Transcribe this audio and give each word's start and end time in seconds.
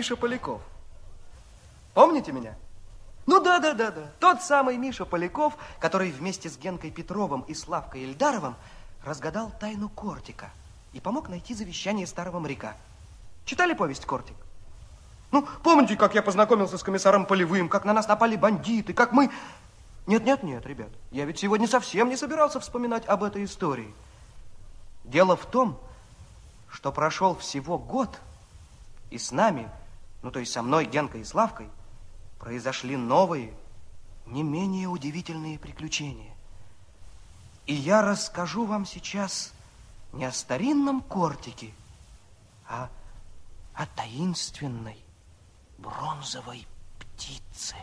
Миша 0.00 0.16
Поляков. 0.16 0.62
Помните 1.92 2.32
меня? 2.32 2.54
Ну 3.26 3.38
да, 3.38 3.58
да, 3.58 3.74
да, 3.74 3.90
да. 3.90 4.10
Тот 4.18 4.40
самый 4.40 4.78
Миша 4.78 5.04
Поляков, 5.04 5.52
который 5.78 6.10
вместе 6.10 6.48
с 6.48 6.56
Генкой 6.56 6.90
Петровым 6.90 7.42
и 7.42 7.52
Славкой 7.52 8.04
Ильдаровым 8.04 8.56
разгадал 9.04 9.52
тайну 9.60 9.90
Кортика 9.90 10.52
и 10.94 11.00
помог 11.00 11.28
найти 11.28 11.52
завещание 11.52 12.06
старого 12.06 12.38
моряка. 12.38 12.76
Читали 13.44 13.74
повесть 13.74 14.06
«Кортик»? 14.06 14.36
Ну, 15.32 15.46
помните, 15.62 15.96
как 15.96 16.14
я 16.14 16.22
познакомился 16.22 16.78
с 16.78 16.82
комиссаром 16.82 17.26
Полевым, 17.26 17.68
как 17.68 17.84
на 17.84 17.92
нас 17.92 18.08
напали 18.08 18.36
бандиты, 18.36 18.94
как 18.94 19.12
мы... 19.12 19.30
Нет, 20.06 20.24
нет, 20.24 20.42
нет, 20.42 20.64
ребят, 20.64 20.88
я 21.10 21.26
ведь 21.26 21.38
сегодня 21.38 21.68
совсем 21.68 22.08
не 22.08 22.16
собирался 22.16 22.58
вспоминать 22.58 23.04
об 23.04 23.22
этой 23.22 23.44
истории. 23.44 23.92
Дело 25.04 25.36
в 25.36 25.44
том, 25.44 25.78
что 26.70 26.90
прошел 26.90 27.36
всего 27.36 27.76
год, 27.76 28.18
и 29.10 29.18
с 29.18 29.32
нами, 29.32 29.68
ну, 30.22 30.30
то 30.30 30.38
есть 30.40 30.52
со 30.52 30.62
мной, 30.62 30.86
Генкой 30.86 31.22
и 31.22 31.24
Славкой, 31.24 31.68
произошли 32.38 32.96
новые, 32.96 33.54
не 34.26 34.42
менее 34.42 34.88
удивительные 34.88 35.58
приключения. 35.58 36.34
И 37.66 37.74
я 37.74 38.02
расскажу 38.02 38.64
вам 38.66 38.84
сейчас 38.84 39.52
не 40.12 40.24
о 40.24 40.32
старинном 40.32 41.02
кортике, 41.02 41.72
а 42.68 42.90
о 43.74 43.86
таинственной 43.86 45.02
бронзовой 45.78 46.66
птице. 46.98 47.76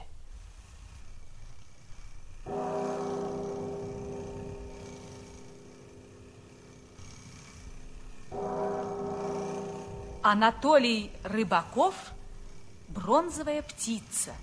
Анатолий 10.23 11.11
Рыбаков 11.23 11.95
«Бронзовая 12.87 13.61
птица». 13.61 14.33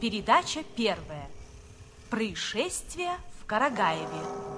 Передача 0.00 0.62
первая. 0.76 1.28
Происшествие 2.10 3.16
в 3.40 3.46
Карагаеве. 3.46 4.53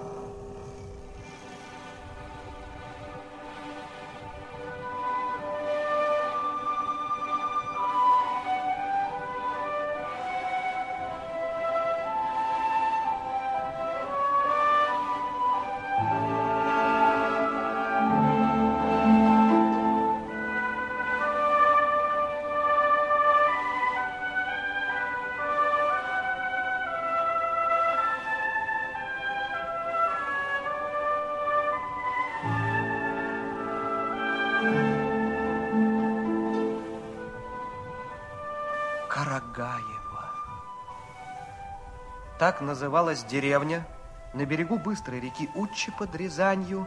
Так 42.38 42.60
называлась 42.60 43.24
деревня 43.24 43.86
на 44.34 44.44
берегу 44.44 44.78
быстрой 44.78 45.20
реки 45.20 45.48
Учи 45.54 45.90
под 45.90 46.14
Рязанью, 46.14 46.86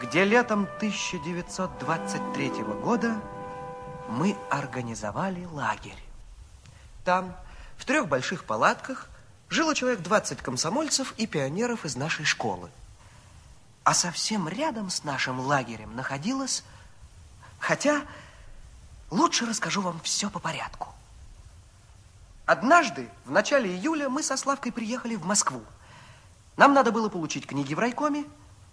где 0.00 0.24
летом 0.24 0.62
1923 0.78 2.48
года 2.82 3.20
мы 4.08 4.34
организовали 4.50 5.44
лагерь. 5.44 6.02
Там, 7.04 7.36
в 7.76 7.84
трех 7.84 8.08
больших 8.08 8.44
палатках, 8.44 9.10
жило 9.50 9.74
человек 9.74 10.00
20 10.00 10.40
комсомольцев 10.40 11.12
и 11.18 11.26
пионеров 11.26 11.84
из 11.84 11.94
нашей 11.94 12.24
школы. 12.24 12.70
А 13.84 13.92
совсем 13.92 14.48
рядом 14.48 14.88
с 14.90 15.04
нашим 15.04 15.38
лагерем 15.40 15.94
находилась... 15.94 16.64
Хотя, 17.58 18.02
лучше 19.10 19.46
расскажу 19.46 19.80
вам 19.80 19.98
все 20.00 20.28
по 20.28 20.38
порядку. 20.38 20.95
Однажды, 22.46 23.08
в 23.24 23.32
начале 23.32 23.68
июля, 23.68 24.08
мы 24.08 24.22
со 24.22 24.36
Славкой 24.36 24.70
приехали 24.70 25.16
в 25.16 25.26
Москву. 25.26 25.62
Нам 26.56 26.74
надо 26.74 26.92
было 26.92 27.08
получить 27.08 27.44
книги 27.44 27.74
в 27.74 27.78
райкоме 27.80 28.24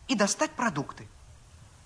и 0.07 0.13
достать 0.13 0.51
продукты. 0.51 1.07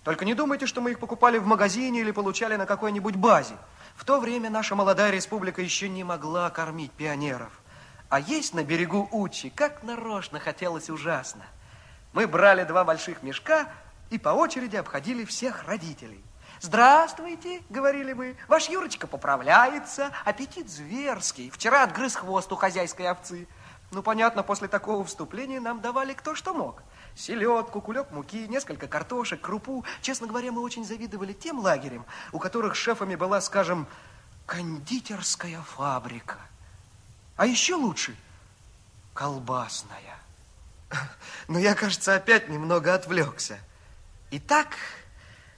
Только 0.03 0.25
не 0.25 0.33
думайте, 0.33 0.65
что 0.65 0.81
мы 0.81 0.91
их 0.91 0.99
покупали 0.99 1.37
в 1.37 1.45
магазине 1.47 2.01
или 2.01 2.11
получали 2.11 2.57
на 2.57 2.65
какой-нибудь 2.65 3.15
базе. 3.15 3.55
В 3.95 4.03
то 4.03 4.19
время 4.19 4.49
наша 4.49 4.75
молодая 4.75 5.11
республика 5.11 5.61
еще 5.61 5.87
не 5.87 6.03
могла 6.03 6.49
кормить 6.49 6.91
пионеров. 6.91 7.51
А 8.09 8.19
есть 8.19 8.53
на 8.53 8.65
берегу 8.65 9.07
Учи, 9.11 9.49
как 9.49 9.81
нарочно 9.83 10.39
хотелось 10.39 10.89
ужасно. 10.89 11.45
Мы 12.11 12.27
брали 12.27 12.65
два 12.65 12.83
больших 12.83 13.23
мешка 13.23 13.71
и 14.09 14.17
по 14.17 14.29
очереди 14.29 14.75
обходили 14.75 15.23
всех 15.23 15.65
родителей. 15.65 16.23
Здравствуйте, 16.59 17.61
говорили 17.69 18.13
мы. 18.13 18.35
Ваш 18.47 18.69
Юрочка 18.69 19.05
поправляется, 19.05 20.11
аппетит 20.25 20.69
зверский. 20.69 21.51
Вчера 21.51 21.83
отгрыз 21.83 22.15
хвост 22.15 22.51
у 22.51 22.55
хозяйской 22.55 23.09
овцы. 23.09 23.47
Ну, 23.91 24.01
понятно, 24.01 24.43
после 24.43 24.67
такого 24.67 25.05
вступления 25.05 25.59
нам 25.59 25.81
давали 25.81 26.13
кто 26.13 26.33
что 26.33 26.53
мог. 26.53 26.81
Селедку, 27.15 27.79
кулек 27.79 28.11
муки, 28.11 28.47
несколько 28.47 28.87
картошек, 28.87 29.39
крупу. 29.39 29.85
Честно 30.01 30.27
говоря, 30.27 30.51
мы 30.51 30.61
очень 30.61 30.83
завидовали 30.83 31.33
тем 31.33 31.59
лагерям, 31.59 32.05
у 32.31 32.39
которых 32.39 32.75
шефами 32.75 33.15
была, 33.15 33.39
скажем, 33.39 33.87
кондитерская 34.45 35.61
фабрика. 35.61 36.37
А 37.35 37.45
еще 37.45 37.75
лучше 37.75 38.15
колбасная. 39.13 40.17
Но 41.47 41.59
я, 41.59 41.75
кажется, 41.75 42.15
опять 42.15 42.49
немного 42.49 42.93
отвлекся. 42.93 43.59
Итак, 44.31 44.75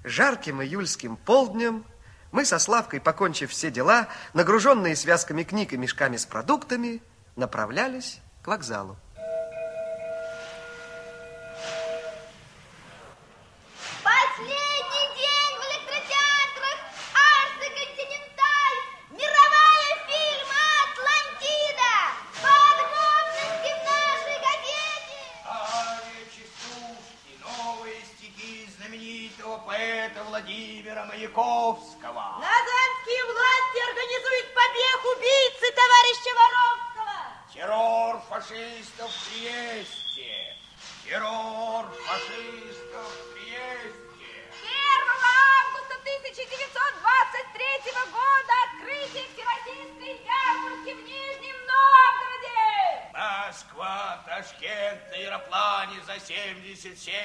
жарким 0.04 0.62
июльским 0.62 1.18
полднем 1.18 1.86
мы 2.32 2.46
со 2.46 2.60
Славкой, 2.60 3.02
покончив 3.02 3.50
все 3.50 3.72
дела, 3.72 4.08
нагруженные 4.34 4.96
связками 4.96 5.44
книг 5.44 5.74
и 5.74 5.78
мешками 5.78 6.18
с 6.18 6.26
продуктами, 6.26 7.02
направлялись 7.36 8.20
к 8.44 8.48
вокзалу. 8.48 8.98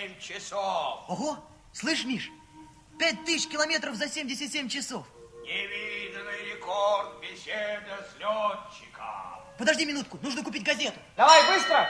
77 0.04 0.18
часов. 0.18 1.04
Ого, 1.08 1.38
слышь, 1.72 2.04
Миш, 2.04 2.30
пять 2.98 3.24
тысяч 3.24 3.48
километров 3.48 3.94
за 3.94 4.08
77 4.08 4.68
часов. 4.68 5.06
Невиданный 5.44 6.52
рекорд 6.52 7.20
беседа 7.20 8.06
с 8.10 8.14
летчиком. 8.18 9.40
Подожди 9.58 9.84
минутку, 9.86 10.18
нужно 10.22 10.42
купить 10.42 10.64
газету. 10.64 10.98
Давай, 11.16 11.46
быстро! 11.46 11.88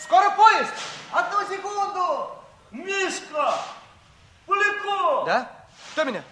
Скоро 0.00 0.30
поезд! 0.30 0.72
Одну 1.12 1.46
секунду! 1.48 2.30
Мишка! 2.70 3.54
Поляков! 4.46 5.26
Да? 5.26 5.66
Кто 5.92 6.04
меня? 6.04 6.22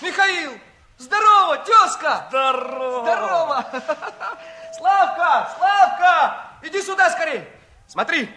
Михаил! 0.00 0.58
Здорово, 0.98 1.58
тезка! 1.58 2.26
Здорово! 2.28 3.02
Здорово! 3.02 3.66
Славка! 4.78 5.50
Славка! 5.56 6.46
Иди 6.62 6.82
сюда 6.82 7.10
скорее! 7.10 7.48
Смотри, 7.86 8.28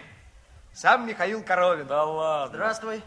сам 0.72 1.06
Михаил 1.06 1.42
Коровин. 1.42 1.86
Да 1.86 2.04
ладно. 2.04 2.56
Здравствуй. 2.56 3.02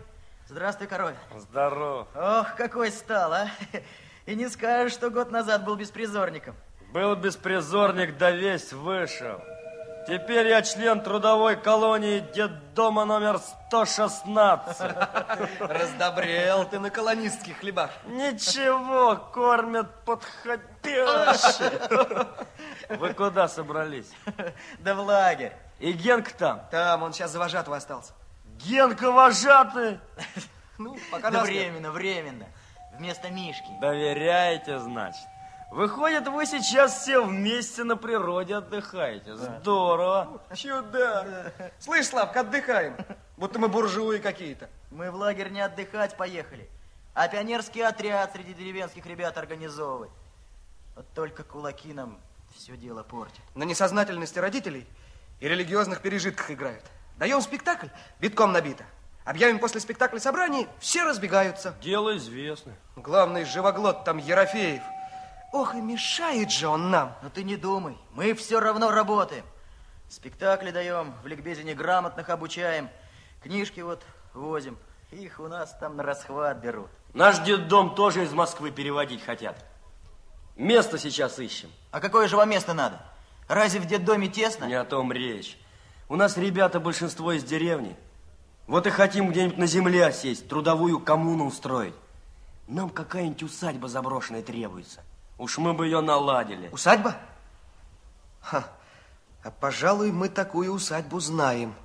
Здравствуй, 0.48 0.88
король. 0.88 1.16
Здорово. 1.38 2.08
Ох, 2.16 2.56
какой 2.56 2.92
стал, 2.92 3.34
а? 3.34 3.48
И 4.26 4.36
не 4.36 4.50
скажешь, 4.50 4.94
что 4.94 5.10
год 5.10 5.32
назад 5.32 5.64
был 5.66 5.76
беспризорником. 5.76 6.56
Был 6.92 7.16
беспризорник, 7.16 8.18
да 8.18 8.32
весь 8.32 8.72
вышел. 8.72 9.42
Теперь 10.06 10.48
я 10.48 10.62
член 10.62 11.02
трудовой 11.02 11.56
колонии 11.56 12.20
детдома 12.36 13.06
номер 13.06 13.40
116. 13.40 14.92
Раздобрел 15.60 16.66
ты 16.66 16.80
на 16.80 16.90
колонистских 16.90 17.60
хлебах. 17.60 17.90
Ничего, 18.06 19.16
кормят 19.16 19.88
подходяще. 20.04 21.72
Вы 22.90 23.14
куда 23.14 23.48
собрались? 23.48 24.12
Да 24.80 24.94
в 24.94 25.00
лагерь. 25.00 25.54
И 25.84 25.92
Генк 25.92 26.32
там? 26.32 26.62
Там, 26.72 27.04
он 27.04 27.12
сейчас 27.12 27.32
за 27.32 27.40
вожатого 27.40 27.76
остался. 27.76 28.14
Генка 28.58 29.12
вожатый? 29.12 30.00
Ну, 30.80 30.98
пока 31.12 31.30
Да 31.30 31.44
временно, 31.44 31.92
временно. 31.92 32.48
Вместо 32.98 33.30
Мишки. 33.30 33.68
Доверяете, 33.80 34.80
значит? 34.80 35.22
Выходит, 35.72 36.28
вы 36.28 36.48
сейчас 36.48 37.02
все 37.02 37.24
вместе 37.24 37.84
на 37.84 37.96
природе 37.96 38.56
отдыхаете. 38.56 39.36
Здорово. 39.36 40.42
Чудо. 40.56 41.54
Слышь, 41.80 42.08
Славка, 42.08 42.40
отдыхаем. 42.40 42.98
Будто 43.38 43.60
мы 43.60 43.68
буржуи 43.68 44.18
какие-то. 44.18 44.68
Мы 44.90 45.12
в 45.12 45.16
лагерь 45.16 45.50
не 45.50 45.62
отдыхать 45.62 46.18
поехали, 46.18 46.68
а 47.14 47.28
пионерский 47.28 47.82
отряд 47.82 48.32
среди 48.34 48.54
деревенских 48.54 49.06
ребят 49.06 49.38
организовывать. 49.38 50.12
Вот 50.96 51.06
только 51.14 51.44
кулаки 51.44 51.94
нам 51.94 52.20
все 52.56 52.76
дело 52.78 53.04
портят. 53.04 53.44
На 53.54 53.64
несознательности 53.64 54.40
родителей 54.40 54.88
и 55.44 55.48
религиозных 55.50 56.00
пережитках 56.00 56.52
играют. 56.52 56.86
Даем 57.18 57.42
спектакль, 57.42 57.88
битком 58.22 58.54
набито. 58.54 58.86
Объявим 59.26 59.60
после 59.60 59.82
спектакля 59.82 60.18
собрание, 60.20 60.70
все 60.80 61.04
разбегаются. 61.04 61.76
Дело 61.82 62.16
известно. 62.16 62.72
Главный 62.96 63.44
живоглот 63.44 64.06
там 64.06 64.20
Ерофеев. 64.20 64.82
Ох, 65.52 65.76
и 65.76 65.82
мешает 65.82 66.50
же 66.50 66.70
он 66.70 66.92
нам. 66.92 67.18
Но 67.22 67.30
ты 67.30 67.44
не 67.44 67.58
думай, 67.58 67.98
мы 68.14 68.34
все 68.36 68.62
равно 68.62 68.90
работаем. 68.90 69.44
Спектакли 70.08 70.72
даем, 70.72 71.14
в 71.24 71.28
ликбезе 71.28 71.66
неграмотных 71.66 72.30
обучаем, 72.30 72.90
книжки 73.44 73.82
вот 73.82 74.02
возим. 74.34 74.78
Их 75.12 75.42
у 75.42 75.50
нас 75.50 75.76
там 75.78 75.98
на 75.98 76.04
расхват 76.04 76.60
берут. 76.60 76.90
Наш 77.14 77.40
детдом 77.40 77.96
тоже 77.96 78.24
из 78.24 78.32
Москвы 78.32 78.72
переводить 78.72 79.26
хотят. 79.26 79.58
Место 80.56 80.98
сейчас 80.98 81.38
ищем. 81.38 81.70
А 81.92 82.00
какое 82.00 82.30
же 82.30 82.38
вам 82.38 82.50
место 82.50 82.74
надо? 82.74 83.02
Разве 83.48 83.80
в 83.80 83.86
детдоме 83.86 84.28
тесно? 84.28 84.66
Не 84.66 84.76
о 84.76 84.86
том 84.86 85.12
речь. 85.12 85.58
У 86.10 86.16
нас 86.16 86.38
ребята 86.38 86.80
большинство 86.80 87.32
из 87.34 87.44
деревни. 87.44 87.96
Вот 88.68 88.88
и 88.88 88.90
хотим 88.90 89.30
где-нибудь 89.30 89.58
на 89.58 89.66
земле 89.66 90.12
сесть, 90.14 90.48
трудовую 90.48 91.00
коммуну 91.00 91.46
устроить. 91.46 91.96
Нам 92.68 92.90
какая-нибудь 92.90 93.44
усадьба 93.44 93.88
заброшенная 93.88 94.42
требуется. 94.42 95.02
Уж 95.38 95.58
мы 95.58 95.74
бы 95.74 95.86
ее 95.86 96.02
наладили. 96.02 96.70
Усадьба? 96.72 97.16
Ха, 98.40 98.66
а 99.44 99.52
пожалуй, 99.52 100.12
мы 100.12 100.30
такую 100.30 100.72
усадьбу 100.72 101.20
знаем. 101.20 101.76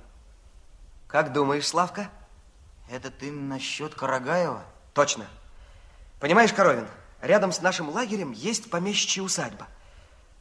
Как 1.07 1.33
думаешь, 1.33 1.67
Славка? 1.67 2.09
Это 2.89 3.11
ты 3.11 3.31
насчет 3.31 3.95
Карагаева? 3.95 4.63
Точно. 4.93 5.25
Понимаешь, 6.19 6.53
Коровин, 6.53 6.87
рядом 7.21 7.51
с 7.51 7.61
нашим 7.61 7.89
лагерем 7.89 8.31
есть 8.31 8.69
помещичья 8.69 9.23
усадьба. 9.23 9.67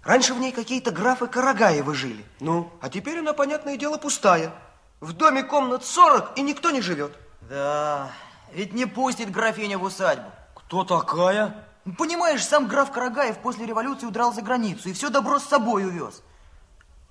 Раньше 0.08 0.32
в 0.32 0.38
ней 0.38 0.52
какие-то 0.52 0.90
графы 0.90 1.26
Карагаевы 1.26 1.94
жили. 1.94 2.24
Ну? 2.40 2.72
А 2.80 2.88
теперь 2.88 3.18
она, 3.18 3.34
понятное 3.34 3.76
дело, 3.76 3.98
пустая. 3.98 4.54
В 5.00 5.12
доме 5.12 5.42
комнат 5.42 5.84
40, 5.84 6.38
и 6.38 6.40
никто 6.40 6.70
не 6.70 6.80
живет. 6.80 7.12
Да, 7.42 8.10
ведь 8.54 8.72
не 8.72 8.86
пустит 8.86 9.30
графиня 9.30 9.76
в 9.76 9.82
усадьбу. 9.82 10.30
Кто 10.54 10.82
такая? 10.82 11.62
Понимаешь, 11.98 12.42
сам 12.42 12.68
граф 12.68 12.90
Карагаев 12.90 13.36
после 13.40 13.66
революции 13.66 14.06
удрал 14.06 14.32
за 14.32 14.40
границу 14.40 14.88
и 14.88 14.94
все 14.94 15.10
добро 15.10 15.38
с 15.38 15.44
собой 15.44 15.84
увез. 15.84 16.22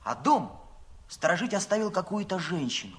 А 0.04 0.16
дом 0.16 0.60
сторожить 1.08 1.54
оставил 1.54 1.92
какую-то 1.92 2.40
женщину. 2.40 2.98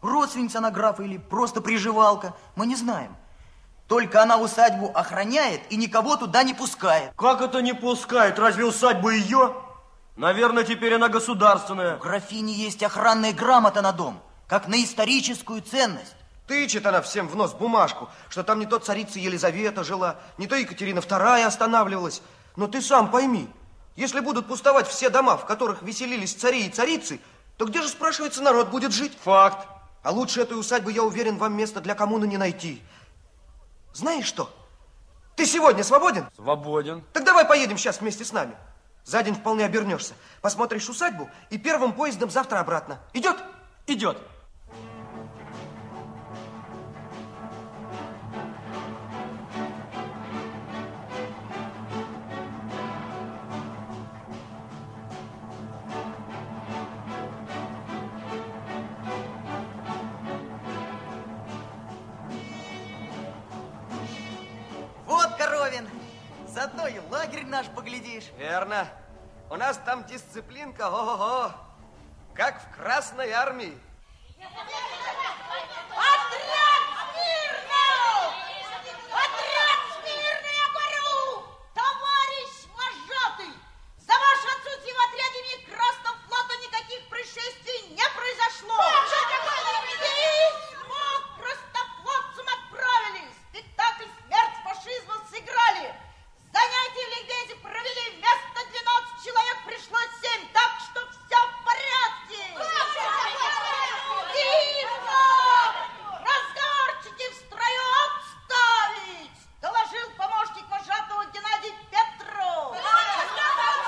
Родственница 0.00 0.58
она 0.58 0.70
графа 0.70 1.02
или 1.02 1.18
просто 1.18 1.60
приживалка, 1.60 2.34
мы 2.54 2.66
не 2.66 2.74
знаем. 2.74 3.14
Только 3.88 4.22
она 4.22 4.38
усадьбу 4.38 4.90
охраняет 4.94 5.60
и 5.70 5.76
никого 5.76 6.16
туда 6.16 6.42
не 6.42 6.54
пускает. 6.54 7.12
Как 7.16 7.40
это 7.40 7.62
не 7.62 7.72
пускают? 7.72 8.38
Разве 8.38 8.64
усадьба 8.64 9.10
ее? 9.10 9.54
Наверное, 10.16 10.64
теперь 10.64 10.94
она 10.94 11.08
государственная. 11.08 11.96
У 11.96 12.00
графини 12.00 12.52
есть 12.52 12.82
охранная 12.82 13.32
грамота 13.32 13.82
на 13.82 13.92
дом, 13.92 14.20
как 14.48 14.66
на 14.66 14.82
историческую 14.82 15.62
ценность. 15.62 16.16
Тычет 16.48 16.86
она 16.86 17.02
всем 17.02 17.28
в 17.28 17.36
нос 17.36 17.52
бумажку, 17.52 18.08
что 18.28 18.42
там 18.42 18.58
не 18.58 18.66
то 18.66 18.78
царица 18.78 19.18
Елизавета 19.18 19.84
жила, 19.84 20.16
не 20.38 20.46
то 20.46 20.56
Екатерина 20.56 21.00
II 21.00 21.44
останавливалась. 21.44 22.22
Но 22.56 22.66
ты 22.68 22.80
сам 22.80 23.10
пойми, 23.10 23.48
если 23.96 24.20
будут 24.20 24.46
пустовать 24.46 24.86
все 24.86 25.10
дома, 25.10 25.36
в 25.36 25.44
которых 25.44 25.82
веселились 25.82 26.34
цари 26.34 26.66
и 26.66 26.70
царицы, 26.70 27.20
то 27.56 27.64
где 27.64 27.82
же, 27.82 27.88
спрашивается, 27.88 28.42
народ 28.42 28.68
будет 28.68 28.92
жить? 28.92 29.16
Факт. 29.22 29.66
А 30.02 30.10
лучше 30.12 30.40
этой 30.40 30.58
усадьбы, 30.58 30.92
я 30.92 31.02
уверен, 31.02 31.36
вам 31.36 31.56
место 31.56 31.80
для 31.80 31.94
коммуны 31.94 32.26
не 32.26 32.36
найти. 32.36 32.82
Знаешь 33.96 34.26
что? 34.26 34.50
Ты 35.36 35.46
сегодня 35.46 35.82
свободен? 35.82 36.28
Свободен. 36.36 37.02
Так 37.14 37.24
давай 37.24 37.46
поедем 37.46 37.78
сейчас 37.78 38.02
вместе 38.02 38.26
с 38.26 38.32
нами. 38.32 38.54
За 39.04 39.22
день 39.22 39.34
вполне 39.34 39.64
обернешься. 39.64 40.12
Посмотришь 40.42 40.90
усадьбу 40.90 41.30
и 41.48 41.56
первым 41.56 41.94
поездом 41.94 42.28
завтра 42.28 42.58
обратно. 42.58 43.00
Идет? 43.14 43.42
Идет. 43.86 44.18
Поглядишь. 67.96 68.30
Верно. 68.38 68.88
У 69.50 69.56
нас 69.56 69.78
там 69.84 70.04
дисциплинка, 70.04 70.88
ого-го, 70.88 71.52
как 72.34 72.60
в 72.62 72.76
Красной 72.76 73.30
Армии. 73.30 73.78
Отряд 74.38 74.60
смирно! 77.14 77.86
Отряд 79.12 79.80
смирно, 79.94 80.50
я 80.50 80.66
говорю! 80.74 81.46
Товарищ 81.74 82.52
вожатый! 82.74 83.54
За 83.98 84.12
ваше 84.12 84.48
отсутствие 84.58 84.94
в 84.94 84.98
отряде 85.06 85.40
ни 85.46 85.56
Красного 85.70 86.16
флота 86.26 86.54
никаких 86.58 87.08
происшествий 87.08 87.80
не 87.90 88.06
произошло! 88.16 88.82
Письмо 90.02 91.06
к 91.22 91.38
крастофлотцам 91.38 92.46
отправили! 92.56 93.24
Спектакль 93.48 94.10
«Смерть 94.26 94.56
фашизма» 94.64 95.14
сыграли! 95.30 95.94
Занятия 96.52 97.04
в 97.04 97.10
ликбезе 97.18 97.54
провели 97.56 98.16
вместо 98.16 98.64
12 98.70 99.24
человек 99.24 99.58
пришло 99.66 99.98
7, 100.22 100.48
так 100.54 100.72
что 100.80 101.00
все 101.10 101.36
в 101.36 101.64
порядке! 101.64 102.40
И 104.32 104.46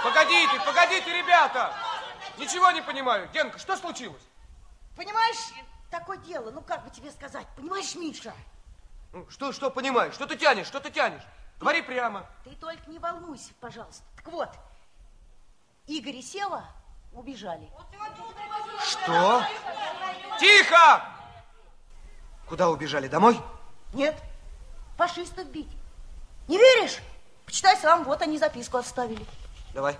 Погодите, 0.02 0.60
погодите, 0.66 1.12
ребята! 1.12 1.72
Ничего 2.36 2.70
не 2.70 2.77
понимаю. 2.88 3.28
Генка, 3.34 3.58
что 3.58 3.76
случилось? 3.76 4.22
Понимаешь, 4.96 5.52
такое 5.90 6.16
дело, 6.18 6.50
ну 6.50 6.62
как 6.62 6.84
бы 6.84 6.90
тебе 6.90 7.10
сказать, 7.12 7.46
понимаешь, 7.54 7.94
Миша? 7.94 8.32
Ну, 9.12 9.28
что, 9.28 9.52
что 9.52 9.70
понимаешь? 9.70 10.14
Что 10.14 10.26
ты 10.26 10.36
тянешь? 10.36 10.66
Что 10.66 10.80
ты 10.80 10.90
тянешь? 10.90 11.22
Говори 11.60 11.82
прямо. 11.82 12.26
Ты 12.44 12.54
только 12.56 12.90
не 12.90 12.98
волнуйся, 12.98 13.52
пожалуйста. 13.60 14.02
Так 14.16 14.28
вот, 14.28 14.48
Игорь 15.86 16.16
и 16.16 16.22
Сева 16.22 16.64
убежали. 17.12 17.70
Что? 18.82 19.44
Тихо! 20.40 21.04
Куда 22.48 22.70
убежали? 22.70 23.08
Домой? 23.08 23.38
Нет, 23.92 24.16
фашистов 24.96 25.46
бить. 25.48 25.70
Не 26.48 26.56
веришь? 26.56 26.98
Почитай 27.44 27.76
сам, 27.76 28.04
вот 28.04 28.22
они 28.22 28.38
записку 28.38 28.78
оставили. 28.78 29.26
Давай. 29.74 29.96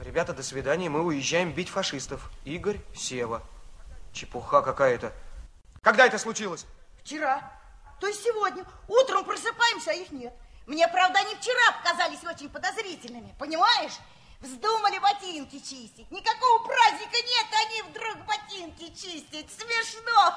Ребята, 0.00 0.32
до 0.32 0.42
свидания, 0.44 0.88
мы 0.88 1.02
уезжаем 1.02 1.52
бить 1.52 1.68
фашистов. 1.68 2.30
Игорь, 2.44 2.80
Сева. 2.94 3.42
Чепуха 4.12 4.62
какая-то. 4.62 5.12
Когда 5.82 6.06
это 6.06 6.18
случилось? 6.18 6.66
Вчера. 7.00 7.52
То 8.00 8.06
есть 8.06 8.22
сегодня. 8.22 8.64
Утром 8.86 9.24
просыпаемся, 9.24 9.90
а 9.90 9.94
их 9.94 10.12
нет. 10.12 10.32
Мне, 10.66 10.86
правда, 10.86 11.18
они 11.18 11.34
вчера 11.34 11.72
показались 11.82 12.22
очень 12.24 12.48
подозрительными, 12.48 13.34
понимаешь? 13.38 13.98
Вздумали 14.40 14.98
ботинки 14.98 15.58
чистить. 15.58 16.08
Никакого 16.12 16.64
праздника 16.64 17.16
нет, 17.16 17.46
они 17.66 17.82
вдруг 17.90 18.18
ботинки 18.24 18.94
чистить. 18.94 19.50
Смешно. 19.50 20.34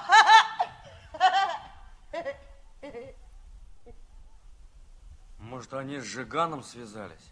Может, 5.38 5.74
они 5.74 6.00
с 6.00 6.04
Жиганом 6.04 6.64
связались? 6.64 7.32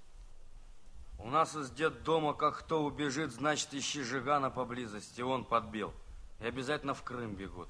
У 1.20 1.30
нас 1.30 1.54
из 1.56 1.70
дома 1.70 2.34
как 2.34 2.60
кто 2.60 2.82
убежит, 2.84 3.32
значит, 3.32 3.74
ищи 3.74 4.04
Жигана 4.04 4.50
поблизости. 4.50 5.22
Он 5.22 5.44
подбил. 5.44 5.94
И 6.40 6.48
обязательно 6.48 6.94
в 6.94 7.04
Крым 7.04 7.36
бегут. 7.36 7.68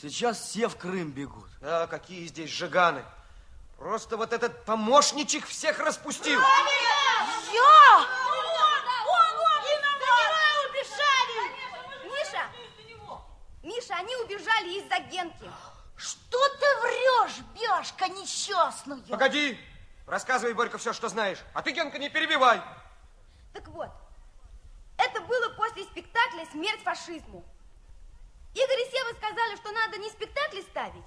Сейчас 0.00 0.40
все 0.40 0.68
в 0.68 0.76
Крым 0.76 1.10
бегут. 1.10 1.48
А 1.60 1.86
какие 1.88 2.26
здесь 2.26 2.50
Жиганы? 2.50 3.04
Просто 3.78 4.16
вот 4.16 4.32
этот 4.32 4.64
помощничек 4.64 5.44
всех 5.46 5.80
распустил. 5.80 6.40
Я? 6.40 8.06
Миша! 12.04 12.42
Миша, 13.62 13.94
они 13.96 14.14
убежали 14.16 14.78
из-за 14.78 15.00
Генки. 15.10 15.50
Что 15.96 16.38
ты 16.48 16.66
врешь, 16.82 17.38
Бяшка 17.54 18.08
несчастная? 18.08 18.98
Погоди, 19.08 19.58
рассказывай, 20.06 20.54
Борька, 20.54 20.78
все, 20.78 20.92
что 20.92 21.08
знаешь. 21.08 21.38
А 21.54 21.62
ты, 21.62 21.72
Генка, 21.72 21.98
не 21.98 22.08
перебивай. 22.08 22.60
Так 23.52 23.66
вот, 23.68 23.90
это 24.98 25.20
было 25.22 25.50
после 25.50 25.84
спектакля 25.84 26.46
«Смерть 26.52 26.82
фашизму». 26.82 27.44
Игорь 28.54 28.80
и 28.80 28.90
Сева 28.90 29.14
сказали, 29.16 29.56
что 29.56 29.70
надо 29.70 29.98
не 29.98 30.08
спектакли 30.08 30.62
ставить, 30.62 31.04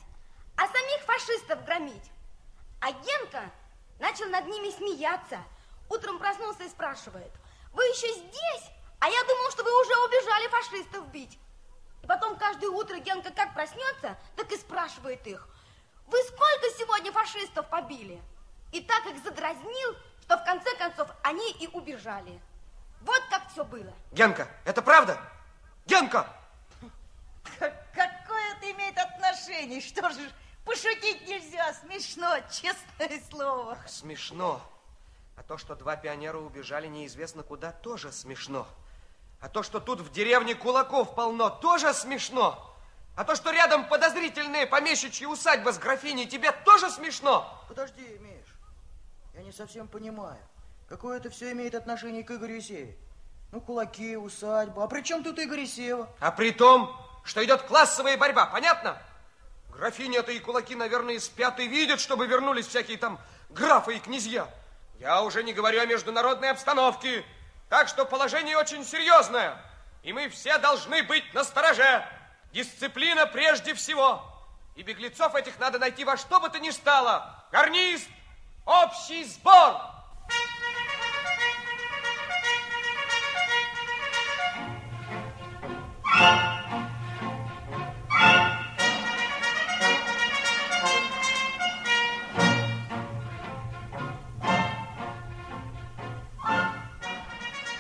а 0.56 0.68
самих 0.68 1.02
фашистов 1.06 1.66
громить. 1.66 2.12
А 2.82 2.92
Генка 2.92 3.52
начал 4.00 4.28
над 4.28 4.46
ними 4.46 4.70
смеяться. 4.70 5.40
Утром 5.90 6.20
проснулся 6.20 6.64
и 6.64 6.70
спрашивает, 6.70 7.32
вы 7.74 7.84
еще 7.86 8.14
здесь? 8.14 8.72
А 9.00 9.10
я 9.10 9.24
думал, 9.24 9.50
что 9.52 9.64
вы 9.64 9.82
уже 9.82 9.94
убежали 10.06 10.48
фашистов 10.48 11.08
бить. 11.08 11.40
И 12.04 12.08
потом 12.08 12.38
каждое 12.38 12.70
утро 12.70 12.98
Генка 13.00 13.32
как 13.32 13.54
проснется, 13.54 14.18
так 14.36 14.52
и 14.52 14.58
спрашивает 14.58 15.26
их, 15.26 15.48
вы 16.08 16.18
сколько 16.24 16.70
сегодня 16.78 17.12
фашистов 17.12 17.70
побили? 17.70 18.22
И 18.72 18.82
так 18.82 19.06
их 19.08 19.24
задразнил, 19.24 19.96
что 20.22 20.38
в 20.38 20.44
конце 20.46 20.76
концов 20.78 21.10
они 21.24 21.52
и 21.54 21.68
убежали. 21.68 22.40
Вот 23.02 23.22
как 23.30 23.50
все 23.52 23.64
было. 23.64 23.94
Генка, 24.12 24.48
это 24.66 24.82
правда? 24.82 25.20
Генка! 25.86 26.28
Какое 27.60 28.56
это 28.56 28.72
имеет 28.72 28.98
отношение? 28.98 29.82
Что 29.82 30.10
же, 30.10 30.32
пошутить 30.66 31.28
нельзя, 31.28 31.74
смешно, 31.74 32.38
честное 32.52 33.22
слово. 33.30 33.78
Смешно. 33.88 34.62
А 35.36 35.44
то, 35.44 35.58
что 35.58 35.76
два 35.76 35.96
пионера 35.96 36.38
убежали 36.38 36.88
неизвестно 36.88 37.44
куда, 37.44 37.72
тоже 37.72 38.12
смешно. 38.12 38.68
А 39.42 39.48
то, 39.48 39.64
что 39.64 39.80
тут 39.80 40.02
в 40.02 40.12
деревне 40.12 40.54
кулаков 40.54 41.16
полно, 41.16 41.50
тоже 41.50 41.94
смешно. 41.94 42.66
А 43.16 43.24
то, 43.24 43.36
что 43.36 43.52
рядом 43.52 43.88
подозрительная 43.88 44.68
помещичья 44.68 45.28
усадьба 45.28 45.72
с 45.72 45.78
графиней, 45.78 46.26
тебе 46.26 46.52
тоже 46.52 46.90
смешно? 46.90 47.64
Подожди, 47.68 48.18
Миш, 48.20 48.34
я 48.38 48.39
не 49.50 49.54
совсем 49.54 49.88
понимаю, 49.88 50.38
какое 50.88 51.18
это 51.18 51.32
все 51.32 51.54
имеет 51.54 51.74
отношение 51.74 52.24
к 52.24 52.30
Игорю 52.30 52.62
Севе? 52.62 52.96
Ну, 53.52 53.60
кулаки, 53.60 54.16
усадьба, 54.16 54.84
а 54.84 54.88
при 54.88 55.02
чем 55.02 55.24
тут 55.24 55.40
Игорь 55.40 55.66
Сева? 55.66 56.08
А 56.20 56.30
при 56.30 56.52
том, 56.52 56.96
что 57.24 57.44
идет 57.44 57.64
классовая 57.64 58.16
борьба, 58.16 58.46
понятно? 58.46 59.02
Графиня-то 59.74 60.32
и 60.32 60.38
кулаки, 60.38 60.76
наверное, 60.76 61.20
спят 61.20 61.60
и 61.60 61.68
видят, 61.68 62.00
чтобы 62.00 62.28
вернулись 62.28 62.68
всякие 62.68 63.00
там 63.00 63.20
графы 63.50 63.96
и 63.96 64.00
князья. 64.00 64.48
Я 65.00 65.24
уже 65.24 65.42
не 65.42 65.54
говорю 65.54 65.82
о 65.82 65.88
международной 65.88 66.52
обстановке. 66.52 67.26
Так 67.70 67.88
что 67.88 68.06
положение 68.06 68.56
очень 68.56 68.86
серьезное. 68.86 69.58
И 70.04 70.14
мы 70.14 70.30
все 70.30 70.60
должны 70.60 71.02
быть 71.02 71.34
на 71.34 71.44
стороже. 71.44 72.06
Дисциплина 72.52 73.26
прежде 73.26 73.74
всего. 73.74 74.24
И 74.76 74.84
беглецов 74.84 75.34
этих 75.34 75.58
надо 75.58 75.80
найти 75.80 76.06
во 76.06 76.18
что 76.18 76.40
бы 76.40 76.50
то 76.50 76.60
ни 76.60 76.70
стало. 76.70 77.48
Гарнист, 77.52 78.08
общий 78.70 79.24
сбор. 79.24 79.82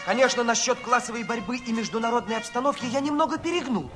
Конечно, 0.05 0.43
насчет 0.43 0.79
классовой 0.79 1.23
борьбы 1.23 1.57
и 1.57 1.71
международной 1.71 2.37
обстановки 2.37 2.83
я 2.85 2.99
немного 2.99 3.37
перегнул. 3.37 3.91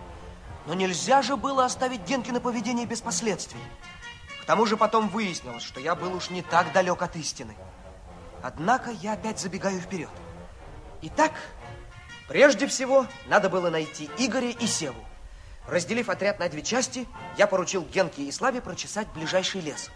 Но 0.67 0.75
нельзя 0.75 1.23
же 1.23 1.35
было 1.37 1.65
оставить 1.65 2.01
Генкино 2.01 2.39
поведение 2.39 2.85
без 2.85 3.01
последствий. 3.01 3.59
К 4.43 4.45
тому 4.45 4.65
же 4.65 4.75
потом 4.75 5.07
выяснилось, 5.07 5.63
что 5.63 5.79
я 5.79 5.95
был 5.95 6.13
уж 6.13 6.29
не 6.29 6.41
так 6.41 6.73
далек 6.73 7.01
от 7.01 7.15
истины. 7.15 7.55
Однако 8.41 8.91
я 8.91 9.13
опять 9.13 9.39
забегаю 9.39 9.79
вперед. 9.79 10.09
Итак, 11.01 11.31
прежде 12.27 12.67
всего, 12.67 13.07
надо 13.27 13.49
было 13.49 13.69
найти 13.69 14.09
Игоря 14.17 14.49
и 14.49 14.67
Севу. 14.67 15.01
Разделив 15.65 16.09
отряд 16.09 16.39
на 16.39 16.49
две 16.49 16.61
части, 16.61 17.07
я 17.37 17.47
поручил 17.47 17.85
Генке 17.85 18.23
и 18.23 18.33
Славе 18.33 18.59
прочесать 18.59 19.07
ближайший 19.13 19.61
лес. 19.61 19.89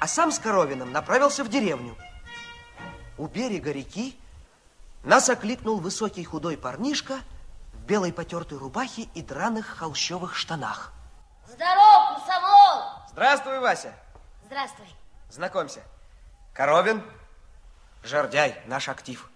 А 0.00 0.08
сам 0.08 0.32
с 0.32 0.38
Коровиным 0.38 0.90
направился 0.90 1.44
в 1.44 1.50
деревню. 1.50 1.94
У 3.18 3.26
берега 3.26 3.70
реки 3.70 4.18
нас 5.02 5.28
окликнул 5.28 5.78
высокий 5.78 6.24
худой 6.24 6.56
парнишка 6.56 7.18
в 7.74 7.84
белой 7.84 8.14
потертой 8.14 8.56
рубахе 8.56 9.08
и 9.12 9.20
драных 9.20 9.66
холщовых 9.66 10.34
штанах. 10.34 10.94
Здорово, 11.46 12.14
комсомол! 12.14 13.03
Здравствуй, 13.14 13.60
Вася. 13.60 13.94
Здравствуй. 14.44 14.88
Знакомься. 15.30 15.82
Коровин, 16.52 17.00
Жордяй, 18.02 18.60
наш 18.66 18.88
актив. 18.88 19.30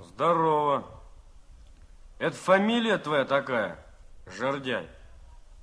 Здорово. 0.00 0.84
Это 2.18 2.36
фамилия 2.36 2.98
твоя 2.98 3.24
такая, 3.24 3.78
Жордяй? 4.26 4.90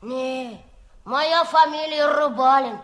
Не, 0.01 0.65
моя 1.03 1.43
фамилия 1.43 2.07
Рыбалин, 2.07 2.79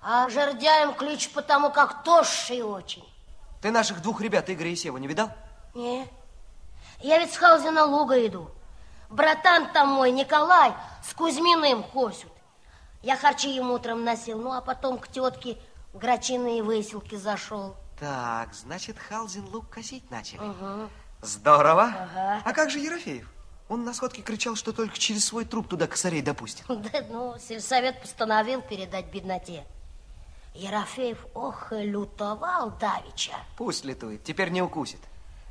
а 0.00 0.28
Жердяем 0.28 0.94
ключ 0.94 1.28
потому, 1.30 1.72
как 1.72 2.04
тощий 2.04 2.62
очень. 2.62 3.04
Ты 3.60 3.72
наших 3.72 4.02
двух 4.02 4.20
ребят, 4.20 4.48
Игоря 4.48 4.70
и 4.70 4.76
Сева, 4.76 4.98
не 4.98 5.08
видал? 5.08 5.32
Не, 5.74 6.06
я 7.00 7.18
ведь 7.18 7.32
с 7.32 7.36
Хаузена 7.36 7.82
луга 7.86 8.24
иду. 8.24 8.52
Братан 9.08 9.72
там 9.72 9.88
мой, 9.88 10.12
Николай, 10.12 10.74
с 11.02 11.12
Кузьминым 11.12 11.82
косят. 11.82 12.30
Я 13.02 13.16
харчи 13.16 13.54
ему 13.54 13.74
утром 13.74 14.04
носил, 14.04 14.40
ну 14.40 14.52
а 14.52 14.60
потом 14.60 14.98
к 14.98 15.08
тетке 15.08 15.56
грачиные 15.94 16.62
выселки 16.62 17.16
зашел. 17.16 17.76
Так, 17.98 18.54
значит, 18.54 18.98
Халзин 18.98 19.46
лук 19.48 19.68
косить 19.68 20.10
начали. 20.10 20.40
Угу. 20.40 20.90
Здорово. 21.22 21.84
Ага. 21.84 22.42
А 22.44 22.52
как 22.52 22.70
же 22.70 22.78
Ерофеев? 22.78 23.30
Он 23.68 23.84
на 23.84 23.94
сходке 23.94 24.22
кричал, 24.22 24.56
что 24.56 24.72
только 24.72 24.98
через 24.98 25.24
свой 25.24 25.44
труп 25.44 25.68
туда 25.68 25.86
косарей 25.86 26.22
допустит. 26.22 26.64
Да, 26.68 27.02
ну, 27.08 27.36
сельсовет 27.38 28.00
постановил 28.00 28.62
передать 28.62 29.06
бедноте. 29.06 29.64
Ерофеев, 30.54 31.24
ох, 31.34 31.72
и 31.72 31.82
лютовал 31.82 32.70
давича. 32.70 33.34
Пусть 33.56 33.84
летует, 33.84 34.24
теперь 34.24 34.50
не 34.50 34.60
укусит. 34.62 35.00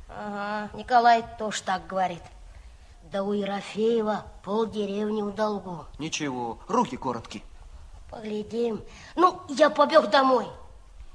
Ага, 0.08 0.76
Николай 0.76 1.24
тоже 1.38 1.62
так 1.62 1.86
говорит. 1.86 2.22
Да 3.10 3.24
у 3.24 3.32
Ерофеева 3.32 4.24
полдеревни 4.44 5.22
в 5.22 5.34
долгу. 5.34 5.86
Ничего, 5.98 6.60
руки 6.68 6.96
короткие. 6.96 7.42
Поглядим. 8.08 8.82
Ну, 9.16 9.42
я 9.48 9.68
побег 9.68 10.10
домой. 10.10 10.46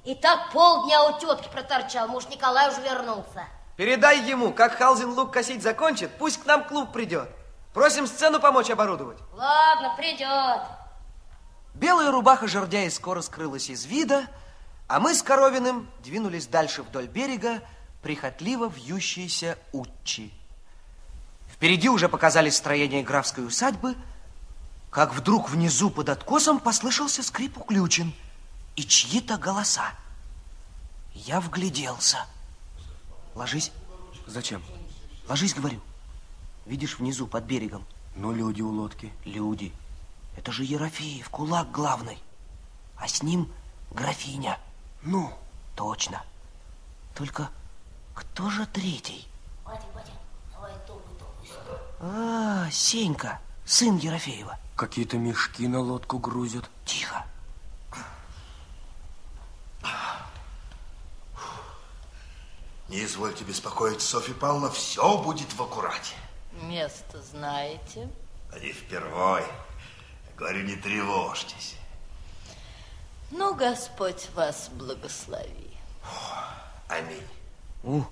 И 0.04 0.14
так 0.14 0.52
полдня 0.52 1.04
у 1.06 1.20
тетки 1.20 1.50
проторчал. 1.52 2.10
Муж 2.10 2.28
Николай 2.28 2.70
уже 2.70 2.82
вернулся. 2.82 3.48
Передай 3.78 4.20
ему, 4.22 4.52
как 4.52 4.74
Халзин 4.76 5.12
лук 5.12 5.32
косить 5.32 5.64
закончит, 5.64 6.12
пусть 6.18 6.42
к 6.42 6.46
нам 6.46 6.66
клуб 6.66 6.92
придет. 6.92 7.30
Просим 7.74 8.08
сцену 8.08 8.40
помочь 8.40 8.70
оборудовать. 8.70 9.18
Ладно, 9.34 9.94
придет. 9.98 10.62
Белая 11.74 12.12
рубаха 12.12 12.48
жердяя 12.48 12.90
скоро 12.90 13.22
скрылась 13.22 13.70
из 13.70 13.86
вида, 13.86 14.28
а 14.88 15.00
мы 15.00 15.14
с 15.14 15.24
Коровиным 15.24 15.90
двинулись 16.04 16.48
дальше 16.48 16.84
вдоль 16.84 17.08
берега, 17.08 17.62
прихотливо 18.02 18.68
вьющиеся 18.68 19.58
утчи. 19.74 20.34
Впереди 21.56 21.90
уже 21.90 22.10
показались 22.10 22.56
строения 22.56 23.02
графской 23.02 23.46
усадьбы, 23.46 23.96
как 24.90 25.14
вдруг 25.14 25.50
внизу 25.50 25.90
под 25.90 26.10
откосом 26.10 26.60
послышался 26.60 27.24
скрип 27.24 27.58
уключен 27.58 28.14
и 28.76 28.84
чьи-то 28.84 29.38
голоса. 29.38 29.92
Я 31.14 31.40
вгляделся. 31.40 32.26
Ложись. 33.34 33.72
Зачем? 34.28 34.62
Ложись, 35.28 35.54
говорю. 35.54 35.80
Видишь 36.66 37.00
внизу, 37.00 37.28
под 37.28 37.46
берегом? 37.46 37.86
Ну, 38.16 38.34
люди 38.34 38.62
у 38.62 38.70
лодки. 38.70 39.12
Люди. 39.24 39.72
Это 40.38 40.52
же 40.52 40.64
Ерофеев, 40.64 41.30
кулак 41.30 41.72
главный. 41.72 42.18
А 42.98 43.08
с 43.08 43.24
ним 43.24 43.52
графиня. 43.92 44.60
Ну? 45.04 45.32
Точно. 45.76 46.24
Только 47.16 47.50
кто 48.14 48.50
же 48.50 48.66
третий? 48.66 49.28
Батя, 49.66 49.86
батя, 49.94 50.12
давай 50.54 50.72
топай, 50.88 51.14
топай 51.20 51.48
сюда. 51.48 51.80
А, 52.08 52.70
Сенька, 52.70 53.40
сын 53.66 53.98
Ерофеева. 53.98 54.60
Какие-то 54.76 55.18
мешки 55.18 55.68
на 55.68 55.80
лодку 55.80 56.20
грузят. 56.20 56.70
Тихо. 56.86 57.26
Не 62.90 63.04
извольте 63.04 63.44
беспокоиться, 63.44 64.08
Софья 64.08 64.36
Павловна, 64.36 64.70
все 64.70 65.18
будет 65.18 65.52
в 65.52 65.62
аккурате. 65.64 66.14
Место 66.62 67.20
знаете? 67.24 68.08
А 68.54 68.60
не 68.60 68.72
впервой. 68.72 69.44
Говорю, 70.38 70.64
не 70.64 70.76
тревожьтесь. 70.76 71.76
Ну, 73.32 73.56
Господь 73.56 74.30
вас 74.36 74.70
благослови. 74.70 75.72
Аминь. 76.88 77.28
У, 77.84 78.04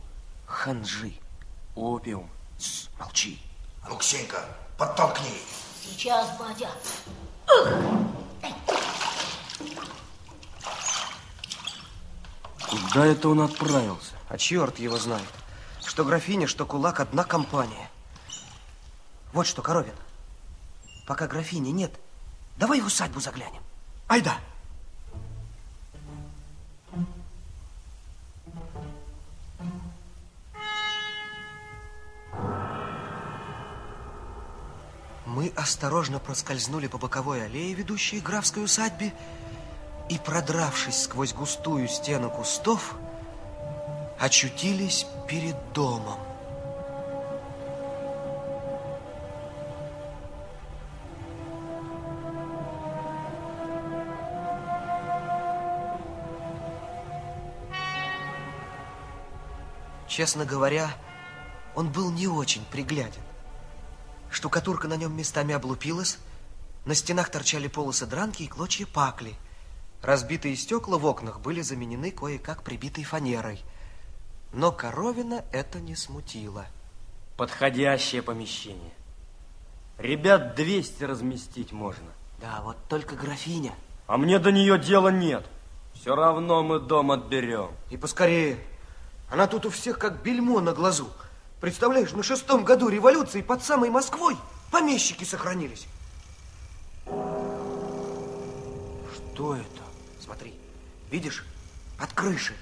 ханжи. 0.48 1.14
Опиум. 1.76 2.28
Тс, 2.58 2.90
молчи. 2.98 3.40
А 3.84 3.90
ну, 3.90 3.98
Ксенька, 3.98 4.46
подтолкни. 4.78 5.42
Сейчас, 5.84 6.38
батя. 6.38 6.70
Куда 12.70 13.06
это 13.06 13.30
он 13.30 13.42
отправился? 13.42 14.16
А 14.30 14.38
черт 14.38 14.80
его 14.80 14.98
знает. 14.98 15.28
Что 15.86 16.06
графиня, 16.06 16.48
что 16.48 16.66
кулак 16.66 17.00
одна 17.02 17.24
компания. 17.24 17.90
Вот 19.34 19.46
что, 19.46 19.62
Коровин. 19.62 19.96
Пока 21.06 21.28
графини 21.28 21.70
нет, 21.70 21.94
давай 22.58 22.80
в 22.80 22.86
усадьбу 22.86 23.20
заглянем. 23.20 23.62
Айда. 24.08 24.38
Мы 35.34 35.52
осторожно 35.56 36.20
проскользнули 36.20 36.86
по 36.86 37.00
боковой 37.00 37.44
аллее, 37.44 37.74
ведущей 37.74 38.22
к 38.22 38.24
графской 38.24 38.64
усадьбе, 38.64 39.12
и, 40.08 40.20
продравшись 40.20 41.02
сквозь 41.02 41.34
густую 41.34 41.88
стену 41.88 42.30
кустов, 42.30 42.94
очутились 44.20 45.08
перед 45.28 45.56
домом. 45.74 46.20
Честно 60.08 60.46
говоря, 60.46 60.92
он 61.74 61.92
был 61.92 62.12
не 62.12 62.28
очень 62.28 62.64
пригляден. 62.66 63.33
Штукатурка 64.34 64.88
на 64.88 64.96
нем 64.96 65.16
местами 65.16 65.54
облупилась, 65.54 66.18
на 66.86 66.96
стенах 66.96 67.30
торчали 67.30 67.68
полосы 67.68 68.08
дранки 68.08 68.42
и 68.42 68.48
клочья 68.48 68.88
пакли. 68.88 69.36
Разбитые 70.02 70.56
стекла 70.56 70.98
в 70.98 71.06
окнах 71.06 71.40
были 71.40 71.62
заменены 71.62 72.10
кое-как 72.10 72.64
прибитой 72.64 73.04
фанерой. 73.04 73.62
Но 74.52 74.72
Коровина 74.72 75.46
это 75.52 75.80
не 75.80 75.96
смутило. 75.96 76.66
Подходящее 77.38 78.24
помещение. 78.24 78.94
Ребят 80.00 80.56
200 80.56 81.04
разместить 81.04 81.72
можно. 81.72 82.10
Да, 82.42 82.62
вот 82.64 82.78
только 82.90 83.16
графиня. 83.16 83.76
А 84.08 84.18
мне 84.18 84.40
до 84.40 84.52
нее 84.52 84.80
дела 84.80 85.10
нет. 85.10 85.46
Все 85.94 86.16
равно 86.16 86.64
мы 86.64 86.80
дом 86.80 87.12
отберем. 87.12 87.70
И 87.92 87.98
поскорее. 87.98 88.58
Она 89.30 89.46
тут 89.46 89.68
у 89.68 89.70
всех 89.70 90.00
как 90.00 90.24
бельмо 90.24 90.60
на 90.60 90.74
глазу. 90.74 91.08
Представляешь, 91.64 92.12
на 92.12 92.24
шестом 92.24 92.66
году 92.66 92.90
революции 92.90 93.42
под 93.42 93.64
самой 93.64 93.90
Москвой 93.90 94.36
помещики 94.70 95.24
сохранились. 95.24 95.88
Что 99.16 99.56
это? 99.56 99.84
Смотри, 100.20 100.56
видишь, 101.10 101.46
под 101.98 102.12
крышей. 102.12 102.58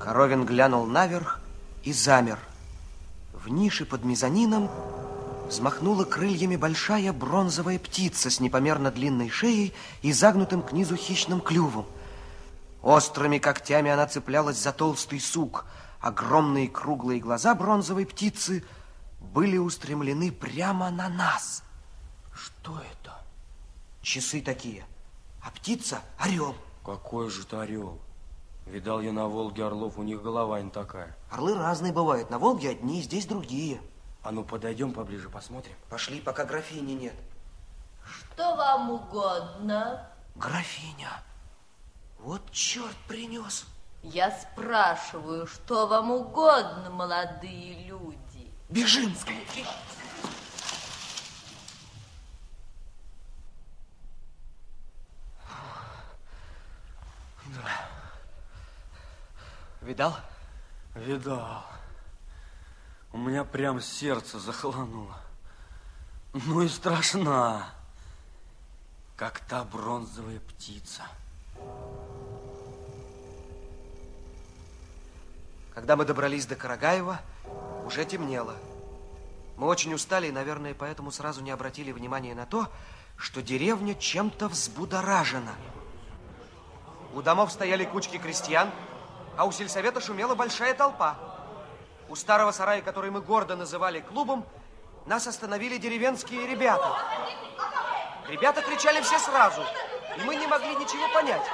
Коровин 0.00 0.44
глянул 0.44 0.86
наверх 0.86 1.38
и 1.84 1.92
замер. 1.92 2.40
В 3.32 3.48
нише 3.48 3.84
под 3.84 4.02
мезонином 4.02 4.68
взмахнула 5.48 6.02
крыльями 6.02 6.56
большая 6.56 7.12
бронзовая 7.12 7.78
птица 7.78 8.28
с 8.28 8.40
непомерно 8.40 8.90
длинной 8.90 9.30
шеей 9.30 9.72
и 10.02 10.12
загнутым 10.12 10.62
к 10.62 10.72
низу 10.72 10.96
хищным 10.96 11.40
клювом. 11.40 11.86
Острыми 12.82 13.38
когтями 13.38 13.92
она 13.92 14.08
цеплялась 14.08 14.58
за 14.58 14.72
толстый 14.72 15.20
сук. 15.20 15.64
Огромные 16.04 16.68
круглые 16.68 17.18
глаза 17.18 17.54
бронзовой 17.54 18.04
птицы 18.04 18.62
были 19.20 19.56
устремлены 19.56 20.30
прямо 20.30 20.90
на 20.90 21.08
нас. 21.08 21.62
Что 22.34 22.78
это? 22.78 23.22
Часы 24.02 24.42
такие, 24.42 24.84
а 25.42 25.50
птица— 25.50 26.02
орел. 26.18 26.54
Какой 26.84 27.30
же 27.30 27.40
это 27.40 27.62
орел? 27.62 27.98
Видал 28.66 29.00
я 29.00 29.12
на 29.12 29.28
Волге 29.28 29.64
орлов, 29.64 29.96
у 29.96 30.02
них 30.02 30.20
голова 30.20 30.60
не 30.60 30.68
такая. 30.68 31.16
Орлы 31.30 31.54
разные 31.54 31.94
бывают. 31.94 32.28
На 32.28 32.38
Волге 32.38 32.68
одни, 32.68 33.00
здесь 33.00 33.24
другие. 33.24 33.80
А 34.22 34.30
ну, 34.30 34.44
подойдем 34.44 34.92
поближе, 34.92 35.30
посмотрим. 35.30 35.74
Пошли, 35.88 36.20
пока 36.20 36.44
графини 36.44 36.92
нет. 36.92 37.14
Что 38.04 38.54
вам 38.56 38.90
угодно? 38.90 40.06
Графиня. 40.34 41.22
Вот 42.18 42.42
черт 42.50 42.94
принес. 43.08 43.64
Я 44.04 44.30
спрашиваю, 44.30 45.46
что 45.46 45.86
вам 45.86 46.10
угодно, 46.10 46.90
молодые 46.90 47.86
люди? 47.86 48.52
Бежим. 48.68 49.14
Видал? 59.80 60.14
Видал. 60.94 61.64
У 63.10 63.16
меня 63.16 63.44
прям 63.44 63.80
сердце 63.80 64.38
захолонуло. 64.38 65.16
Ну 66.34 66.60
и 66.60 66.68
страшна, 66.68 67.70
как 69.16 69.40
та 69.40 69.64
бронзовая 69.64 70.40
птица. 70.40 71.04
Когда 75.74 75.96
мы 75.96 76.04
добрались 76.04 76.46
до 76.46 76.54
Карагаева, 76.54 77.20
уже 77.84 78.04
темнело. 78.04 78.54
Мы 79.56 79.66
очень 79.66 79.92
устали 79.92 80.28
и, 80.28 80.32
наверное, 80.32 80.72
поэтому 80.72 81.10
сразу 81.10 81.42
не 81.42 81.50
обратили 81.50 81.90
внимания 81.90 82.34
на 82.34 82.46
то, 82.46 82.68
что 83.16 83.42
деревня 83.42 83.94
чем-то 83.94 84.48
взбудоражена. 84.48 85.54
У 87.12 87.22
домов 87.22 87.52
стояли 87.52 87.84
кучки 87.84 88.18
крестьян, 88.18 88.70
а 89.36 89.46
у 89.46 89.52
сельсовета 89.52 90.00
шумела 90.00 90.34
большая 90.34 90.74
толпа. 90.74 91.16
У 92.08 92.14
старого 92.14 92.52
сарая, 92.52 92.80
который 92.80 93.10
мы 93.10 93.20
гордо 93.20 93.56
называли 93.56 94.00
клубом, 94.00 94.46
нас 95.06 95.26
остановили 95.26 95.76
деревенские 95.76 96.46
ребята. 96.46 96.96
Ребята 98.28 98.62
кричали 98.62 99.00
все 99.00 99.18
сразу, 99.18 99.62
и 100.16 100.22
мы 100.24 100.36
не 100.36 100.46
могли 100.46 100.74
ничего 100.76 101.08
понять. 101.12 101.44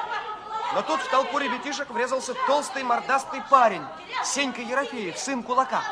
Но 0.74 0.82
тут 0.82 1.00
в 1.00 1.10
толпу 1.10 1.38
ребятишек 1.38 1.90
врезался 1.90 2.34
толстый 2.46 2.82
мордастый 2.82 3.42
парень, 3.50 3.84
Сенька 4.24 4.60
Ерофеев, 4.60 5.18
сын 5.18 5.42
кулака. 5.42 5.82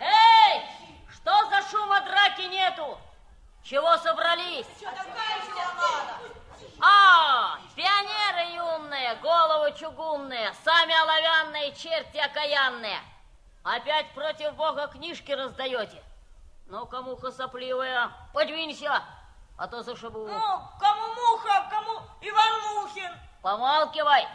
Эй, 0.00 0.62
что 1.12 1.32
за 1.48 1.62
шума 1.70 2.00
драки 2.00 2.42
нету? 2.48 2.98
Чего 3.62 3.96
собрались? 3.98 4.66
А, 6.80 7.58
пионеры 7.74 8.54
и 8.54 8.58
Оловянные, 10.28 10.54
сами 10.64 10.94
оловянные, 10.94 11.74
черти 11.74 12.18
окаянные. 12.18 13.00
Опять 13.62 14.12
против 14.14 14.54
Бога 14.54 14.86
книжки 14.88 15.32
раздаете. 15.32 16.02
Ну-ка, 16.66 17.02
муха 17.02 17.32
сопливая, 17.32 18.10
подвинься, 18.32 19.02
а 19.56 19.66
то 19.66 19.82
зашибу. 19.82 20.26
Ну, 20.26 20.62
кому 20.78 21.14
муха, 21.14 21.66
кому 21.70 22.00
Иван 22.20 22.74
Мухин. 22.74 23.10
Помалкивай. 23.42 24.26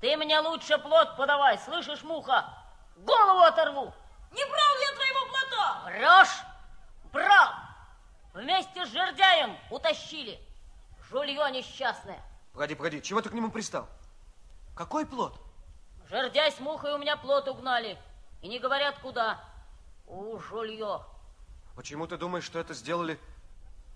Ты 0.00 0.16
мне 0.16 0.38
лучше 0.40 0.78
плод 0.78 1.16
подавай, 1.16 1.58
слышишь, 1.58 2.02
муха? 2.02 2.44
Голову 2.96 3.40
оторву. 3.40 3.92
Не 4.32 4.44
брал 4.44 4.76
я 4.80 4.94
твоего 4.94 5.26
плота. 5.28 5.82
Врешь? 5.84 6.42
Брал. 7.12 7.52
Вместе 8.32 8.86
с 8.86 8.88
жердяем 8.90 9.56
утащили. 9.70 10.40
Жулье 11.10 11.50
несчастное. 11.50 12.22
Погоди, 12.52 12.74
погоди, 12.74 13.02
чего 13.02 13.20
ты 13.20 13.28
к 13.28 13.32
нему 13.32 13.50
пристал? 13.50 13.88
Какой 14.76 15.04
плод? 15.04 15.40
Жердяй 16.08 16.52
с 16.52 16.60
мухой 16.60 16.94
у 16.94 16.98
меня 16.98 17.16
плод 17.16 17.48
угнали. 17.48 17.98
И 18.42 18.48
не 18.48 18.58
говорят, 18.58 18.98
куда. 19.00 19.40
У, 20.06 20.38
жулье. 20.38 21.00
Почему 21.76 22.06
ты 22.06 22.16
думаешь, 22.16 22.44
что 22.44 22.58
это 22.58 22.74
сделали 22.74 23.18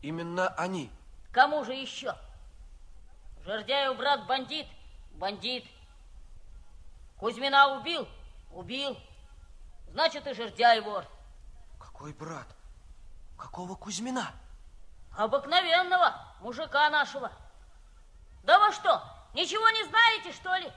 именно 0.02 0.48
они? 0.48 0.90
Кому 1.32 1.64
же 1.64 1.72
еще? 1.72 2.14
Жердяю 3.44 3.94
брат 3.94 4.26
бандит? 4.26 4.66
Бандит. 5.12 5.66
Кузьмина 7.18 7.76
убил? 7.76 8.08
Убил. 8.50 8.98
Значит, 9.88 10.26
и 10.26 10.32
жердяй 10.32 10.80
вор. 10.80 11.06
Какой 11.78 12.14
брат? 12.14 12.46
Какого 13.38 13.74
Кузьмина? 13.74 14.32
Обыкновенного 15.16 16.34
мужика 16.40 16.88
нашего. 16.88 17.30
Да 18.44 18.58
вы 18.58 18.72
что, 18.72 19.02
ничего 19.34 19.68
не 19.70 19.84
знаете, 19.84 20.32
что 20.32 20.54
ли? 20.56 20.72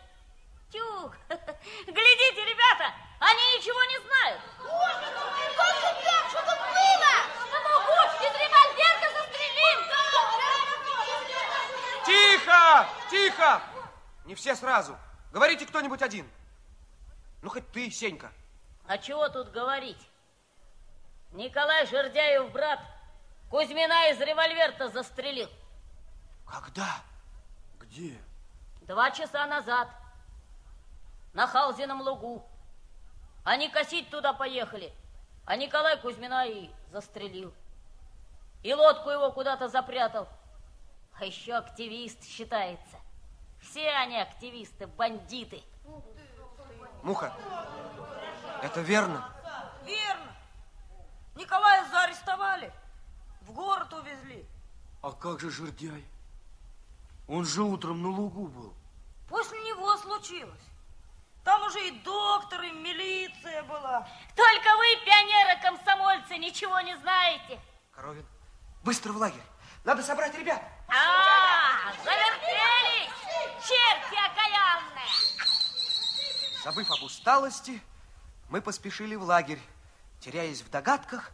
Тюк, 0.69 1.17
глядите, 1.29 2.45
ребята, 2.45 2.93
они 3.19 3.57
ничего 3.57 3.83
не 3.85 3.99
знают. 4.05 4.41
Боже 4.59 5.07
как 5.55 5.75
же 5.75 6.03
так? 6.03 6.29
Что 6.29 6.39
тут 6.41 6.59
было? 6.59 7.46
Тихо! 12.07 12.87
Тихо! 13.11 13.61
Не 14.23 14.33
все 14.33 14.55
сразу. 14.55 14.97
Говорите 15.33 15.65
кто-нибудь 15.65 16.01
один. 16.01 16.29
Ну, 17.41 17.49
хоть 17.49 17.69
ты, 17.71 17.91
Сенька. 17.91 18.31
А 18.87 18.97
чего 18.97 19.27
тут 19.27 19.51
говорить? 19.51 19.99
Николай 21.33 21.85
Жердяев, 21.85 22.49
брат, 22.53 22.79
Кузьмина 23.49 24.09
из 24.11 24.21
револьверта 24.21 24.87
застрелил. 24.87 25.49
Когда? 26.45 26.87
Где? 27.79 28.17
Два 28.83 29.11
часа 29.11 29.45
назад. 29.45 29.89
На 31.33 31.45
Халзином 31.45 32.01
лугу. 32.01 32.47
Они 33.43 33.69
косить 33.69 34.09
туда 34.09 34.31
поехали. 34.31 34.93
А 35.45 35.57
Николай 35.57 35.99
Кузьмина 35.99 36.47
и 36.47 36.69
застрелил. 36.91 37.53
И 38.63 38.73
лодку 38.73 39.09
его 39.09 39.31
куда-то 39.33 39.67
запрятал. 39.67 40.29
А 41.19 41.25
еще 41.25 41.53
активист 41.55 42.23
считается. 42.23 42.97
Все 43.59 43.89
они 43.89 44.19
активисты, 44.19 44.85
бандиты. 44.85 45.63
Муха, 47.01 47.33
это 48.61 48.81
верно? 48.81 49.33
Верно. 49.85 50.35
Николая 51.35 51.89
заарестовали. 51.89 52.71
В 53.41 53.51
город 53.51 53.91
увезли. 53.93 54.45
А 55.01 55.11
как 55.11 55.39
же 55.39 55.49
жердяй? 55.49 56.05
Он 57.27 57.45
же 57.45 57.63
утром 57.63 58.01
на 58.01 58.09
лугу 58.09 58.47
был. 58.47 58.73
После 59.29 59.59
него 59.59 59.97
случилось. 59.97 60.61
Там 61.43 61.63
уже 61.63 61.87
и 61.87 61.99
доктор, 62.01 62.61
и 62.61 62.71
милиция 62.71 63.63
была. 63.63 64.07
Только 64.35 64.75
вы, 64.77 65.05
пионеры-комсомольцы, 65.05 66.37
ничего 66.37 66.79
не 66.81 66.95
знаете. 66.97 67.59
Коровин, 67.91 68.25
быстро 68.83 69.13
в 69.13 69.17
лагерь. 69.17 69.41
Надо 69.87 70.03
собрать 70.03 70.37
ребят. 70.37 70.61
А, 70.89 71.93
завертелись, 72.03 73.09
черти 73.61 74.17
окаянные. 74.19 75.07
Забыв 76.61 76.91
об 76.91 77.03
усталости, 77.03 77.81
мы 78.49 78.61
поспешили 78.61 79.15
в 79.15 79.23
лагерь, 79.23 79.61
теряясь 80.19 80.61
в 80.61 80.69
догадках, 80.69 81.31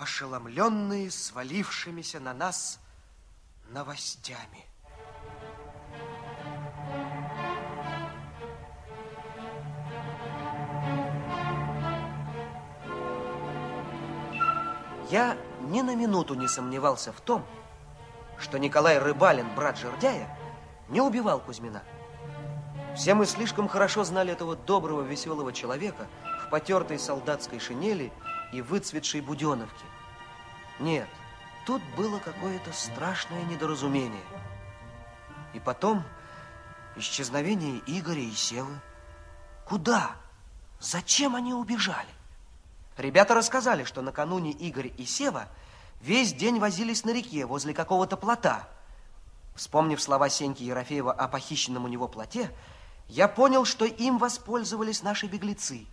ошеломленные 0.00 1.10
свалившимися 1.10 2.20
на 2.20 2.32
нас 2.32 2.80
новостями. 3.68 4.64
Я 15.10 15.36
ни 15.60 15.82
на 15.82 15.94
минуту 15.94 16.34
не 16.34 16.48
сомневался 16.48 17.12
в 17.12 17.20
том, 17.20 17.44
что 18.38 18.58
Николай 18.58 18.98
Рыбалин, 18.98 19.46
брат 19.54 19.78
Жердяя, 19.78 20.28
не 20.88 21.00
убивал 21.00 21.40
Кузьмина. 21.40 21.82
Все 22.96 23.14
мы 23.14 23.26
слишком 23.26 23.68
хорошо 23.68 24.04
знали 24.04 24.32
этого 24.32 24.54
доброго, 24.54 25.02
веселого 25.02 25.52
человека 25.52 26.06
в 26.44 26.50
потертой 26.50 26.98
солдатской 26.98 27.58
шинели 27.58 28.12
и 28.52 28.60
выцветшей 28.60 29.20
буденовке. 29.20 29.84
Нет, 30.78 31.08
тут 31.66 31.82
было 31.96 32.18
какое-то 32.18 32.72
страшное 32.72 33.42
недоразумение. 33.44 34.22
И 35.54 35.60
потом 35.60 36.04
исчезновение 36.96 37.80
Игоря 37.86 38.22
и 38.22 38.32
Севы. 38.32 38.74
Куда? 39.64 40.12
Зачем 40.80 41.34
они 41.34 41.54
убежали? 41.54 42.08
Ребята 42.96 43.34
рассказали, 43.34 43.84
что 43.84 44.02
накануне 44.02 44.52
Игорь 44.52 44.92
и 44.96 45.04
Сева 45.04 45.48
весь 46.00 46.32
день 46.32 46.58
возились 46.58 47.04
на 47.04 47.10
реке 47.10 47.46
возле 47.46 47.74
какого-то 47.74 48.16
плота. 48.16 48.68
Вспомнив 49.54 50.02
слова 50.02 50.28
Сеньки 50.28 50.62
Ерофеева 50.62 51.12
о 51.12 51.28
похищенном 51.28 51.84
у 51.84 51.88
него 51.88 52.08
плоте, 52.08 52.50
я 53.08 53.28
понял, 53.28 53.64
что 53.64 53.84
им 53.84 54.18
воспользовались 54.18 55.02
наши 55.02 55.26
беглецы. 55.26 55.86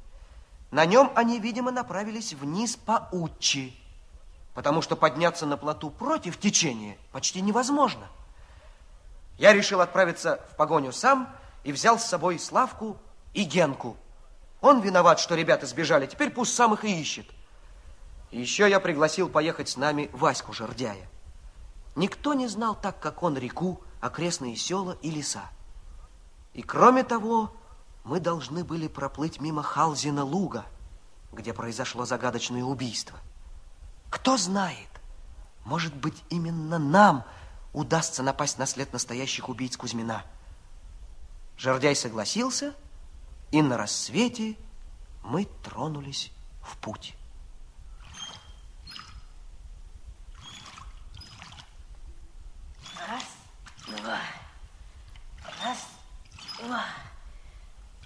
На 0.72 0.86
нем 0.86 1.12
они, 1.16 1.40
видимо, 1.40 1.72
направились 1.72 2.34
вниз 2.34 2.78
по 2.78 3.10
Учи, 3.12 3.76
потому 4.54 4.82
что 4.82 4.96
подняться 4.96 5.46
на 5.46 5.58
плоту 5.58 5.90
против 5.90 6.40
течения 6.40 6.98
почти 7.12 7.42
невозможно. 7.42 8.08
Я 9.38 9.54
решил 9.54 9.82
отправиться 9.82 10.40
в 10.52 10.56
погоню 10.56 10.92
сам 10.92 11.30
и 11.64 11.72
взял 11.72 12.00
с 12.00 12.06
собой 12.06 12.40
Славку 12.40 12.98
и 13.34 13.44
Генку. 13.44 13.98
Он 14.62 14.80
виноват, 14.82 15.20
что 15.20 15.36
ребята 15.36 15.66
сбежали, 15.66 16.06
теперь 16.06 16.30
пусть 16.30 16.56
сам 16.56 16.74
их 16.74 16.86
и 16.86 17.02
ищет. 17.02 17.26
Еще 18.32 18.70
я 18.70 18.80
пригласил 18.80 19.30
поехать 19.30 19.70
с 19.70 19.78
нами 19.78 20.10
Ваську 20.14 20.54
Жердяя. 20.54 21.10
Никто 21.96 22.34
не 22.34 22.48
знал 22.48 22.76
так, 22.76 23.00
как 23.00 23.24
он, 23.24 23.38
реку, 23.38 23.82
окрестные 24.00 24.56
села 24.56 24.98
и 25.02 25.12
леса. 25.12 25.50
И 26.54 26.62
кроме 26.62 27.04
того, 27.04 27.54
мы 28.04 28.20
должны 28.20 28.64
были 28.64 28.88
проплыть 28.88 29.40
мимо 29.42 29.62
Халзина 29.62 30.24
луга, 30.24 30.66
где 31.32 31.54
произошло 31.54 32.06
загадочное 32.06 32.64
убийство. 32.64 33.20
Кто 34.10 34.38
знает, 34.38 34.90
может 35.66 35.96
быть, 35.96 36.24
именно 36.30 36.80
нам 36.80 37.26
удастся 37.74 38.24
напасть 38.24 38.58
на 38.58 38.66
след 38.66 38.92
настоящих 38.92 39.50
убийц 39.50 39.78
Кузьмина. 39.78 40.24
Жердяй 41.58 41.96
согласился, 41.96 42.74
и 43.52 43.62
на 43.62 43.78
рассвете 43.78 44.58
мы 45.24 45.46
тронулись 45.64 46.32
в 46.62 46.78
путь. 46.78 47.16
Раз, 53.08 53.24
два, 54.02 54.20
раз, 55.64 55.78
два. 56.60 56.86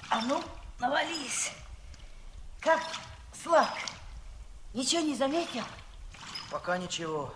А 0.10 0.21
ну, 0.21 0.43
навались. 0.79 1.51
Как, 2.60 2.81
Слав, 3.43 3.69
ничего 4.73 5.01
не 5.01 5.15
заметил? 5.15 5.63
Пока 6.51 6.77
ничего. 6.77 7.34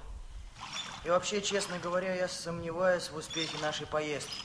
И 1.03 1.09
вообще, 1.09 1.41
честно 1.41 1.79
говоря, 1.79 2.13
я 2.13 2.27
сомневаюсь 2.27 3.09
в 3.09 3.15
успехе 3.15 3.57
нашей 3.59 3.87
поездки. 3.87 4.43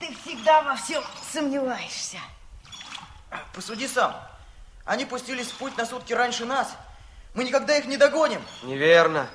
Ты 0.00 0.14
всегда 0.16 0.62
во 0.62 0.76
всем 0.76 1.04
сомневаешься. 1.32 2.18
Посуди 3.52 3.86
сам. 3.86 4.14
Они 4.84 5.04
пустились 5.04 5.50
в 5.50 5.58
путь 5.58 5.76
на 5.76 5.86
сутки 5.86 6.12
раньше 6.12 6.44
нас. 6.44 6.74
Мы 7.34 7.44
никогда 7.44 7.76
их 7.76 7.86
не 7.86 7.96
догоним. 7.96 8.42
Неверно. 8.62 9.28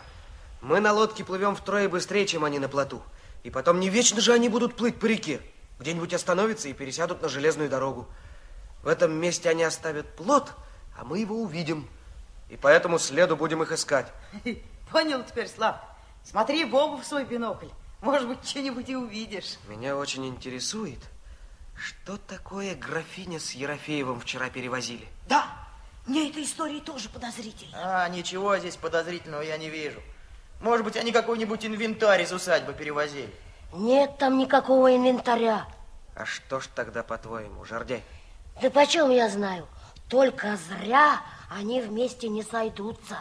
Мы 0.62 0.79
на 0.79 0.91
лодке 0.93 1.23
плывем 1.23 1.55
втрое 1.55 1.88
быстрее, 1.88 2.25
чем 2.25 2.43
они 2.43 2.60
на 2.60 2.67
плоту. 2.67 3.01
И 3.43 3.49
потом 3.49 3.80
не 3.80 3.89
вечно 3.89 4.21
же 4.21 4.34
они 4.34 4.49
будут 4.49 4.75
плыть 4.75 4.99
по 4.99 5.06
реке. 5.06 5.41
Где-нибудь 5.80 6.13
остановятся 6.13 6.67
и 6.67 6.73
пересядут 6.73 7.21
на 7.21 7.30
железную 7.30 7.69
дорогу. 7.69 8.08
В 8.84 8.88
этом 8.88 9.13
месте 9.13 9.49
они 9.49 9.63
оставят 9.63 10.15
плот, 10.15 10.54
а 10.97 11.06
мы 11.06 11.19
его 11.19 11.41
увидим. 11.41 11.88
И 12.49 12.58
по 12.58 12.67
этому 12.67 12.99
следу 12.99 13.38
будем 13.38 13.63
их 13.63 13.71
искать. 13.71 14.12
Понял 14.91 15.23
теперь, 15.23 15.47
Слав. 15.47 15.78
Смотри 16.23 16.65
в 16.65 16.75
оба 16.75 17.02
в 17.02 17.06
свой 17.06 17.25
бинокль. 17.25 17.67
Может 18.02 18.28
быть, 18.28 18.47
что-нибудь 18.47 18.89
и 18.89 18.95
увидишь. 18.95 19.58
Меня 19.67 19.95
очень 19.95 20.25
интересует, 20.25 20.99
Что 21.75 22.17
такое 22.17 22.75
графиня 22.75 23.39
с 23.39 23.52
Ерофеевым 23.52 24.19
вчера 24.19 24.49
перевозили? 24.49 25.08
Да, 25.28 25.45
мне 26.06 26.30
эта 26.30 26.43
история 26.43 26.80
тоже 26.82 27.08
подозрительна. 27.10 28.04
А, 28.04 28.10
ничего 28.10 28.58
здесь 28.58 28.75
подозрительного 28.75 29.41
я 29.41 29.58
не 29.58 29.69
вижу. 29.69 30.02
Может 30.59 30.85
быть, 30.85 30.97
они 30.97 31.11
какой-нибудь 31.11 31.65
инвентарь 31.65 32.23
из 32.23 32.31
усадьбы 32.31 32.73
перевозили. 32.73 33.33
Нет 33.71 34.17
там 34.17 34.37
никакого 34.37 34.95
инвентаря. 34.95 35.67
А 36.15 36.25
что 36.25 36.59
ж 36.59 36.67
тогда, 36.75 37.03
по-твоему, 37.03 37.63
Жордяй? 37.63 38.03
Да 38.61 38.69
почем 38.69 39.09
я 39.09 39.29
знаю? 39.29 39.67
Только 40.09 40.57
зря 40.57 41.21
они 41.49 41.81
вместе 41.81 42.27
не 42.27 42.43
сойдутся. 42.43 43.17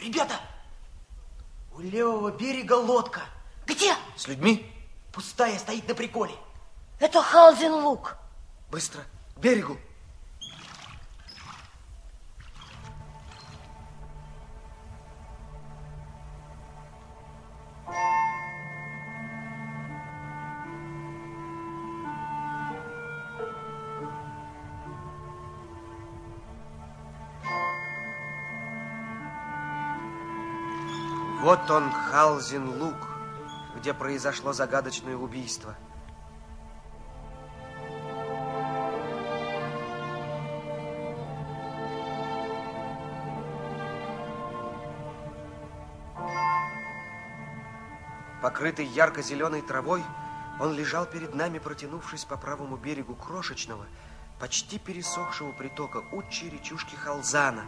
Ребята, 0.00 0.34
у 1.74 1.80
левого 1.80 2.32
берега 2.32 2.72
лодка. 2.72 3.20
Где? 3.66 3.94
С 4.16 4.26
людьми? 4.26 4.66
Пустая, 5.12 5.58
стоит 5.58 5.86
на 5.86 5.94
приколе. 5.94 6.34
Это 6.98 7.22
Халзин 7.22 7.72
лук. 7.72 8.16
Быстро, 8.70 9.02
к 9.36 9.38
берегу. 9.38 9.76
Вот 31.50 31.68
он, 31.68 31.90
Халзин 31.90 32.80
Лук, 32.80 33.08
где 33.74 33.92
произошло 33.92 34.52
загадочное 34.52 35.16
убийство. 35.16 35.74
Покрытый 48.40 48.86
ярко-зеленой 48.86 49.62
травой, 49.62 50.04
он 50.60 50.72
лежал 50.72 51.04
перед 51.04 51.34
нами, 51.34 51.58
протянувшись 51.58 52.24
по 52.26 52.36
правому 52.36 52.76
берегу 52.76 53.16
крошечного, 53.16 53.86
почти 54.38 54.78
пересохшего 54.78 55.50
притока 55.50 56.04
Учи 56.12 56.48
речушки 56.48 56.94
Халзана. 56.94 57.64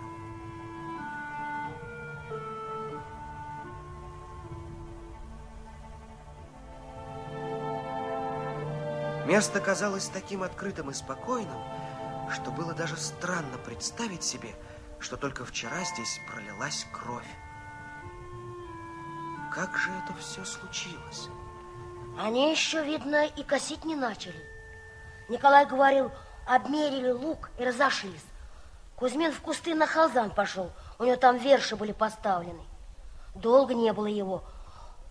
Место 9.32 9.60
казалось 9.60 10.10
таким 10.12 10.42
открытым 10.42 10.90
и 10.90 10.92
спокойным, 10.92 11.64
что 12.34 12.50
было 12.50 12.74
даже 12.74 12.98
странно 12.98 13.56
представить 13.64 14.22
себе, 14.22 14.54
что 15.00 15.16
только 15.16 15.46
вчера 15.46 15.82
здесь 15.84 16.20
пролилась 16.30 16.86
кровь. 16.92 17.26
Как 19.50 19.74
же 19.78 19.88
это 20.04 20.12
все 20.20 20.44
случилось? 20.44 21.30
Они 22.20 22.50
еще, 22.50 22.84
видно, 22.84 23.24
и 23.24 23.42
косить 23.42 23.86
не 23.86 23.96
начали. 23.96 24.36
Николай 25.30 25.64
говорил, 25.64 26.12
обмерили 26.46 27.10
лук 27.10 27.48
и 27.58 27.64
разошлись. 27.64 28.26
Кузьмин 28.96 29.32
в 29.32 29.40
кусты 29.40 29.74
на 29.74 29.86
Халзан 29.86 30.32
пошел. 30.32 30.70
У 30.98 31.04
него 31.04 31.16
там 31.16 31.38
верши 31.38 31.74
были 31.74 31.92
поставлены. 31.92 32.64
Долго 33.34 33.72
не 33.72 33.94
было 33.94 34.08
его. 34.08 34.44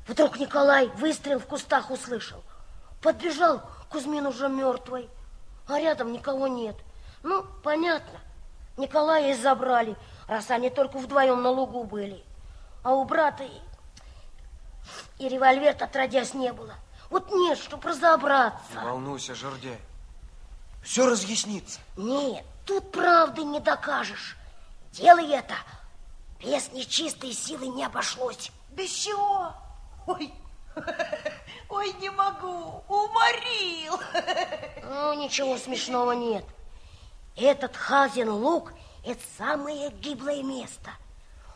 Вдруг 0.07 0.37
Николай 0.37 0.89
выстрел 0.89 1.39
в 1.39 1.47
кустах 1.47 1.89
услышал. 1.89 2.43
Подбежал, 3.01 3.63
Кузьмин 3.91 4.25
уже 4.25 4.47
мертвый, 4.47 5.09
а 5.67 5.79
рядом 5.79 6.13
никого 6.13 6.47
нет. 6.47 6.75
Ну, 7.23 7.45
понятно, 7.61 8.19
Николая 8.77 9.31
и 9.31 9.33
забрали, 9.33 9.97
раз 10.27 10.49
они 10.49 10.69
только 10.69 10.97
вдвоем 10.97 11.41
на 11.41 11.49
лугу 11.49 11.83
были. 11.83 12.23
А 12.83 12.93
у 12.93 13.03
брата 13.03 13.43
и, 13.43 13.61
и 15.19 15.27
револьвер 15.27 15.75
отродясь 15.79 16.33
не 16.33 16.53
было. 16.53 16.75
Вот 17.09 17.31
нет, 17.31 17.57
чтоб 17.57 17.83
разобраться. 17.85 18.79
Не 18.79 18.85
волнуйся, 18.85 19.35
Жордяй. 19.35 19.79
Все 20.81 21.05
разъяснится. 21.05 21.79
Нет, 21.97 22.45
тут 22.65 22.91
правды 22.91 23.43
не 23.43 23.59
докажешь. 23.59 24.37
Делай 24.93 25.29
это. 25.31 25.55
Без 26.39 26.71
нечистой 26.71 27.33
силы 27.33 27.67
не 27.67 27.83
обошлось. 27.83 28.51
Без 28.71 28.89
чего? 28.89 29.53
Ой, 30.07 30.33
ой, 31.69 31.93
не 31.93 32.09
могу, 32.09 32.83
уморил. 32.87 33.99
Ну, 34.83 35.13
ничего 35.13 35.57
смешного 35.57 36.11
нет. 36.11 36.45
Этот 37.35 37.75
Хазин 37.75 38.29
луг– 38.29 38.73
это 39.05 39.21
самое 39.37 39.89
гиблое 39.91 40.43
место. 40.43 40.91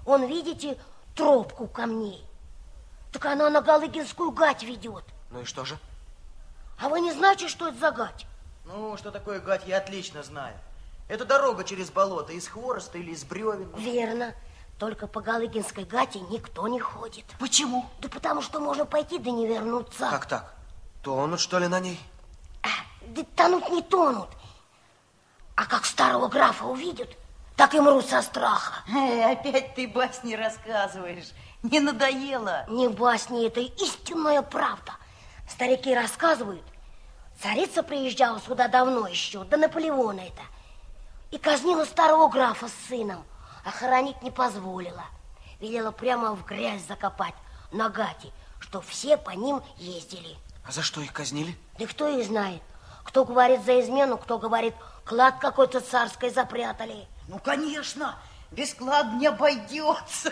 Он, 0.05 0.25
видите, 0.25 0.77
тропку 1.15 1.67
камней. 1.67 2.25
Так 3.11 3.25
она 3.25 3.49
на 3.49 3.61
Галыгинскую 3.61 4.31
гать 4.31 4.63
ведет. 4.63 5.03
Ну 5.31 5.41
и 5.41 5.45
что 5.45 5.65
же? 5.65 5.77
А 6.79 6.89
вы 6.89 6.99
не 6.99 7.11
знаете, 7.13 7.47
что 7.47 7.69
это 7.69 7.77
за 7.77 7.91
гать? 7.91 8.25
Ну, 8.65 8.97
что 8.97 9.11
такое 9.11 9.39
гать, 9.39 9.63
я 9.67 9.77
отлично 9.77 10.23
знаю. 10.23 10.57
Это 11.07 11.23
дорога 11.23 11.63
через 11.63 11.91
болото, 11.91 12.33
из 12.33 12.47
хвороста 12.47 12.97
или 12.97 13.11
из 13.11 13.23
бревен. 13.23 13.71
Верно. 13.77 14.33
Только 14.77 15.07
по 15.07 15.21
Галыгинской 15.21 15.85
гате 15.85 16.19
никто 16.19 16.67
не 16.67 16.79
ходит. 16.79 17.25
Почему? 17.39 17.85
Да 17.99 18.09
потому 18.09 18.41
что 18.41 18.59
можно 18.59 18.85
пойти, 18.85 19.19
да 19.19 19.31
не 19.31 19.47
вернуться. 19.47 20.09
Как 20.09 20.25
так? 20.25 20.53
Тонут, 21.01 21.39
что 21.39 21.59
ли, 21.59 21.67
на 21.67 21.79
ней? 21.79 21.99
А, 22.61 22.67
да 23.07 23.23
тонут 23.35 23.69
не 23.69 23.81
тонут. 23.81 24.29
А 25.55 25.65
как 25.65 25.85
старого 25.85 26.27
графа 26.27 26.65
увидят, 26.65 27.09
так 27.55 27.73
и 27.73 27.79
мрут 27.79 28.05
со 28.05 28.21
страха. 28.21 28.83
Эй, 28.89 29.23
опять 29.23 29.75
ты 29.75 29.87
басни 29.87 30.33
рассказываешь. 30.33 31.31
Не 31.63 31.79
надоело? 31.79 32.65
Не 32.67 32.89
басни, 32.89 33.47
это 33.47 33.61
истинная 33.61 34.41
правда. 34.41 34.93
Старики 35.47 35.95
рассказывают, 35.95 36.63
царица 37.41 37.81
приезжала 37.81 38.39
сюда 38.39 38.67
давно 38.67 39.07
еще, 39.07 39.43
до 39.43 39.57
Наполеона 39.57 40.21
это, 40.21 40.41
и 41.31 41.37
казнила 41.37 41.85
старого 41.85 42.27
графа 42.27 42.67
с 42.67 42.87
сыном, 42.89 43.23
а 43.65 43.71
хоронить 43.71 44.21
не 44.21 44.31
позволила. 44.31 45.03
Велела 45.59 45.91
прямо 45.91 46.33
в 46.35 46.45
грязь 46.45 46.83
закопать 46.83 47.33
на 47.71 47.89
гате, 47.89 48.31
что 48.59 48.79
все 48.79 49.17
по 49.17 49.31
ним 49.31 49.61
ездили. 49.77 50.37
А 50.65 50.71
за 50.71 50.83
что 50.83 51.01
их 51.01 51.11
казнили? 51.11 51.57
Да 51.79 51.87
кто 51.87 52.07
их 52.07 52.25
знает. 52.25 52.61
Кто 53.03 53.25
говорит 53.25 53.63
за 53.65 53.81
измену, 53.81 54.17
кто 54.17 54.37
говорит, 54.37 54.75
клад 55.03 55.39
какой-то 55.39 55.81
царской 55.81 56.29
запрятали. 56.29 57.07
Ну, 57.27 57.39
конечно, 57.39 58.15
без 58.51 58.73
клада 58.73 59.11
не 59.15 59.27
обойдется. 59.27 60.31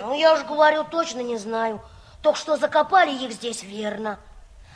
Ну, 0.00 0.14
я 0.14 0.36
же 0.36 0.44
говорю, 0.44 0.84
точно 0.84 1.20
не 1.20 1.38
знаю. 1.38 1.80
Только 2.22 2.38
что 2.38 2.56
закопали 2.56 3.12
их 3.12 3.32
здесь 3.32 3.62
верно. 3.62 4.18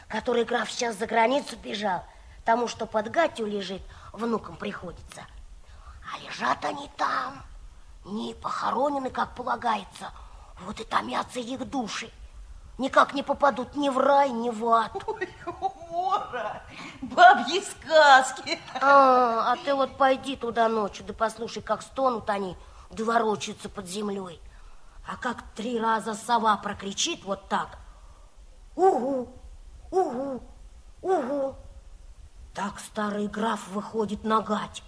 Который 0.08 0.44
граф 0.44 0.70
сейчас 0.70 0.96
за 0.96 1.06
границу 1.06 1.56
бежал, 1.56 2.04
тому, 2.44 2.68
что 2.68 2.86
под 2.86 3.10
гатью 3.10 3.46
лежит, 3.46 3.82
внукам 4.12 4.56
приходится. 4.56 5.22
А 6.12 6.18
лежат 6.24 6.64
они 6.64 6.88
там, 6.96 7.44
не 8.06 8.34
похоронены, 8.34 9.10
как 9.10 9.34
полагается. 9.34 10.12
Вот 10.60 10.80
и 10.80 10.84
томятся 10.84 11.40
их 11.40 11.68
души. 11.68 12.10
Никак 12.78 13.14
не 13.14 13.22
попадут 13.22 13.74
ни 13.74 13.88
в 13.88 13.98
рай, 13.98 14.30
ни 14.30 14.50
в 14.50 14.66
ад. 14.68 14.92
Ой, 15.06 15.28
умора, 15.60 16.62
бабьи 17.00 17.62
сказки. 17.62 18.58
А, 18.80 19.52
а 19.52 19.56
ты 19.64 19.74
вот 19.74 19.96
пойди 19.96 20.36
туда 20.36 20.68
ночью, 20.68 21.04
да 21.06 21.14
послушай, 21.14 21.62
как 21.62 21.82
стонут 21.82 22.28
они, 22.28 22.56
да 22.90 23.04
ворочаются 23.04 23.68
под 23.68 23.86
землей. 23.86 24.40
А 25.08 25.16
как 25.16 25.42
три 25.54 25.80
раза 25.80 26.14
сова 26.14 26.56
прокричит 26.56 27.24
вот 27.24 27.48
так. 27.48 27.78
Угу, 28.74 29.28
угу, 29.90 30.42
угу. 31.00 31.56
Так 32.54 32.78
старый 32.78 33.28
граф 33.28 33.68
выходит 33.68 34.22
на 34.24 34.40
гать 34.40 34.82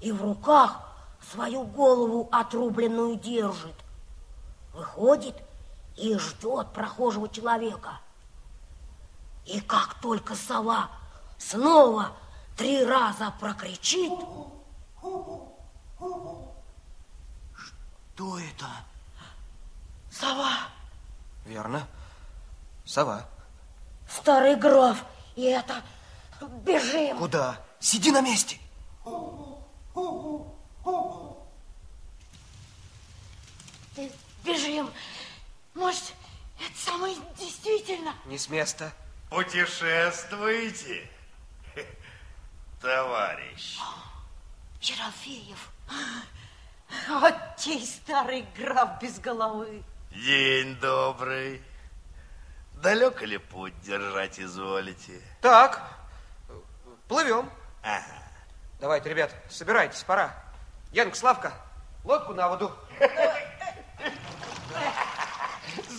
и 0.00 0.12
в 0.12 0.22
руках 0.22 0.91
свою 1.32 1.64
голову 1.64 2.28
отрубленную 2.30 3.16
держит. 3.16 3.74
Выходит 4.74 5.36
и 5.96 6.16
ждет 6.18 6.72
прохожего 6.72 7.28
человека. 7.28 8.00
И 9.46 9.60
как 9.60 9.94
только 10.00 10.34
сова 10.34 10.90
снова 11.38 12.12
три 12.56 12.84
раза 12.84 13.32
прокричит... 13.40 14.12
Что 18.14 18.38
это? 18.38 18.66
Сова. 20.10 20.52
Верно. 21.46 21.86
Сова. 22.84 23.24
Старый 24.08 24.56
граф, 24.56 25.04
и 25.34 25.42
это... 25.44 25.82
Бежим. 26.64 27.18
Куда? 27.18 27.56
Сиди 27.80 28.10
на 28.10 28.20
месте. 28.20 28.58
Бежим. 34.44 34.90
Может, 35.74 36.14
это 36.58 36.78
самое 36.78 37.16
действительно? 37.38 38.14
Не 38.26 38.38
с 38.38 38.48
места. 38.48 38.92
Путешествуете, 39.30 41.08
товарищ? 42.80 43.78
Ерофеев. 44.80 45.70
Отей 47.08 47.86
старый 47.86 48.46
граф 48.56 49.00
без 49.00 49.18
головы. 49.18 49.82
День 50.10 50.76
добрый. 50.76 51.62
Далеко 52.74 53.24
ли 53.24 53.38
путь 53.38 53.78
держать 53.80 54.40
изволите? 54.40 55.20
Так, 55.40 55.80
плывем. 57.08 57.48
Ага. 57.82 58.22
Давайте, 58.80 59.08
ребят, 59.08 59.34
собирайтесь, 59.48 60.02
пора. 60.02 60.34
Янка, 60.92 61.16
Славка, 61.16 61.52
лодку 62.04 62.34
на 62.34 62.48
воду. 62.48 62.76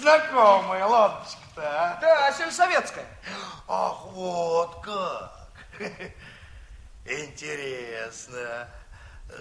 Знакомая 0.03 0.85
лодочка-то, 0.85 1.61
а? 1.63 1.97
Да, 2.01 2.33
сельсоветская. 2.33 3.05
Ах, 3.69 4.03
вот 4.07 4.81
как. 4.83 5.47
Интересно. 7.05 8.67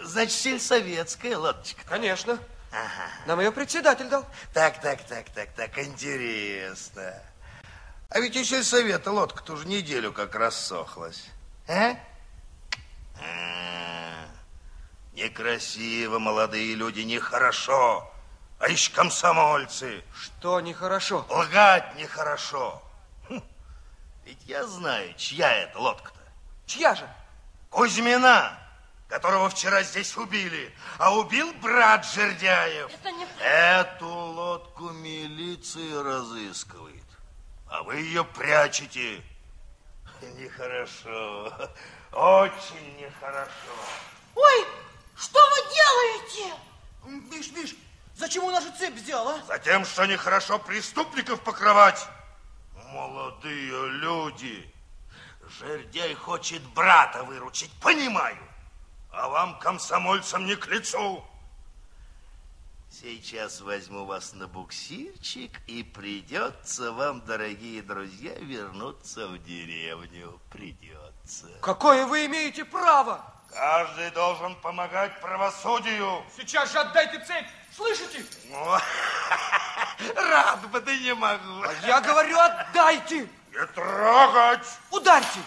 Значит, 0.05 0.37
сельсоветская 0.37 1.37
лодочка. 1.37 1.83
Конечно. 1.85 2.39
Ага. 2.71 3.11
Нам 3.27 3.41
ее 3.41 3.51
председатель 3.51 4.09
дал. 4.09 4.25
Так, 4.55 4.81
так, 4.81 5.03
так, 5.03 5.31
так, 5.31 5.49
так, 5.53 5.77
интересно. 5.81 7.13
А 8.09 8.21
ведь 8.21 8.37
у 8.37 8.45
сельсовета 8.45 9.11
лодка 9.11 9.43
тоже 9.43 9.67
неделю 9.67 10.13
как 10.13 10.33
рассохлась. 10.37 11.27
А? 11.67 11.97
А, 13.21 14.27
Некрасиво, 15.13 16.21
молодые 16.21 16.77
люди, 16.77 17.01
нехорошо. 17.01 18.12
А 18.63 18.69
еще 18.69 18.93
комсомольцы. 18.93 20.05
Что 20.15 20.61
нехорошо? 20.61 21.27
Лгать 21.29 21.97
нехорошо. 21.97 22.81
Хм, 23.29 23.43
Ведь 24.25 24.41
я 24.45 24.65
знаю, 24.69 25.13
чья 25.15 25.53
это 25.53 25.81
лодка-то. 25.81 26.21
Чья 26.67 26.95
же? 26.95 27.09
Кузьмина, 27.71 28.57
которого 29.09 29.49
вчера 29.51 29.83
здесь 29.83 30.17
убили. 30.17 30.73
А 30.99 31.13
убил 31.13 31.53
брат 31.55 32.07
Жердяев. 32.07 32.89
Это 32.95 33.11
не... 33.11 33.27
Эту 33.41 34.07
лодку 34.07 34.91
милиция 34.91 36.01
разыскивает. 36.01 37.03
А 37.69 37.83
вы 37.83 37.97
ее 37.97 38.23
прячете. 38.25 39.25
Нехорошо. 40.39 41.53
Очень 42.13 42.97
нехорошо. 43.01 43.75
Ой, 44.37 44.67
что 45.17 45.41
вы 45.41 45.75
делаете? 45.75 46.55
Миш, 47.29 47.51
Миш, 47.51 47.75
зачем 48.17 48.45
он 48.45 48.53
нашу 48.53 48.73
цепь 48.79 48.95
взял, 48.95 49.29
а? 49.29 49.43
Затем, 49.47 49.85
что 49.85 50.07
нехорошо 50.07 50.59
преступников 50.59 51.41
покрывать. 51.43 52.07
Молодые 52.93 53.89
люди. 53.91 54.73
Жердяй 55.59 56.15
хочет 56.15 56.63
брата 56.75 57.25
выручить, 57.25 57.71
понимаю. 57.81 58.39
А 59.11 59.29
вам, 59.29 59.59
комсомольцам, 59.59 60.47
не 60.47 60.57
к 60.57 60.67
лицу. 60.69 61.25
Сейчас 62.91 63.63
возьму 63.63 64.05
вас 64.05 64.35
на 64.35 64.47
буксирчик, 64.47 65.51
и 65.67 65.83
придется 65.83 66.93
вам, 66.93 67.23
дорогие 67.25 67.81
друзья, 67.81 68.35
вернуться 68.35 69.29
в 69.29 69.43
деревню. 69.43 70.39
Придется. 70.51 71.47
Какое 71.63 72.05
вы 72.07 72.27
имеете 72.27 72.67
право? 72.67 73.25
Каждый 73.51 74.11
должен 74.11 74.55
помогать 74.57 75.19
правосудию. 75.21 76.23
Сейчас 76.37 76.73
же 76.73 76.81
отдайте 76.81 77.19
цепь, 77.25 77.47
слышите? 77.77 78.25
О, 78.53 78.81
Рад 80.17 80.69
бы, 80.71 80.81
да 80.81 80.97
не 80.97 81.15
могу. 81.15 81.63
А 81.63 81.73
я 81.87 82.01
говорю, 82.01 82.39
отдайте. 82.39 83.29
Не 83.51 83.67
трогать. 83.75 84.67
Ударьте. 84.91 85.41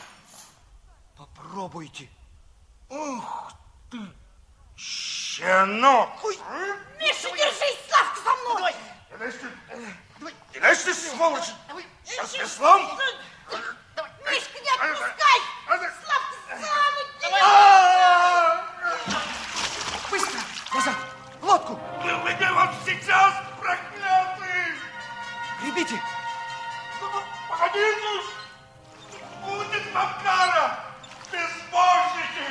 Попробуйте. 1.18 2.10
Ух 2.90 3.52
ты, 3.90 3.98
щенок. 4.78 6.10
Ой. 6.24 6.40
Миша, 7.00 7.32
держись, 7.32 7.80
Славка, 7.90 8.20
со 8.24 8.36
мной. 8.58 8.76
Кидайся, 10.54 10.86
ты, 10.86 10.94
сволочь. 10.94 11.50
Сейчас 12.04 12.34
веслом. 12.38 12.82
Мишка, 14.30 14.60
не 14.60 14.70
отпускай. 14.70 15.40
Славка, 15.66 16.34
сам 16.50 16.96
Быстро, 20.12 20.40
назад, 20.74 20.96
лодку. 21.46 21.80
Плывите 22.02 22.52
вот 22.52 22.70
сейчас, 22.86 23.34
проклятый. 23.60 24.74
Гребите. 25.62 26.02
Погодите. 27.48 28.22
Будет 29.46 29.94
вам 29.94 30.10
кара. 30.24 30.80
Безбожники. 31.32 32.45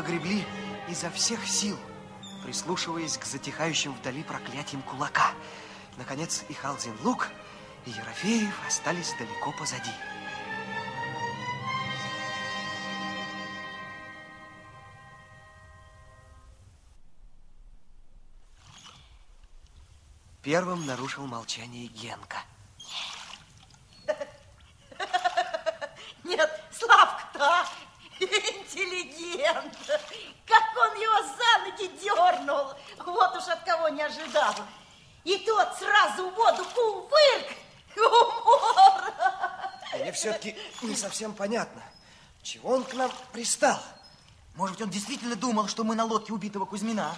Долго 0.00 0.12
гребли 0.12 0.46
изо 0.88 1.10
всех 1.10 1.46
сил, 1.46 1.78
прислушиваясь 2.44 3.18
к 3.18 3.24
затихающим 3.24 3.92
вдали 3.94 4.22
проклятиям 4.22 4.82
кулака. 4.82 5.32
Наконец 5.96 6.44
и 6.48 6.54
Халзин 6.54 6.96
Лук, 7.02 7.28
и 7.86 7.90
Ерофеев 7.90 8.54
остались 8.66 9.14
далеко 9.18 9.52
позади. 9.52 9.90
Первым 20.42 20.86
нарушил 20.86 21.26
молчание 21.26 21.86
Генка. 21.88 22.38
Нет, 26.24 26.64
Славка-то 26.70 27.66
интеллигент. 28.20 29.76
Как 30.46 30.62
он 30.76 31.00
его 31.00 31.22
за 31.22 31.58
ноги 31.64 31.86
дернул. 31.98 32.72
Вот 32.98 33.36
уж 33.36 33.48
от 33.48 33.64
кого 33.64 33.88
не 33.88 34.02
ожидал. 34.02 34.54
И 35.24 35.38
тот 35.38 35.76
сразу 35.78 36.30
в 36.30 36.34
воду 36.34 36.64
кувырк. 36.74 37.46
Умор. 37.96 39.12
Мне 39.94 40.12
все-таки 40.12 40.56
не 40.82 40.94
совсем 40.94 41.34
понятно, 41.34 41.82
чего 42.42 42.70
он 42.70 42.84
к 42.84 42.94
нам 42.94 43.10
пристал. 43.32 43.80
Может 44.54 44.76
быть, 44.76 44.86
он 44.86 44.90
действительно 44.90 45.36
думал, 45.36 45.68
что 45.68 45.84
мы 45.84 45.94
на 45.94 46.04
лодке 46.04 46.32
убитого 46.32 46.64
Кузьмина? 46.64 47.14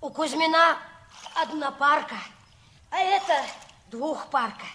У 0.00 0.10
Кузьмина 0.10 0.78
одна 1.34 1.70
парка, 1.72 2.16
а 2.90 2.98
это 2.98 3.44
двухпарка. 3.90 4.66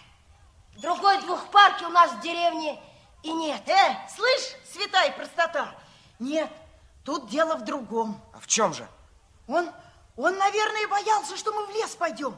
Другой 0.77 1.21
двухпарки 1.21 1.83
у 1.85 1.89
нас 1.89 2.11
в 2.11 2.21
деревне 2.21 2.81
и 3.23 3.31
нет. 3.31 3.67
Э, 3.67 3.97
слышь, 4.13 4.55
святая 4.71 5.11
простота. 5.13 5.73
Нет, 6.19 6.51
тут 7.03 7.29
дело 7.29 7.55
в 7.55 7.63
другом. 7.63 8.21
А 8.33 8.39
в 8.39 8.47
чем 8.47 8.73
же? 8.73 8.87
Он, 9.47 9.69
он, 10.17 10.37
наверное, 10.37 10.87
боялся, 10.87 11.37
что 11.37 11.53
мы 11.53 11.65
в 11.65 11.69
лес 11.71 11.95
пойдем 11.95 12.35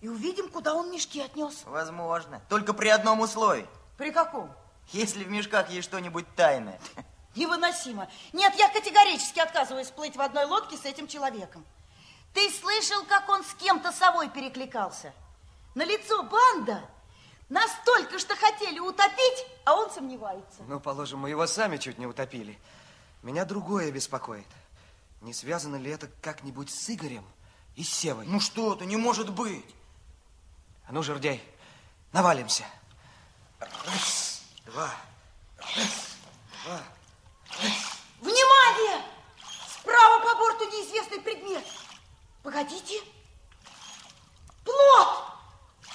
и 0.00 0.08
увидим, 0.08 0.48
куда 0.48 0.74
он 0.74 0.90
мешки 0.90 1.20
отнес. 1.20 1.62
Возможно. 1.64 2.40
Только 2.48 2.72
при 2.72 2.88
одном 2.88 3.20
условии. 3.20 3.66
При 3.96 4.10
каком? 4.10 4.50
Если 4.92 5.24
в 5.24 5.30
мешках 5.30 5.70
есть 5.70 5.88
что-нибудь 5.88 6.26
тайное. 6.34 6.78
Невыносимо. 7.34 8.08
Нет, 8.32 8.54
я 8.56 8.68
категорически 8.68 9.40
отказываюсь 9.40 9.88
плыть 9.88 10.16
в 10.16 10.20
одной 10.20 10.44
лодке 10.44 10.76
с 10.76 10.84
этим 10.84 11.08
человеком. 11.08 11.64
Ты 12.34 12.50
слышал, 12.50 13.04
как 13.04 13.28
он 13.28 13.42
с 13.42 13.54
кем-то 13.54 13.92
совой 13.92 14.28
перекликался? 14.28 15.12
На 15.74 15.84
лицо 15.84 16.22
банда. 16.22 16.82
Настолько, 17.48 18.18
что 18.18 18.34
хотели 18.36 18.78
утопить, 18.78 19.46
а 19.64 19.74
он 19.74 19.90
сомневается. 19.90 20.62
Ну, 20.66 20.80
положим, 20.80 21.20
мы 21.20 21.30
его 21.30 21.46
сами 21.46 21.76
чуть 21.76 21.98
не 21.98 22.06
утопили. 22.06 22.58
Меня 23.22 23.44
другое 23.44 23.90
беспокоит. 23.90 24.46
Не 25.20 25.32
связано 25.32 25.76
ли 25.76 25.90
это 25.90 26.08
как-нибудь 26.20 26.70
с 26.70 26.90
Игорем 26.90 27.24
и 27.76 27.84
с 27.84 27.92
Севой? 27.92 28.26
Ну 28.26 28.40
что 28.40 28.74
ты, 28.74 28.86
не 28.86 28.96
может 28.96 29.30
быть. 29.30 29.64
А 30.86 30.92
ну, 30.92 31.02
жердяй, 31.02 31.42
навалимся. 32.12 32.64
Раз, 33.60 34.21
два, 34.72 34.90
два, 36.64 36.82
Внимание! 38.20 39.04
Справа 39.68 40.22
по 40.22 40.38
борту 40.38 40.64
неизвестный 40.64 41.20
предмет. 41.20 41.64
Погодите. 42.42 43.02
Плод! 44.64 45.24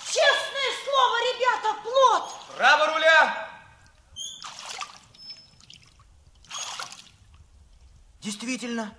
Честное 0.06 0.72
слово, 0.84 1.18
ребята, 1.34 1.82
плод! 1.82 2.34
Право 2.56 2.94
руля. 2.94 3.50
Действительно, 8.22 8.96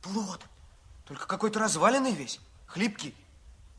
плод. 0.00 0.40
Только 1.06 1.26
какой-то 1.26 1.60
разваленный 1.60 2.12
весь, 2.12 2.40
хлипкий. 2.66 3.14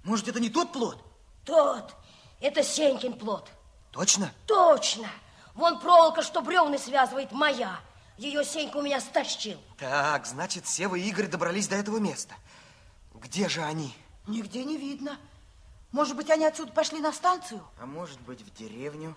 Может, 0.03 0.27
это 0.27 0.39
не 0.39 0.49
тот 0.49 0.71
плод? 0.71 1.03
Тот. 1.45 1.95
Это 2.39 2.63
Сенькин 2.63 3.17
плод. 3.17 3.49
Точно? 3.91 4.33
Точно. 4.45 5.09
Вон 5.55 5.79
проволока, 5.79 6.21
что 6.21 6.41
бревны 6.41 6.77
связывает, 6.77 7.31
моя. 7.31 7.79
Ее 8.17 8.43
Сенька 8.43 8.77
у 8.77 8.81
меня 8.81 8.99
стащил. 8.99 9.59
Так, 9.77 10.25
значит, 10.25 10.67
Сева 10.67 10.95
и 10.95 11.01
Игорь 11.01 11.27
добрались 11.27 11.67
до 11.67 11.75
этого 11.75 11.97
места. 11.97 12.35
Где 13.13 13.49
же 13.49 13.61
они? 13.63 13.95
Нигде 14.27 14.63
не 14.63 14.77
видно. 14.77 15.17
Может 15.91 16.15
быть, 16.15 16.29
они 16.29 16.45
отсюда 16.45 16.71
пошли 16.71 16.99
на 16.99 17.11
станцию? 17.11 17.63
А 17.79 17.85
может 17.85 18.19
быть, 18.21 18.41
в 18.41 18.53
деревню? 18.53 19.15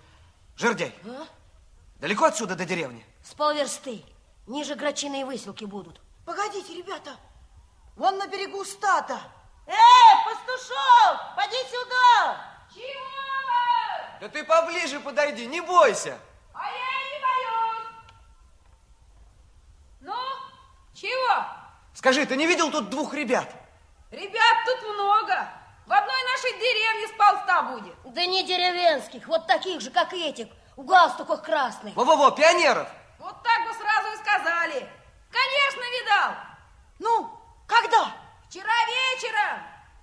Жердяй, 0.56 0.94
А? 1.04 1.26
далеко 2.00 2.26
отсюда 2.26 2.54
до 2.54 2.64
деревни? 2.64 3.04
С 3.22 3.34
полверсты. 3.34 4.02
Ниже 4.46 4.74
грачиные 4.74 5.24
выселки 5.24 5.64
будут. 5.64 6.00
Погодите, 6.24 6.74
ребята. 6.76 7.16
Вон 7.96 8.18
на 8.18 8.26
берегу 8.26 8.64
стада. 8.64 9.18
Эй, 9.66 9.74
пастушок, 10.24 11.34
поди 11.36 11.56
сюда! 11.70 12.44
Чего? 12.74 13.05
Да 14.20 14.28
ты 14.28 14.44
поближе 14.44 15.00
подойди, 15.00 15.46
не 15.46 15.60
бойся. 15.60 16.18
А 16.54 16.64
я 16.64 16.72
и 16.72 17.12
не 17.12 17.20
боюсь. 17.20 17.88
Ну, 20.00 20.14
чего? 20.94 21.46
Скажи, 21.94 22.24
ты 22.24 22.36
не 22.36 22.46
видел 22.46 22.70
тут 22.70 22.88
двух 22.88 23.14
ребят? 23.14 23.48
Ребят 24.10 24.56
тут 24.64 24.82
много. 24.94 25.48
В 25.86 25.92
одной 25.92 26.22
нашей 26.32 26.52
деревне 26.58 27.08
сползта 27.08 27.62
будет. 27.62 27.94
Да 28.04 28.24
не 28.26 28.44
деревенских, 28.44 29.26
вот 29.28 29.46
таких 29.46 29.80
же, 29.80 29.90
как 29.90 30.12
этих, 30.12 30.48
в 30.76 30.84
галстуках 30.84 31.42
красных. 31.42 31.94
Во-во-во, 31.94 32.30
пионеров. 32.30 32.88
Вот 33.18 33.42
так 33.42 33.64
бы 33.64 33.74
сразу 33.74 34.12
и 34.12 34.24
сказали. 34.24 34.88
Конечно, 35.30 35.82
видал. 36.00 36.32
Ну, 36.98 37.40
когда? 37.66 38.10
Вчера 38.48 38.72
вечером. 38.86 39.60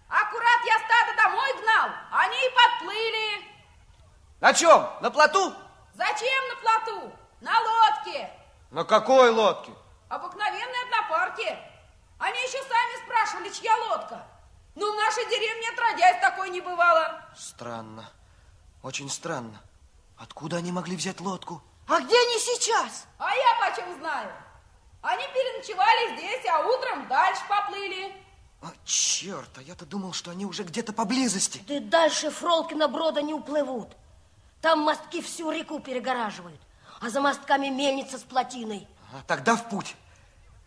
Аккурат 0.10 0.62
я 0.66 0.78
стадо 0.80 1.18
домой 1.18 1.50
гнал, 1.62 1.90
они 2.12 2.38
и 2.38 2.54
подплыли. 2.54 3.53
На 4.44 4.54
чем? 4.54 4.90
На 5.00 5.10
плоту? 5.10 5.54
Зачем 5.94 6.48
на 6.50 6.56
плоту? 6.58 7.14
На 7.40 7.62
лодке. 7.62 8.30
На 8.72 8.84
какой 8.84 9.30
лодке? 9.30 9.72
Обыкновенной 10.10 10.84
однопарке. 10.84 11.58
Они 12.20 12.38
еще 12.40 12.58
сами 12.64 13.06
спрашивали, 13.06 13.50
чья 13.54 13.74
лодка. 13.88 14.28
Ну, 14.76 14.92
в 14.92 14.98
нашей 14.98 15.24
деревне 15.30 15.70
отродясь 15.70 16.20
такой 16.20 16.50
не 16.50 16.60
бывало. 16.60 17.24
Странно. 17.38 18.10
Очень 18.82 19.10
странно. 19.10 19.62
Откуда 20.18 20.58
они 20.58 20.74
могли 20.74 20.98
взять 20.98 21.22
лодку? 21.22 21.62
А 21.88 22.02
где 22.02 22.20
они 22.20 22.40
сейчас? 22.40 23.08
А 23.20 23.34
я 23.34 23.70
почем 23.70 23.98
знаю? 23.98 24.30
Они 25.02 25.24
переночевали 25.24 26.18
здесь, 26.18 26.46
а 26.52 26.68
утром 26.68 27.08
дальше 27.08 27.44
поплыли. 27.48 28.14
О, 28.62 28.68
черт, 28.84 29.58
а 29.58 29.62
я-то 29.62 29.86
думал, 29.86 30.12
что 30.12 30.32
они 30.32 30.46
уже 30.46 30.64
где-то 30.64 30.92
поблизости. 30.92 31.64
Да 31.66 31.80
дальше 31.80 32.30
Фролкина 32.30 32.90
брода 32.90 33.22
не 33.22 33.34
уплывут. 33.34 33.96
Там 34.64 34.80
мостки 34.80 35.22
всю 35.22 35.52
реку 35.52 35.82
перегораживают, 35.82 36.62
а 37.02 37.10
за 37.10 37.20
мостками 37.20 37.68
мельница 37.68 38.18
с 38.18 38.24
плотиной. 38.24 38.88
А, 39.12 39.22
тогда 39.28 39.58
в 39.58 39.68
путь. 39.68 39.98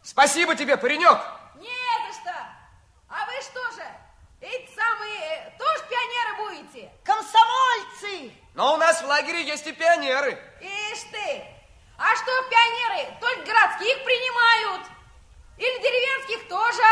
Спасибо 0.03 0.55
тебе, 0.55 0.77
паренек. 0.77 1.19
Не 1.55 1.65
за 1.65 2.21
что. 2.21 2.35
А 3.09 3.25
вы 3.25 3.33
что 3.41 3.75
же, 3.75 3.87
эти 4.43 4.71
самые, 4.75 5.19
э, 5.19 5.59
тоже 5.59 5.83
пионеры 5.89 6.37
будете? 6.37 6.93
Комсомольцы! 7.05 8.35
Но 8.53 8.75
у 8.75 8.77
нас 8.77 9.01
в 9.01 9.07
лагере 9.07 9.43
есть 9.43 9.67
и 9.67 9.73
пионеры. 9.73 10.39
Ишь 10.61 11.05
ты! 11.11 11.45
А 11.97 12.15
что 12.17 12.31
пионеры 12.51 13.19
только 13.19 13.47
городских 13.47 14.05
принимают? 14.05 14.87
Или 15.57 15.83
деревенских 15.83 16.49
тоже? 16.51 16.83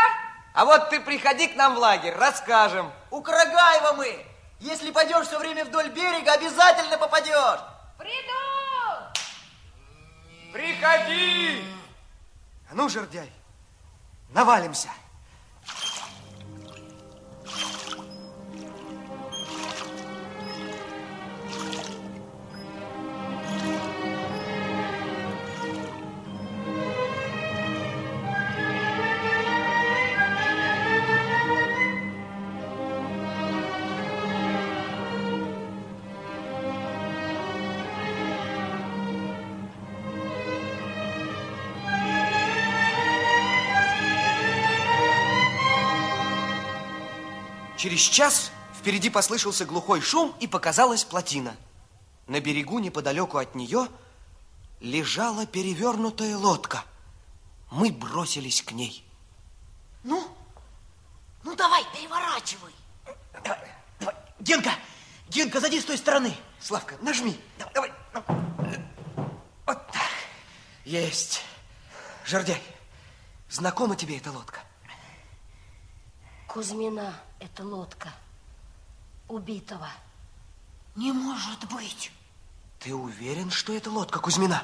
А 0.55 0.65
вот 0.65 0.89
ты 0.89 0.99
приходи 0.99 1.49
к 1.49 1.55
нам 1.55 1.75
в 1.75 1.77
лагерь, 1.77 2.15
расскажем. 2.15 2.91
У 3.11 3.21
Карагаева 3.21 3.93
мы. 3.93 4.25
Если 4.59 4.91
пойдешь 4.91 5.27
все 5.27 5.37
время 5.37 5.65
вдоль 5.65 5.89
берега, 5.89 6.33
обязательно 6.33 6.97
попадешь. 6.97 7.59
Приду! 7.97 9.11
Приходи! 10.53 11.63
А 12.69 12.73
ну, 12.73 12.89
жердяй, 12.89 13.31
навалимся. 14.29 14.89
Через 47.95 48.09
час 48.09 48.51
впереди 48.77 49.09
послышался 49.09 49.63
глухой 49.63 50.01
шум 50.01 50.35
и 50.41 50.47
показалась 50.47 51.05
плотина. 51.05 51.55
На 52.27 52.41
берегу 52.41 52.79
неподалеку 52.79 53.37
от 53.37 53.55
нее 53.55 53.87
лежала 54.81 55.45
перевернутая 55.45 56.35
лодка. 56.35 56.83
Мы 57.71 57.93
бросились 57.93 58.61
к 58.61 58.73
ней. 58.73 59.01
Ну, 60.03 60.27
ну 61.43 61.55
давай, 61.55 61.85
переворачивай. 61.93 62.73
Давай, 63.41 63.71
давай. 64.01 64.15
Генка, 64.41 64.71
Генка, 65.29 65.61
зайди 65.61 65.79
с 65.79 65.85
той 65.85 65.97
стороны. 65.97 66.35
Славка, 66.59 66.97
нажми. 66.99 67.39
Давай, 67.57 67.93
давай. 68.13 68.45
Вот 69.65 69.87
так. 69.93 70.11
Есть. 70.83 71.43
Жердяй, 72.25 72.61
знакома 73.49 73.95
тебе 73.95 74.17
эта 74.17 74.33
лодка? 74.33 74.59
Кузьмина, 76.49 77.13
это 77.55 77.63
лодка 77.63 78.13
убитого. 79.29 79.87
Не 80.97 81.13
может 81.13 81.63
быть. 81.71 82.11
Ты 82.79 82.93
уверен, 82.93 83.49
что 83.49 83.73
это 83.73 83.89
лодка 83.89 84.19
Кузьмина? 84.19 84.61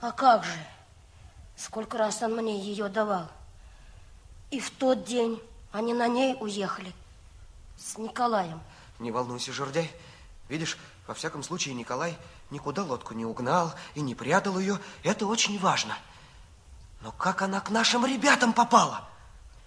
А 0.00 0.10
как 0.12 0.42
же? 0.42 0.66
Сколько 1.54 1.98
раз 1.98 2.22
он 2.22 2.34
мне 2.34 2.58
ее 2.58 2.88
давал. 2.88 3.28
И 4.50 4.58
в 4.58 4.70
тот 4.70 5.04
день 5.04 5.38
они 5.70 5.92
на 5.92 6.08
ней 6.08 6.34
уехали 6.40 6.94
с 7.76 7.98
Николаем. 7.98 8.58
Не 8.98 9.10
волнуйся, 9.10 9.52
Жердяй. 9.52 9.90
Видишь, 10.48 10.78
во 11.06 11.12
всяком 11.12 11.42
случае, 11.42 11.74
Николай 11.74 12.16
никуда 12.48 12.84
лодку 12.84 13.12
не 13.12 13.26
угнал 13.26 13.74
и 13.94 14.00
не 14.00 14.14
прятал 14.14 14.58
ее. 14.58 14.80
Это 15.02 15.26
очень 15.26 15.58
важно. 15.58 15.94
Но 17.02 17.12
как 17.12 17.42
она 17.42 17.60
к 17.60 17.68
нашим 17.68 18.06
ребятам 18.06 18.54
попала? 18.54 19.06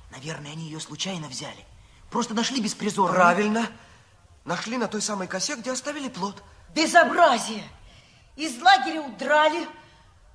Наверное, 0.10 0.54
они 0.54 0.64
ее 0.66 0.80
случайно 0.80 1.28
взяли. 1.28 1.68
Просто 2.12 2.34
нашли 2.34 2.62
беспризорно. 2.62 3.16
Правильно. 3.16 3.68
Нашли 4.44 4.78
на 4.78 4.88
той 4.88 5.02
самой 5.02 5.28
косе, 5.28 5.56
где 5.56 5.72
оставили 5.72 6.10
плод. 6.10 6.44
Безобразие! 6.76 7.64
Из 8.36 8.62
лагеря 8.62 9.02
удрали, 9.02 9.68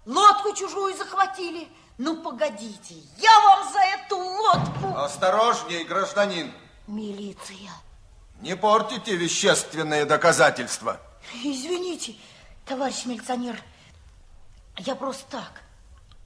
лодку 0.06 0.54
чужую 0.54 0.96
захватили. 0.96 1.68
Ну, 1.98 2.22
погодите, 2.22 2.94
я 3.18 3.40
вам 3.40 3.72
за 3.72 3.80
эту 3.80 4.18
лодку... 4.18 4.98
Осторожней, 4.98 5.84
гражданин. 5.84 6.52
Милиция. 6.86 7.70
Не 8.40 8.54
портите 8.54 9.16
вещественные 9.16 10.04
доказательства. 10.04 11.00
Извините, 11.42 12.14
товарищ 12.66 13.06
милиционер, 13.06 13.58
я 14.76 14.94
просто 14.94 15.24
так. 15.30 15.62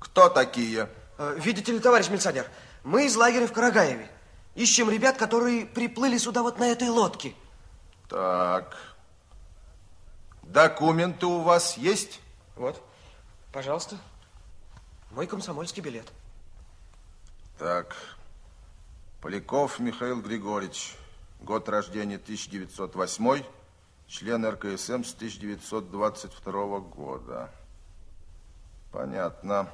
Кто 0.00 0.28
такие? 0.28 0.90
Э, 1.18 1.34
Видите 1.38 1.72
ли, 1.72 1.78
товарищ 1.78 2.08
милиционер, 2.08 2.50
мы 2.82 3.06
из 3.06 3.16
лагеря 3.16 3.46
в 3.46 3.52
Карагаеве. 3.52 4.10
Ищем 4.54 4.90
ребят, 4.90 5.16
которые 5.16 5.66
приплыли 5.66 6.18
сюда 6.18 6.42
вот 6.42 6.58
на 6.58 6.64
этой 6.64 6.88
лодке. 6.88 7.34
Так. 8.08 8.76
Документы 10.42 11.26
у 11.26 11.40
вас 11.40 11.76
есть? 11.76 12.20
Вот, 12.56 12.82
пожалуйста. 13.52 13.96
Мой 15.12 15.26
комсомольский 15.26 15.82
билет. 15.82 16.06
Так. 17.58 17.94
Поляков 19.20 19.78
Михаил 19.78 20.20
Григорьевич. 20.20 20.96
Год 21.40 21.68
рождения 21.68 22.16
1908. 22.16 23.44
Член 24.08 24.44
РКСМ 24.44 25.04
с 25.04 25.14
1922 25.14 26.80
года. 26.80 27.50
Понятно. 28.90 29.68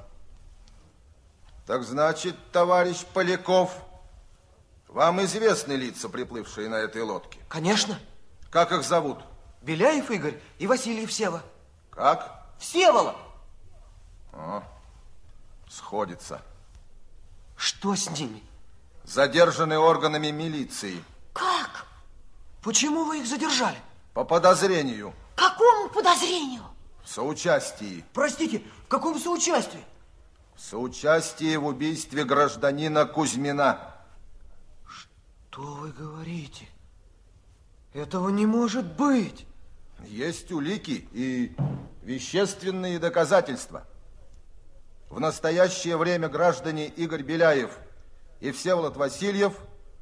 Так 1.66 1.82
значит, 1.82 2.36
товарищ 2.52 3.04
Поляков, 3.14 3.72
вам 4.96 5.22
известны 5.24 5.74
лица, 5.74 6.08
приплывшие 6.08 6.70
на 6.70 6.76
этой 6.76 7.02
лодке? 7.02 7.38
Конечно. 7.48 7.98
Как 8.50 8.72
их 8.72 8.82
зовут? 8.82 9.18
Беляев 9.60 10.10
Игорь 10.10 10.40
и 10.58 10.66
Васильев 10.66 11.12
Сева. 11.12 11.42
Как? 11.90 12.46
Всеволод. 12.58 13.14
О, 14.32 14.62
сходится. 15.68 16.40
Что 17.58 17.94
с 17.94 18.08
ними? 18.08 18.42
Задержаны 19.04 19.76
органами 19.76 20.30
милиции. 20.30 21.04
Как? 21.34 21.84
Почему 22.62 23.04
вы 23.04 23.18
их 23.18 23.26
задержали? 23.26 23.76
По 24.14 24.24
подозрению. 24.24 25.12
Какому 25.34 25.90
подозрению? 25.90 26.62
В 27.04 27.10
соучастии. 27.10 28.02
Простите, 28.14 28.62
в 28.86 28.88
каком 28.88 29.18
соучастии? 29.18 29.84
В 30.54 30.60
соучастии 30.62 31.54
в 31.56 31.66
убийстве 31.66 32.24
гражданина 32.24 33.04
Кузьмина. 33.04 33.95
Что 35.56 35.62
вы 35.62 35.90
говорите? 35.90 36.66
Этого 37.94 38.28
не 38.28 38.44
может 38.44 38.94
быть. 38.94 39.46
Есть 40.04 40.52
улики 40.52 41.08
и 41.12 41.56
вещественные 42.02 42.98
доказательства. 42.98 43.84
В 45.08 45.18
настоящее 45.18 45.96
время 45.96 46.28
граждане 46.28 46.88
Игорь 46.88 47.22
Беляев 47.22 47.70
и 48.40 48.52
Всеволод 48.52 48.98
Васильев 48.98 49.54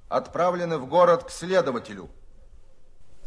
отправлены 0.09 0.77
в 0.79 0.89
город 0.89 1.23
к 1.23 1.31
следователю. 1.31 2.09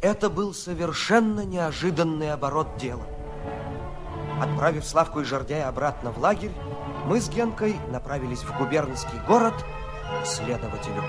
Это 0.02 0.30
был 0.30 0.54
совершенно 0.54 1.46
неожиданный 1.46 2.34
оборот 2.34 2.76
дела. 2.76 3.06
Отправив 4.42 4.86
Славку 4.86 5.22
и 5.22 5.24
Жордяя 5.24 5.70
обратно 5.70 6.12
в 6.12 6.18
лагерь, 6.18 6.52
мы 7.06 7.22
с 7.22 7.30
Генкой 7.30 7.78
направились 7.90 8.44
в 8.44 8.58
губернский 8.58 9.18
город 9.30 9.54
к 10.22 10.26
следователю. 10.26 11.06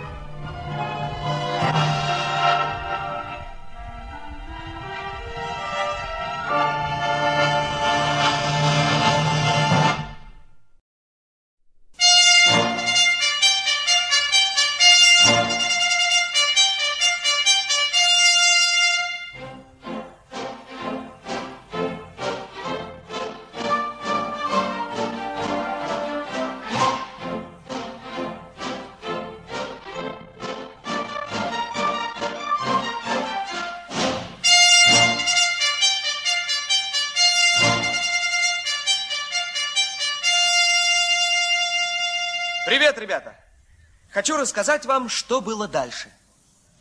Хочу 44.28 44.38
рассказать 44.38 44.84
вам, 44.84 45.08
что 45.08 45.40
было 45.40 45.66
дальше. 45.66 46.12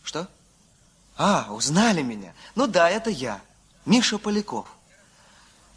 Что? 0.03 0.27
А, 1.15 1.47
узнали 1.49 2.01
меня. 2.01 2.33
Ну 2.55 2.67
да, 2.67 2.89
это 2.89 3.09
я, 3.09 3.39
Миша 3.85 4.17
Поляков. 4.17 4.67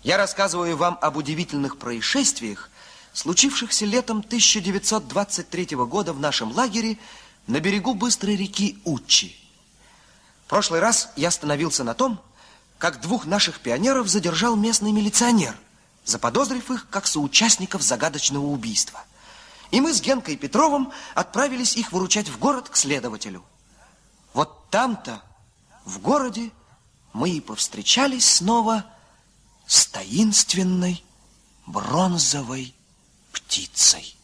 Я 0.02 0.16
рассказываю 0.16 0.76
вам 0.76 0.98
об 1.00 1.16
удивительных 1.16 1.78
происшествиях, 1.78 2.70
случившихся 3.12 3.86
летом 3.86 4.18
1923 4.18 5.76
года 5.86 6.12
в 6.12 6.18
нашем 6.18 6.50
лагере 6.50 6.98
на 7.46 7.60
берегу 7.60 7.94
быстрой 7.94 8.34
реки 8.34 8.80
Учи. 8.84 9.40
В 10.46 10.48
прошлый 10.48 10.80
раз 10.80 11.12
я 11.14 11.28
остановился 11.28 11.84
на 11.84 11.94
том, 11.94 12.20
как 12.78 13.00
двух 13.00 13.26
наших 13.26 13.60
пионеров 13.60 14.08
задержал 14.08 14.56
местный 14.56 14.90
милиционер, 14.90 15.56
заподозрив 16.04 16.68
их 16.72 16.88
как 16.90 17.06
соучастников 17.06 17.82
загадочного 17.82 18.46
убийства. 18.46 19.04
И 19.70 19.80
мы 19.80 19.92
с 19.94 20.00
Генкой 20.00 20.36
Петровым 20.36 20.92
отправились 21.14 21.76
их 21.76 21.92
выручать 21.92 22.28
в 22.28 22.38
город 22.38 22.68
к 22.68 22.76
следователю. 22.76 23.44
Вот 24.34 24.68
там-то, 24.70 25.22
в 25.84 26.00
городе, 26.00 26.50
мы 27.12 27.30
и 27.30 27.40
повстречались 27.40 28.28
снова 28.28 28.84
с 29.66 29.86
таинственной 29.86 31.04
бронзовой 31.66 32.74
птицей. 33.32 34.16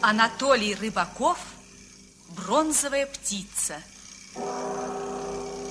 Анатолий 0.00 0.74
Рыбаков 0.74 1.38
«Бронзовая 2.28 3.06
птица». 3.06 3.82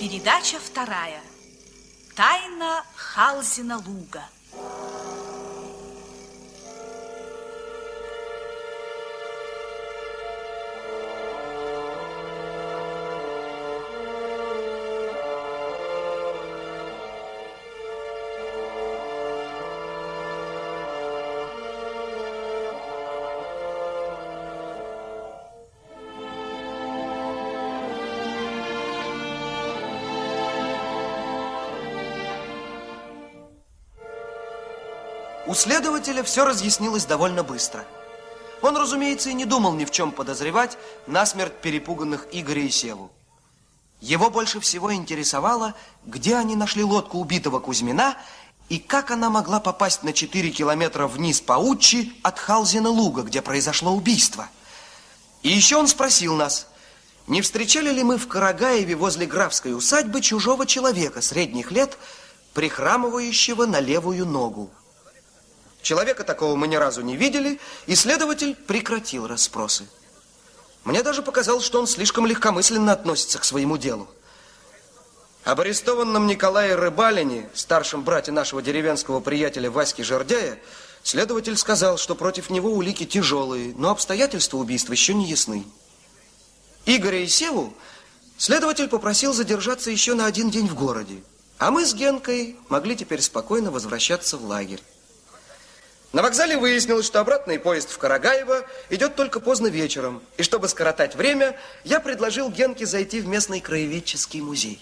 Передача 0.03 0.57
вторая. 0.59 1.21
Тайна 2.13 2.83
Халзина 2.93 3.77
луга. 3.77 4.25
У 35.53 35.55
следователя 35.55 36.23
все 36.23 36.45
разъяснилось 36.45 37.05
довольно 37.05 37.43
быстро. 37.43 37.85
Он, 38.63 38.75
разумеется, 38.75 39.29
и 39.29 39.35
не 39.35 39.45
думал 39.45 39.73
ни 39.73 39.85
в 39.85 39.91
чем 39.91 40.11
подозревать 40.11 40.79
насмерть 41.05 41.53
перепуганных 41.61 42.25
Игоря 42.31 42.63
и 42.63 42.71
Севу. 42.71 43.11
Его 44.01 44.31
больше 44.31 44.59
всего 44.59 44.91
интересовало, 44.95 45.75
где 46.07 46.37
они 46.37 46.55
нашли 46.55 46.83
лодку 46.83 47.19
убитого 47.19 47.59
Кузьмина 47.59 48.17
и 48.67 48.79
как 48.79 49.11
она 49.11 49.29
могла 49.29 49.59
попасть 49.59 50.01
на 50.01 50.11
4 50.11 50.49
километра 50.49 51.05
вниз 51.05 51.39
по 51.39 51.53
Учи 51.59 52.19
от 52.23 52.39
Халзина 52.39 52.89
луга, 52.89 53.21
где 53.21 53.43
произошло 53.43 53.91
убийство. 53.91 54.49
И 55.43 55.49
еще 55.49 55.75
он 55.75 55.87
спросил 55.87 56.35
нас, 56.35 56.65
не 57.27 57.43
встречали 57.43 57.91
ли 57.91 58.03
мы 58.03 58.17
в 58.17 58.27
Карагаеве 58.27 58.95
возле 58.95 59.27
графской 59.27 59.75
усадьбы 59.75 60.21
чужого 60.21 60.65
человека 60.65 61.21
средних 61.21 61.69
лет, 61.69 61.99
прихрамывающего 62.55 63.67
на 63.67 63.79
левую 63.79 64.25
ногу. 64.25 64.71
Человека 65.84 66.23
такого 66.23 66.55
мы 66.55 66.69
ни 66.69 66.77
разу 66.77 67.01
не 67.01 67.17
видели, 67.17 67.59
и 67.88 67.95
следователь 67.95 68.55
прекратил 68.55 69.27
расспросы. 69.27 69.86
Мне 70.86 71.03
даже 71.03 71.21
показалось, 71.21 71.65
что 71.65 71.79
он 71.79 71.88
слишком 71.88 72.25
легкомысленно 72.25 72.93
относится 72.93 73.38
к 73.38 73.43
своему 73.43 73.77
делу. 73.77 74.07
Об 75.43 75.59
арестованном 75.59 76.25
Николае 76.25 76.75
Рыбалине, 76.75 77.49
старшем 77.53 78.03
брате 78.03 78.31
нашего 78.31 78.61
деревенского 78.61 79.19
приятеля 79.19 79.69
Васьки 79.69 80.03
Жордяя, 80.03 80.57
следователь 81.03 81.57
сказал, 81.57 81.97
что 81.97 82.15
против 82.15 82.49
него 82.49 82.71
улики 82.71 83.05
тяжелые, 83.05 83.73
но 83.77 83.91
обстоятельства 83.91 84.57
убийства 84.57 84.93
еще 84.93 85.13
не 85.13 85.27
ясны. 85.27 85.65
Игоря 86.86 87.19
и 87.19 87.27
Севу 87.27 87.73
следователь 88.38 88.88
попросил 88.88 89.34
задержаться 89.34 89.91
еще 89.91 90.13
на 90.13 90.27
один 90.27 90.49
день 90.49 90.69
в 90.69 90.75
городе, 90.75 91.21
а 91.57 91.71
мы 91.71 91.86
с 91.86 91.93
Генкой 91.93 92.55
могли 92.69 92.95
теперь 92.95 93.21
спокойно 93.21 93.69
возвращаться 93.69 94.38
в 94.38 94.45
лагерь. 94.45 94.81
На 96.14 96.22
вокзале 96.22 96.57
выяснилось, 96.57 97.07
что 97.07 97.20
обратный 97.20 97.57
поезд 97.57 97.89
в 97.89 97.97
Карагаево 97.97 98.64
идет 98.91 99.16
только 99.16 99.39
поздно 99.39 99.66
вечером. 99.66 100.22
И 100.38 100.43
чтобы 100.43 100.68
скоротать 100.68 101.16
время, 101.16 101.59
я 101.84 101.99
предложил 101.99 102.51
Генке 102.51 102.86
зайти 102.86 103.20
в 103.20 103.26
местный 103.26 103.59
краеведческий 103.59 104.39
музей. 104.39 104.80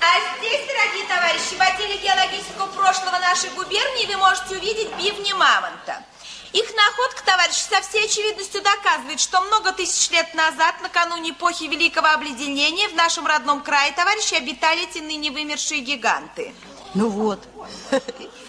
А 0.00 0.38
здесь, 0.38 0.64
дорогие 0.64 1.06
товарищи, 1.08 1.56
в 1.56 1.60
отделе 1.60 1.98
геологического 1.98 2.66
прошлого 2.68 3.18
нашей 3.18 3.50
губернии 3.50 4.06
вы 4.06 4.16
можете 4.18 4.56
увидеть 4.56 4.94
бивни 4.96 5.32
мамонта. 5.32 6.04
Их 6.52 6.72
находка, 6.76 7.24
товарищи, 7.26 7.64
со 7.68 7.80
всей 7.82 8.04
очевидностью 8.04 8.62
доказывает, 8.62 9.18
что 9.18 9.40
много 9.40 9.72
тысяч 9.72 10.08
лет 10.10 10.32
назад, 10.34 10.76
накануне 10.82 11.30
эпохи 11.30 11.64
Великого 11.64 12.06
Обледенения, 12.06 12.88
в 12.90 12.94
нашем 12.94 13.26
родном 13.26 13.64
крае, 13.64 13.90
товарищи, 13.90 14.34
обитали 14.34 14.84
эти 14.88 14.98
ныне 14.98 15.32
вымершие 15.32 15.80
гиганты. 15.80 16.54
Ну 16.94 17.08
вот, 17.08 17.40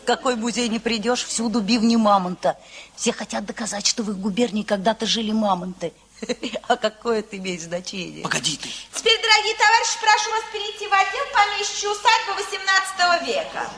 какой 0.09 0.35
музей 0.35 0.67
не 0.69 0.79
придешь, 0.79 1.23
всюду 1.23 1.61
бивни 1.61 1.95
мамонта. 1.95 2.57
Все 2.95 3.11
хотят 3.13 3.45
доказать, 3.45 3.85
что 3.85 4.01
в 4.01 4.09
их 4.09 4.17
губернии 4.17 4.63
когда-то 4.63 5.05
жили 5.05 5.31
мамонты. 5.31 5.93
А 6.67 6.77
какое 6.77 7.19
это 7.19 7.37
имеет 7.37 7.61
значение? 7.61 8.23
Погоди 8.23 8.57
ты. 8.57 8.69
Теперь, 8.91 9.21
дорогие 9.21 9.55
товарищи, 9.55 9.97
прошу 10.01 10.31
вас 10.31 10.43
перейти 10.51 10.87
в 10.87 10.93
отдел 10.93 11.25
помещичьей 11.31 11.91
усадьбы 11.91 12.33
18 12.41 13.27
века. 13.27 13.69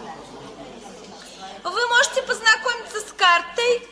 Вы 1.64 1.88
можете 1.88 2.22
познакомиться 2.24 3.00
с 3.02 3.12
картой. 3.12 3.88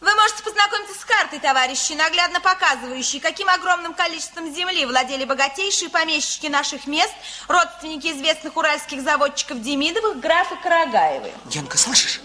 Вы 0.00 0.14
можете 0.14 0.44
познакомиться 0.44 0.94
с 0.94 1.04
картой 1.04 1.40
товарищи, 1.40 1.92
наглядно 1.94 2.40
показывающие, 2.40 3.20
каким 3.20 3.48
огромным 3.48 3.94
количеством 3.94 4.54
земли 4.54 4.86
владели 4.86 5.24
богатейшие 5.24 5.90
помещики 5.90 6.46
наших 6.46 6.86
мест, 6.86 7.12
родственники 7.48 8.06
известных 8.06 8.56
уральских 8.56 9.02
заводчиков 9.02 9.60
Демидовых, 9.60 10.20
графы 10.20 10.56
Карагаевы. 10.62 11.32
Генка, 11.46 11.76
слышишь? 11.76 12.20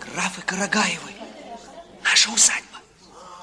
Графы 0.00 0.40
Карагаевы. 0.40 1.12
Наша 2.02 2.30
усадьба. 2.30 2.78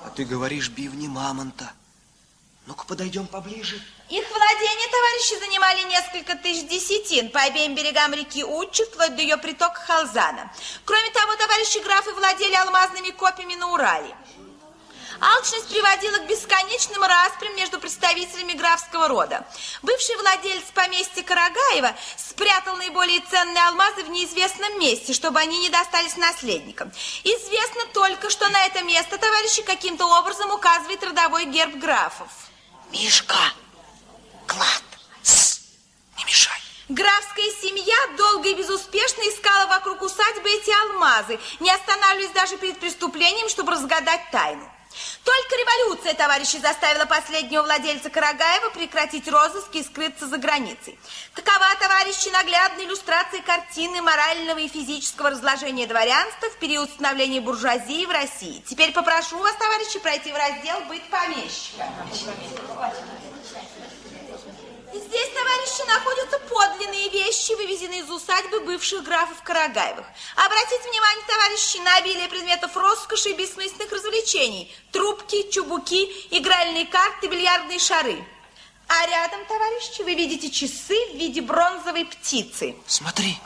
А 0.03 0.09
ты 0.09 0.25
говоришь 0.25 0.69
бивни 0.69 1.07
мамонта. 1.07 1.71
Ну-ка, 2.65 2.83
подойдем 2.85 3.27
поближе. 3.27 3.79
Их 4.09 4.23
владения, 4.29 4.87
товарищи, 4.91 5.39
занимали 5.39 5.81
несколько 5.83 6.35
тысяч 6.35 6.67
десятин 6.67 7.29
по 7.29 7.39
обеим 7.41 7.73
берегам 7.73 8.13
реки 8.13 8.43
Учи, 8.43 8.83
вплоть 8.85 9.15
до 9.15 9.21
ее 9.23 9.37
притока 9.37 9.81
Халзана. 9.81 10.51
Кроме 10.85 11.09
того, 11.09 11.35
товарищи 11.35 11.79
графы 11.79 12.11
владели 12.13 12.53
алмазными 12.53 13.09
копьями 13.09 13.55
на 13.55 13.71
Урале. 13.71 14.15
Алчность 15.19 15.69
приводила 15.69 16.17
к 16.17 16.27
бесконечным 16.27 17.01
распрям 17.01 17.55
между 17.55 17.79
представителями 17.79 18.53
графского 18.53 19.07
рода. 19.07 19.47
Бывший 19.81 20.17
владелец 20.17 20.65
поместья 20.73 21.23
Карагаева 21.23 21.95
спрятал 22.17 22.75
наиболее 22.75 23.21
ценные 23.21 23.63
алмазы 23.65 24.03
в 24.03 24.09
неизвестном 24.09 24.79
месте, 24.79 25.13
чтобы 25.13 25.39
они 25.39 25.57
не 25.59 25.69
достались 25.69 26.17
наследникам. 26.17 26.91
Известно 27.23 27.85
только, 27.93 28.29
что 28.29 28.47
на 28.49 28.65
это 28.65 28.83
место 28.83 29.17
товарищи 29.17 29.63
каким-то 29.63 30.05
образом 30.19 30.51
указывает 30.51 31.03
родовой 31.03 31.45
герб 31.45 31.75
графов. 31.75 32.27
Мишка, 32.91 33.53
клад, 34.47 34.83
Тс, 35.23 35.61
не 36.17 36.25
мешай. 36.25 36.59
Графская 36.89 37.51
семья 37.61 37.95
долго 38.17 38.49
и 38.49 38.55
безуспешно 38.55 39.21
искала 39.23 39.67
вокруг 39.67 40.01
усадьбы 40.01 40.49
эти 40.49 40.71
алмазы, 40.83 41.39
не 41.59 41.71
останавливаясь 41.71 42.33
даже 42.33 42.57
перед 42.57 42.79
преступлением, 42.79 43.49
чтобы 43.49 43.71
разгадать 43.71 44.29
тайну. 44.31 44.69
Только 45.25 45.55
революция, 45.55 46.13
товарищи, 46.13 46.57
заставила 46.57 47.05
последнего 47.05 47.63
владельца 47.63 48.11
Карагаева 48.11 48.69
прекратить 48.69 49.27
розыски 49.27 49.77
и 49.77 49.83
скрыться 49.83 50.27
за 50.27 50.37
границей. 50.37 50.99
Такова, 51.33 51.65
товарищи, 51.79 52.29
наглядная 52.29 52.85
иллюстрация 52.85 53.41
картины 53.41 54.03
морального 54.03 54.59
и 54.59 54.67
физического 54.67 55.31
разложения 55.31 55.87
дворянства 55.87 56.47
в 56.51 56.59
период 56.59 56.91
становления 56.91 57.41
буржуазии 57.41 58.05
в 58.05 58.11
России. 58.11 58.63
Теперь 58.67 58.93
попрошу 58.93 59.39
вас, 59.39 59.55
товарищи, 59.55 59.97
пройти 59.97 60.31
в 60.31 60.35
раздел 60.35 60.79
«Быть 60.81 61.09
помещика». 61.09 61.87
Здесь, 64.95 65.29
товарищи, 65.29 65.87
находятся 65.89 66.39
подлинные 66.39 67.09
вещи, 67.09 67.51
вывезенные 67.53 67.99
из 67.99 68.09
усадьбы 68.09 68.61
бывших 68.61 69.03
графов 69.03 69.43
Карагаевых. 69.43 70.05
Обратите 70.37 70.89
внимание, 70.89 71.25
товарищи, 71.27 71.77
на 71.79 71.95
обилие 71.97 72.29
предметов 72.29 72.77
роскоши 72.77 73.31
и 73.31 73.33
бессмысленных 73.33 73.91
развлечений. 73.91 74.73
Трубки, 75.15 75.49
чубуки, 75.49 76.03
игральные 76.31 76.85
карты, 76.87 77.27
бильярдные 77.27 77.79
шары. 77.79 78.23
А 78.87 79.05
рядом, 79.07 79.45
товарищи, 79.45 80.01
вы 80.01 80.13
видите 80.13 80.49
часы 80.51 80.95
в 81.11 81.15
виде 81.15 81.41
бронзовой 81.41 82.05
птицы. 82.05 82.75
Смотри, 82.85 83.37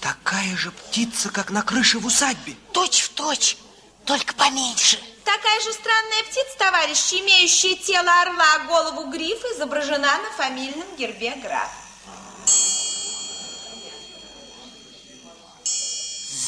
такая 0.00 0.56
же 0.56 0.70
птица, 0.70 1.30
как 1.30 1.50
на 1.50 1.62
крыше 1.62 1.98
в 1.98 2.06
усадьбе. 2.06 2.54
Точь 2.72 3.00
в 3.00 3.08
точь, 3.10 3.56
только 4.04 4.34
поменьше. 4.34 4.98
Такая 5.24 5.60
же 5.60 5.72
странная 5.72 6.22
птица, 6.22 6.58
товарищи, 6.58 7.14
имеющая 7.14 7.74
тело 7.76 8.22
орла, 8.22 8.54
а 8.54 8.58
голову 8.66 9.10
грифа, 9.10 9.46
изображена 9.54 10.18
на 10.18 10.30
фамильном 10.36 10.96
гербе 10.96 11.34
граф. 11.42 11.70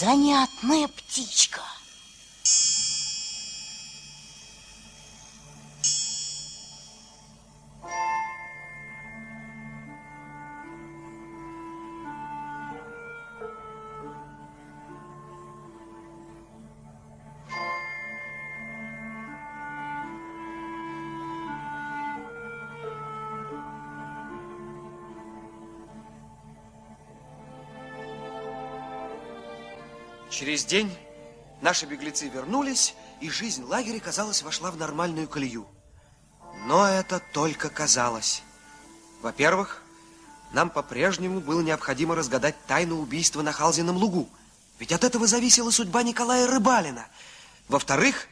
Занятная 0.01 0.87
птичка. 0.89 1.63
Через 30.39 30.65
день 30.65 30.97
наши 31.63 31.85
беглецы 31.85 32.29
вернулись, 32.29 32.95
и 33.21 33.29
жизнь 33.29 33.65
лагеря, 33.65 33.99
казалось, 33.99 34.45
вошла 34.45 34.71
в 34.71 34.77
нормальную 34.77 35.27
колею. 35.27 35.67
Но 36.65 36.87
это 36.87 37.21
только 37.33 37.69
казалось. 37.71 38.45
Во-первых, 39.21 39.83
нам 40.53 40.71
по-прежнему 40.71 41.41
было 41.41 41.61
необходимо 41.61 42.15
разгадать 42.15 42.55
тайну 42.69 43.01
убийства 43.01 43.43
на 43.43 43.51
Халзином 43.51 43.97
лугу. 43.97 44.29
Ведь 44.79 44.93
от 44.93 45.03
этого 45.03 45.27
зависела 45.27 45.73
судьба 45.73 46.05
Николая 46.05 46.47
Рыбалина. 46.47 47.09
Во-вторых, 47.67 48.29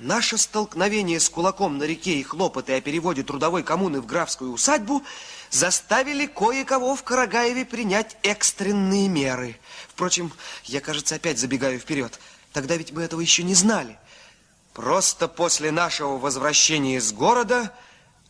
наше 0.00 0.38
столкновение 0.38 1.20
с 1.20 1.28
кулаком 1.28 1.78
на 1.78 1.84
реке 1.84 2.14
и 2.14 2.22
хлопоты 2.22 2.74
о 2.74 2.80
переводе 2.80 3.22
трудовой 3.22 3.62
коммуны 3.62 4.00
в 4.00 4.06
графскую 4.06 4.52
усадьбу 4.52 5.04
заставили 5.50 6.26
кое-кого 6.26 6.96
в 6.96 7.02
Карагаеве 7.02 7.64
принять 7.64 8.16
экстренные 8.22 9.08
меры. 9.08 9.58
Впрочем, 9.88 10.32
я, 10.64 10.80
кажется, 10.80 11.16
опять 11.16 11.38
забегаю 11.38 11.78
вперед. 11.78 12.18
Тогда 12.52 12.76
ведь 12.76 12.92
мы 12.92 13.02
этого 13.02 13.20
еще 13.20 13.42
не 13.42 13.54
знали. 13.54 13.98
Просто 14.72 15.28
после 15.28 15.70
нашего 15.70 16.18
возвращения 16.18 16.96
из 16.96 17.12
города 17.12 17.72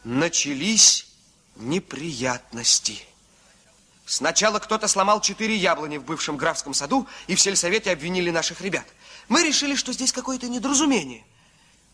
начались 0.03 1.07
неприятности. 1.57 3.05
Сначала 4.07 4.59
кто-то 4.59 4.89
сломал 4.89 5.21
четыре 5.21 5.55
яблони 5.55 5.99
в 5.99 6.05
бывшем 6.05 6.37
графском 6.37 6.75
саду, 6.75 7.07
и 7.29 7.37
в 7.37 7.41
сельсовете 7.41 7.93
обвинили 7.93 8.31
наших 8.31 8.61
ребят. 8.61 8.87
Мы 9.29 9.45
решили, 9.45 9.77
что 9.77 9.93
здесь 9.93 10.13
какое-то 10.13 10.49
недоразумение. 10.49 11.25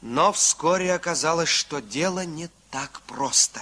Но 0.09 0.33
вскоре 0.33 0.95
оказалось, 0.95 1.49
что 1.49 1.81
дело 1.81 2.25
не 2.25 2.49
так 2.71 3.01
просто. 3.09 3.61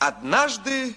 Однажды 0.00 0.96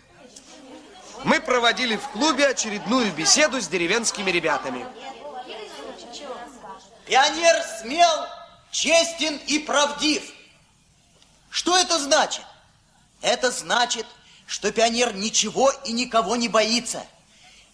мы 1.23 1.39
проводили 1.39 1.95
в 1.95 2.07
клубе 2.07 2.47
очередную 2.47 3.13
беседу 3.13 3.61
с 3.61 3.67
деревенскими 3.67 4.31
ребятами. 4.31 4.83
Пионер 7.05 7.63
смел, 7.81 8.25
честен 8.71 9.39
и 9.45 9.59
правдив. 9.59 10.23
Что 11.51 11.77
это 11.77 11.99
значит? 11.99 12.45
Это 13.21 13.51
значит, 13.51 14.07
что 14.47 14.71
пионер 14.71 15.13
ничего 15.13 15.69
и 15.85 15.91
никого 15.91 16.35
не 16.35 16.47
боится. 16.47 17.05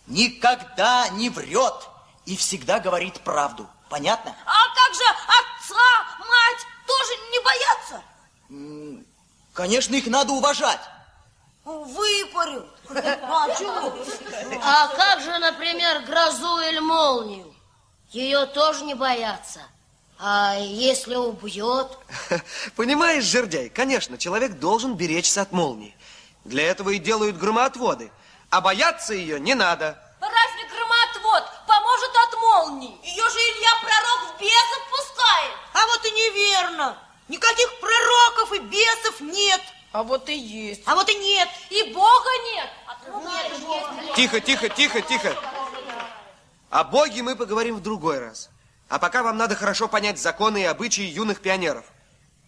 Никогда 0.06 1.08
не 1.12 1.30
врет 1.30 1.88
и 2.26 2.36
всегда 2.36 2.82
говорит 2.82 3.22
правду. 3.22 3.70
Понятно? 3.90 4.36
А 4.46 4.76
как 4.76 4.96
же 4.96 5.04
отца, 5.28 6.06
мать 6.20 6.66
тоже 6.88 7.14
не 7.32 7.40
боятся? 7.44 9.06
Конечно, 9.54 9.96
их 9.96 10.08
надо 10.08 10.34
уважать. 10.34 10.82
Выпарют. 11.64 12.68
А? 12.90 13.48
А 14.62 14.88
как 14.90 15.22
же, 15.22 15.38
например, 15.40 16.02
грозу 16.02 16.60
или 16.60 16.80
молнию? 16.80 17.56
Ее 18.12 18.46
тоже 18.46 18.84
не 18.84 18.94
боятся. 18.94 19.62
А 20.20 20.56
если 20.58 21.16
убьет? 21.16 21.98
Понимаешь, 22.76 23.24
жердяй, 23.24 23.70
конечно, 23.70 24.18
человек 24.18 24.60
должен 24.60 24.96
беречься 24.96 25.42
от 25.42 25.52
молнии. 25.52 25.96
Для 26.46 26.64
этого 26.64 26.92
и 26.92 27.00
делают 27.00 27.38
громоотводы. 27.38 28.12
А 28.50 28.62
бояться 28.62 29.14
ее 29.14 29.40
не 29.40 29.56
надо. 29.56 30.00
Разве 30.22 30.70
громоотвод 30.70 31.44
поможет 31.68 32.12
от 32.28 32.42
молнии? 32.42 32.98
Ее 33.04 33.30
же 33.30 33.40
Илья 33.40 33.72
Пророк 33.82 34.36
в 34.36 34.40
бесов 34.40 34.90
пускает. 34.92 35.54
А 35.86 35.88
вот 35.88 36.06
и 36.06 36.12
неверно. 36.12 36.98
Никаких 37.28 37.80
пророков 37.80 38.54
и 38.54 38.60
бесов 38.60 39.22
нет. 39.22 39.62
А 39.92 40.02
вот 40.04 40.28
и 40.30 40.36
есть. 40.36 40.82
А 40.86 40.96
вот 40.96 41.08
и 41.10 41.16
нет. 41.16 41.48
И 41.70 41.94
Бога 41.94 42.30
нет. 42.54 42.70
Тихо, 44.16 44.40
тихо, 44.40 44.70
тихо, 44.70 45.02
тихо. 45.02 45.36
О 46.72 46.84
Боге 46.84 47.22
мы 47.22 47.36
поговорим 47.36 47.76
в 47.76 47.82
другой 47.82 48.20
раз. 48.20 48.50
А 48.90 48.98
пока 48.98 49.22
вам 49.22 49.38
надо 49.38 49.56
хорошо 49.56 49.88
понять 49.88 50.20
законы 50.20 50.62
и 50.62 50.66
обычаи 50.66 51.04
юных 51.04 51.42
пионеров. 51.42 51.86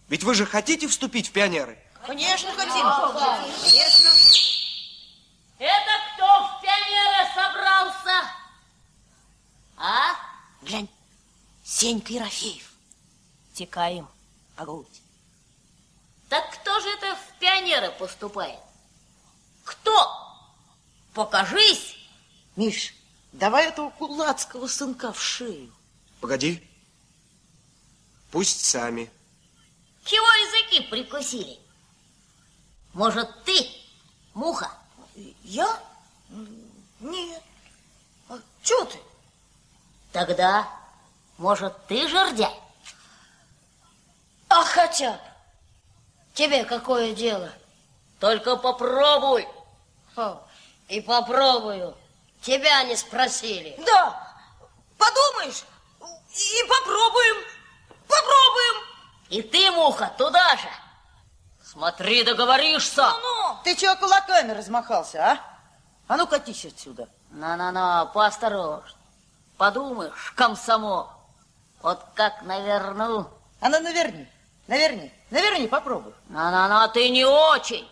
Ведь 0.08 0.24
вы 0.24 0.34
же 0.34 0.44
хотите 0.44 0.88
вступить 0.88 1.28
в 1.28 1.32
пионеры? 1.32 1.78
Конечно, 2.06 2.50
хотим. 2.52 2.86
Конечно. 3.62 4.10
Это 5.58 5.90
кто 6.14 6.26
в 6.26 6.60
пионеры 6.60 7.28
собрался? 7.34 8.30
А? 9.76 10.16
Глянь, 10.62 10.88
Сенька 11.64 12.12
Ерофеев. 12.12 12.67
Текаем, 13.58 14.08
огонь. 14.54 14.86
Так 16.28 16.48
кто 16.52 16.78
же 16.78 16.88
это 16.90 17.16
в 17.16 17.40
пионеры 17.40 17.90
поступает? 17.90 18.60
Кто? 19.64 20.16
Покажись. 21.12 21.96
Миш, 22.54 22.94
давай 23.32 23.66
этого 23.66 23.90
кулацкого 23.90 24.68
сынка 24.68 25.12
в 25.12 25.20
шею. 25.20 25.74
Погоди. 26.20 26.64
Пусть 28.30 28.64
сами. 28.64 29.10
Чего 30.04 30.24
языки 30.24 30.88
прикусили? 30.88 31.58
Может, 32.92 33.42
ты, 33.42 33.68
муха? 34.34 34.70
Я? 35.42 35.82
Нет. 37.00 37.42
А 38.28 38.38
чё 38.62 38.84
ты? 38.84 39.00
Тогда, 40.12 40.72
может, 41.38 41.74
ты 41.88 42.06
жердяй? 42.06 42.67
А 44.48 44.64
хотя. 44.64 45.20
Тебе 46.34 46.64
какое 46.64 47.12
дело? 47.14 47.50
Только 48.20 48.56
попробуй. 48.56 49.46
Ха, 50.14 50.40
И 50.88 51.00
попробую. 51.00 51.96
Тебя 52.40 52.82
не 52.84 52.96
спросили. 52.96 53.74
Да, 53.84 54.36
подумаешь, 54.96 55.64
и 56.30 56.68
попробуем, 56.68 57.36
попробуем. 58.06 58.84
И 59.28 59.42
ты, 59.42 59.70
муха, 59.72 60.12
туда 60.16 60.56
же. 60.56 60.68
Смотри, 61.64 62.22
договоришься. 62.24 63.02
Ну-ну. 63.02 63.58
Ты 63.64 63.74
чего 63.74 63.96
кулаками 63.96 64.52
размахался, 64.52 65.32
а? 65.32 65.40
А 66.06 66.16
ну, 66.16 66.26
катись 66.26 66.64
отсюда. 66.64 67.08
На-на-на, 67.30 68.06
поосторожно. 68.06 68.96
Подумаешь, 69.58 70.32
комсомол. 70.36 71.08
Вот 71.82 72.00
как 72.14 72.42
наверну. 72.42 73.28
А 73.60 73.68
ну, 73.68 73.80
наверни, 73.80 74.26
наверни, 74.68 75.12
наверни, 75.30 75.66
попробуй. 75.66 76.14
На-на-на, 76.28 76.88
ты 76.88 77.08
не 77.08 77.24
очень. 77.24 77.88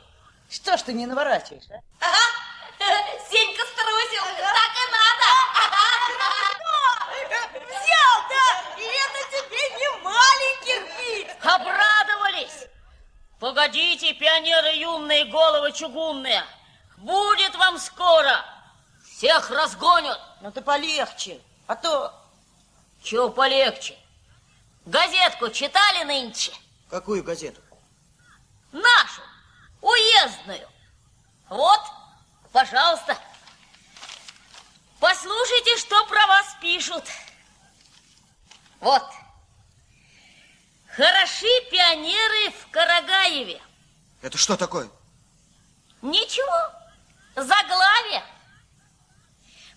Что 0.49 0.77
ж 0.77 0.83
ты 0.83 0.93
не 0.93 1.07
наворачиваешь, 1.07 1.65
а? 1.71 2.07
Сенька 3.29 3.63
струсил, 3.67 4.23
так 4.39 4.73
и 4.77 4.87
надо. 4.93 5.27
Взял, 7.67 8.17
да, 8.29 8.47
и 8.79 8.85
это 8.85 9.21
тебе 9.33 9.65
не 9.77 9.89
маленьких 10.05 10.81
бить. 10.99 11.37
Обрадовались? 11.43 12.69
Погодите, 13.41 14.13
пионеры 14.15 14.73
юные, 14.77 15.25
головы 15.25 15.73
чугунные. 15.73 16.45
Будет 16.99 17.55
вам 17.57 17.79
скоро. 17.79 18.45
Всех 19.05 19.51
разгонят. 19.51 20.21
Ну 20.41 20.53
ты 20.53 20.61
полегче, 20.61 21.41
а 21.67 21.75
то... 21.75 22.13
Чего 23.03 23.31
полегче? 23.31 23.97
Газетку 24.85 25.49
читали 25.51 26.05
нынче? 26.05 26.53
Какую 26.89 27.25
газету? 27.25 27.61
Нашу, 28.73 29.23
уездную. 29.81 30.69
Вот, 31.49 31.81
пожалуйста. 32.53 33.19
Послушайте, 35.01 35.77
что 35.79 36.07
про 36.07 36.27
вас 36.27 36.57
пишут. 36.61 37.05
Вот. 38.81 39.05
Хороши 40.89 41.47
пионеры 41.71 42.51
в 42.53 42.71
Карагаеве. 42.71 43.61
Это 44.23 44.39
что 44.39 44.57
такое? 44.57 44.89
Ничего, 46.03 46.73
заглавие. 47.35 48.25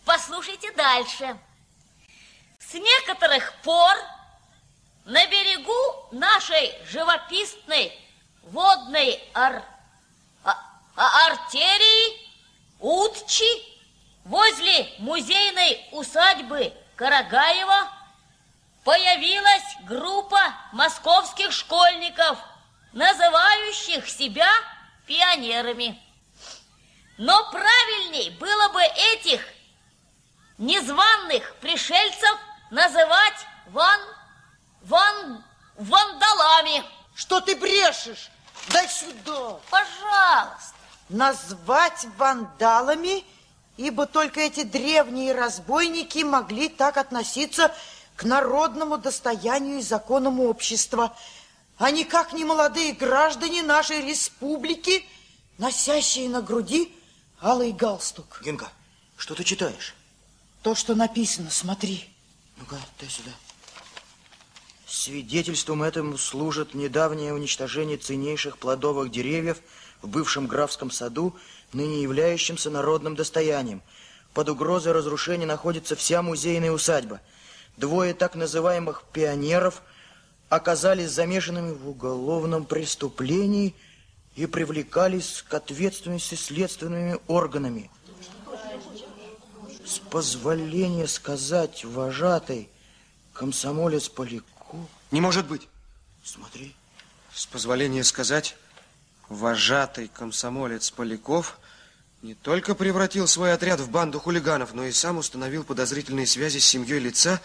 Послушайте 0.05 0.71
дальше. 0.71 1.37
С 2.59 2.73
некоторых 2.73 3.53
пор 3.63 3.95
нашей 6.11 6.73
живописной 6.85 7.97
водной 8.43 9.21
ар... 9.33 9.63
а- 10.43 10.57
а- 10.95 11.27
артерии 11.27 12.29
Утчи 12.79 13.77
возле 14.23 14.89
музейной 14.99 15.85
усадьбы 15.91 16.73
Карагаева 16.95 17.91
появилась 18.83 19.75
группа 19.83 20.39
московских 20.71 21.51
школьников, 21.51 22.39
называющих 22.93 24.07
себя 24.09 24.49
пионерами. 25.05 26.01
Но 27.17 27.51
правильней 27.51 28.29
было 28.31 28.69
бы 28.69 28.81
этих 28.81 29.45
незваных 30.57 31.55
пришельцев 31.57 32.37
называть 32.71 33.45
ван... 33.67 33.99
ван... 34.81 35.43
вандалами. 35.79 36.83
Что 37.15 37.41
ты 37.41 37.55
брешешь? 37.55 38.29
Дай 38.71 38.87
сюда. 38.87 39.59
Пожалуйста. 39.69 40.75
Назвать 41.09 42.05
вандалами, 42.17 43.23
ибо 43.77 44.05
только 44.05 44.41
эти 44.41 44.63
древние 44.63 45.33
разбойники 45.33 46.19
могли 46.19 46.69
так 46.69 46.97
относиться 46.97 47.73
к 48.15 48.23
народному 48.25 48.97
достоянию 48.97 49.79
и 49.79 49.81
законам 49.81 50.39
общества, 50.39 51.17
а 51.77 51.89
никак 51.89 52.33
не 52.33 52.45
молодые 52.45 52.93
граждане 52.93 53.63
нашей 53.63 54.01
республики, 54.01 55.05
носящие 55.57 56.29
на 56.29 56.41
груди 56.41 56.93
алый 57.41 57.71
галстук. 57.71 58.41
Генка, 58.43 58.69
что 59.17 59.33
ты 59.33 59.43
читаешь? 59.43 59.95
То, 60.61 60.75
что 60.75 60.93
написано, 60.93 61.49
смотри. 61.49 62.07
Ну-ка, 62.57 62.77
дай 62.99 63.09
сюда. 63.09 63.31
Свидетельством 64.89 65.83
этому 65.83 66.17
служит 66.17 66.73
недавнее 66.73 67.31
уничтожение 67.31 67.97
ценнейших 67.97 68.57
плодовых 68.57 69.11
деревьев 69.11 69.59
в 70.01 70.07
бывшем 70.07 70.47
графском 70.47 70.89
саду, 70.89 71.35
ныне 71.73 72.01
являющемся 72.01 72.71
народным 72.71 73.15
достоянием. 73.15 73.83
Под 74.33 74.49
угрозой 74.49 74.93
разрушения 74.93 75.45
находится 75.45 75.95
вся 75.95 76.23
музейная 76.23 76.71
усадьба. 76.71 77.21
Двое 77.77 78.15
так 78.15 78.33
называемых 78.33 79.03
пионеров 79.13 79.83
оказались 80.49 81.11
замешанными 81.11 81.71
в 81.71 81.87
уголовном 81.87 82.65
преступлении 82.65 83.75
и 84.35 84.47
привлекались 84.47 85.45
к 85.47 85.53
ответственности 85.53 86.33
следственными 86.33 87.19
органами. 87.27 87.91
С 89.85 89.99
позволения 89.99 91.07
сказать, 91.07 91.85
вожатый, 91.85 92.69
комсомолец 93.33 94.09
Поляков... 94.09 94.58
Не 95.11 95.21
может 95.21 95.47
быть. 95.47 95.67
Смотри. 96.23 96.75
С 97.33 97.45
позволения 97.45 98.03
сказать, 98.03 98.57
вожатый 99.29 100.07
комсомолец 100.07 100.91
Поляков 100.91 101.57
не 102.21 102.33
только 102.33 102.75
превратил 102.75 103.27
свой 103.27 103.53
отряд 103.53 103.79
в 103.79 103.89
банду 103.89 104.19
хулиганов, 104.19 104.73
но 104.73 104.85
и 104.85 104.91
сам 104.91 105.17
установил 105.17 105.63
подозрительные 105.63 106.27
связи 106.27 106.57
с 106.59 106.65
семьей 106.65 106.99
лица, 106.99 107.41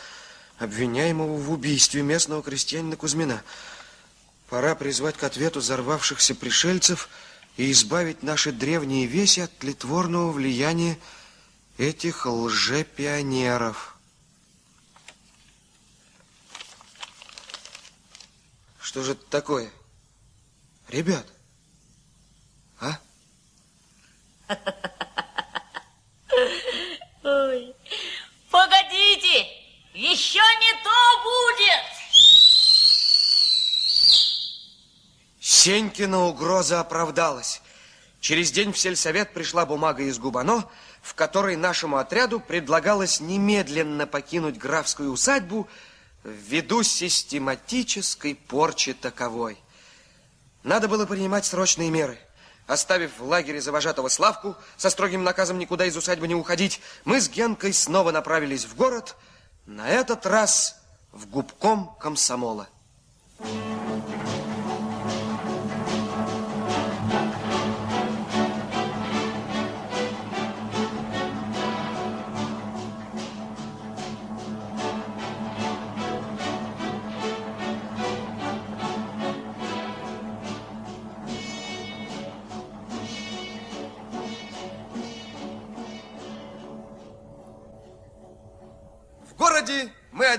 обвиняемого 0.58 1.36
в 1.36 1.50
убийстве 1.52 2.02
местного 2.02 2.42
крестьянина 2.42 2.96
Кузьмина. 2.96 3.42
Пора 4.48 4.74
призвать 4.74 5.16
к 5.16 5.24
ответу 5.24 5.60
взорвавшихся 5.60 6.34
пришельцев 6.34 7.08
и 7.56 7.70
избавить 7.70 8.22
наши 8.22 8.52
древние 8.52 9.06
веси 9.06 9.40
от 9.40 9.56
тлетворного 9.58 10.32
влияния 10.32 10.98
этих 11.78 12.26
лжепионеров. 12.26 13.93
Что 18.94 19.02
же 19.02 19.12
это 19.14 19.24
такое? 19.28 19.72
Ребят, 20.86 21.26
а? 22.78 22.96
Ой, 27.24 27.74
погодите, 28.52 29.48
еще 29.94 30.38
не 30.38 30.72
то 30.84 30.92
будет. 31.24 31.82
Сенькина 35.40 36.26
угроза 36.26 36.78
оправдалась. 36.78 37.62
Через 38.20 38.52
день 38.52 38.72
в 38.72 38.78
сельсовет 38.78 39.34
пришла 39.34 39.66
бумага 39.66 40.04
из 40.04 40.20
Губано, 40.20 40.70
в 41.02 41.14
которой 41.14 41.56
нашему 41.56 41.96
отряду 41.96 42.38
предлагалось 42.38 43.18
немедленно 43.18 44.06
покинуть 44.06 44.56
графскую 44.56 45.10
усадьбу 45.10 45.68
ввиду 46.24 46.82
систематической 46.82 48.34
порчи 48.34 48.94
таковой. 48.94 49.58
Надо 50.62 50.88
было 50.88 51.06
принимать 51.06 51.44
срочные 51.44 51.90
меры. 51.90 52.18
Оставив 52.66 53.18
в 53.18 53.24
лагере 53.24 53.60
завожатого 53.60 54.08
Славку 54.08 54.56
со 54.78 54.88
строгим 54.88 55.22
наказом 55.22 55.58
никуда 55.58 55.84
из 55.84 55.96
усадьбы 55.96 56.26
не 56.26 56.34
уходить, 56.34 56.80
мы 57.04 57.20
с 57.20 57.28
Генкой 57.28 57.74
снова 57.74 58.10
направились 58.10 58.64
в 58.64 58.74
город, 58.74 59.16
на 59.66 59.88
этот 59.88 60.24
раз 60.24 60.76
в 61.12 61.26
губком 61.26 61.94
комсомола. 62.00 62.68
В 63.38 63.44
городе 63.44 63.83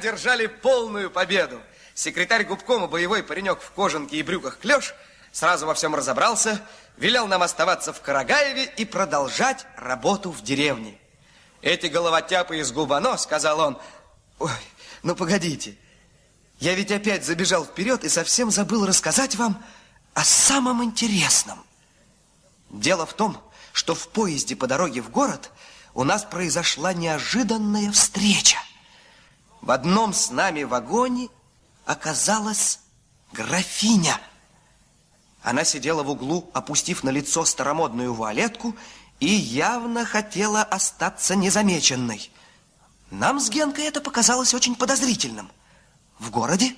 одержали 0.06 0.47
полную 0.47 1.10
победу. 1.10 1.60
Секретарь 1.95 2.45
губкома, 2.45 2.88
боевой 2.88 3.24
паренек 3.24 3.60
в 3.62 3.72
кожанке 3.72 4.18
и 4.18 4.24
брюках 4.24 4.60
клеш, 4.60 4.93
сразу 5.32 5.66
во 5.66 5.74
всем 5.74 5.95
разобрался, 5.95 6.62
велел 6.97 7.28
нам 7.28 7.41
оставаться 7.41 7.91
в 7.91 8.01
Карагаеве 8.01 8.66
и 8.66 8.86
продолжать 8.86 9.66
работу 9.78 10.32
в 10.32 10.43
деревне. 10.43 10.99
Эти 11.62 11.88
головотяпы 11.88 12.58
из 12.58 12.72
Губано, 12.72 13.18
сказал 13.18 13.60
он, 13.60 13.80
ой, 14.38 14.51
ну 15.01 15.16
погодите, 15.16 15.76
я 16.60 16.76
ведь 16.76 16.91
опять 16.91 17.26
забежал 17.26 17.66
вперед 17.66 18.03
и 18.03 18.10
совсем 18.10 18.51
забыл 18.51 18.86
рассказать 18.86 19.36
вам 19.36 19.64
о 20.14 20.24
самом 20.24 20.84
интересном. 20.84 21.64
Дело 22.70 23.06
в 23.06 23.14
том, 23.14 23.41
что 23.74 23.95
в 23.95 24.08
поезде 24.10 24.56
по 24.56 24.68
дороге 24.68 25.01
в 25.01 25.10
город 25.10 25.51
у 25.93 26.03
нас 26.03 26.24
произошла 26.24 26.93
неожиданная 26.93 27.91
встреча. 27.91 28.58
В 29.66 29.72
одном 29.72 30.13
с 30.13 30.30
нами 30.30 30.61
вагоне 30.61 31.28
оказалась 31.86 32.80
графиня. 33.34 34.22
Она 35.41 35.63
сидела 35.63 36.03
в 36.03 36.09
углу, 36.11 36.47
опустив 36.53 37.03
на 37.03 37.09
лицо 37.09 37.43
старомодную 37.45 38.13
вуалетку 38.13 38.76
и 39.20 39.26
явно 39.26 40.05
хотела 40.05 40.61
остаться 40.61 41.36
незамеченной. 41.36 42.32
Нам 43.09 43.39
с 43.39 43.49
Генкой 43.49 43.86
это 43.86 44.01
показалось 44.01 44.53
очень 44.53 44.76
подозрительным. 44.76 45.51
В 46.20 46.30
городе 46.30 46.76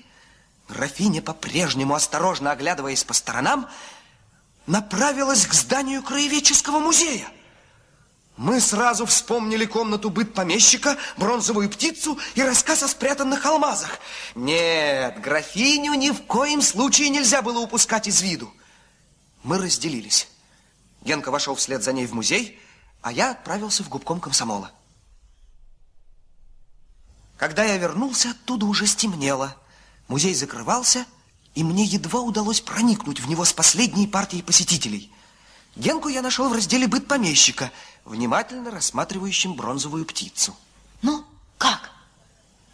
графиня, 0.69 1.21
по-прежнему 1.21 1.93
осторожно 1.93 2.51
оглядываясь 2.51 3.03
по 3.03 3.13
сторонам, 3.13 3.67
направилась 4.65 5.45
к 5.45 5.53
зданию 5.53 6.01
краеведческого 6.03 6.79
музея. 6.79 7.27
Мы 8.37 8.59
сразу 8.59 9.07
вспомнили 9.07 9.65
комнату 9.65 10.11
быт 10.11 10.35
помещика, 10.35 10.95
бронзовую 11.17 11.69
птицу 11.71 12.19
и 12.35 12.43
рассказ 12.43 12.83
о 12.83 12.87
спрятанных 12.87 13.43
алмазах. 13.47 13.97
Нет, 14.35 15.19
графиню 15.21 15.95
ни 15.95 16.11
в 16.11 16.21
коем 16.21 16.61
случае 16.61 17.09
нельзя 17.09 17.41
было 17.41 17.59
упускать 17.59 18.07
из 18.07 18.21
виду. 18.21 18.53
Мы 19.43 19.57
разделились. 19.57 20.27
Генка 21.01 21.31
вошел 21.31 21.55
вслед 21.55 21.81
за 21.81 21.93
ней 21.93 22.05
в 22.05 22.13
музей, 22.13 22.59
а 23.01 23.11
я 23.11 23.31
отправился 23.31 23.83
в 23.83 23.89
губком 23.89 24.19
комсомола. 24.19 24.71
Когда 27.37 27.63
я 27.63 27.77
вернулся, 27.77 28.31
оттуда 28.31 28.67
уже 28.67 28.85
стемнело. 28.85 29.55
Музей 30.07 30.35
закрывался, 30.35 31.05
и 31.55 31.63
мне 31.63 31.85
едва 31.85 32.21
удалось 32.21 32.61
проникнуть 32.61 33.19
в 33.19 33.27
него 33.27 33.45
с 33.45 33.53
последней 33.53 34.05
партией 34.05 34.43
посетителей. 34.43 35.11
Генку 35.77 36.09
я 36.09 36.23
нашел 36.23 36.49
в 36.49 36.53
разделе 36.53 36.87
«Быт 36.87 37.07
помещика», 37.07 37.71
внимательно 38.03 38.71
рассматривающим 38.71 39.53
бронзовую 39.53 40.05
птицу. 40.05 40.55
Ну, 41.03 41.23
как? 41.59 41.91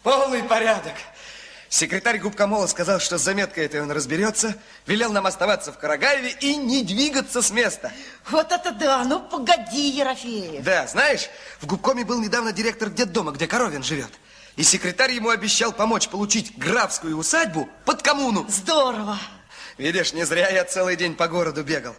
Полный 0.02 0.42
порядок. 0.42 0.94
Секретарь 1.68 2.18
губкомола 2.18 2.66
сказал, 2.66 3.00
что 3.00 3.18
с 3.18 3.22
заметкой 3.22 3.66
этой 3.66 3.82
он 3.82 3.90
разберется, 3.90 4.56
велел 4.86 5.12
нам 5.12 5.26
оставаться 5.26 5.70
в 5.70 5.78
Карагаеве 5.78 6.30
и 6.40 6.56
не 6.56 6.82
двигаться 6.82 7.42
с 7.42 7.50
места. 7.50 7.92
Вот 8.30 8.50
это 8.50 8.72
да! 8.72 9.04
Ну, 9.04 9.20
погоди, 9.20 9.90
Ерофеев. 9.90 10.64
Да, 10.64 10.86
знаешь, 10.86 11.28
в 11.60 11.66
губкоме 11.66 12.04
был 12.04 12.22
недавно 12.22 12.52
директор 12.52 12.88
детдома, 12.88 13.32
где 13.32 13.46
Коровин 13.46 13.82
живет. 13.82 14.12
И 14.56 14.62
секретарь 14.62 15.12
ему 15.12 15.28
обещал 15.28 15.72
помочь 15.72 16.08
получить 16.08 16.56
графскую 16.56 17.18
усадьбу 17.18 17.68
под 17.84 18.00
коммуну. 18.00 18.46
Здорово. 18.48 19.18
Видишь, 19.76 20.14
не 20.14 20.24
зря 20.24 20.48
я 20.48 20.64
целый 20.64 20.96
день 20.96 21.14
по 21.14 21.28
городу 21.28 21.64
бегал. 21.64 21.94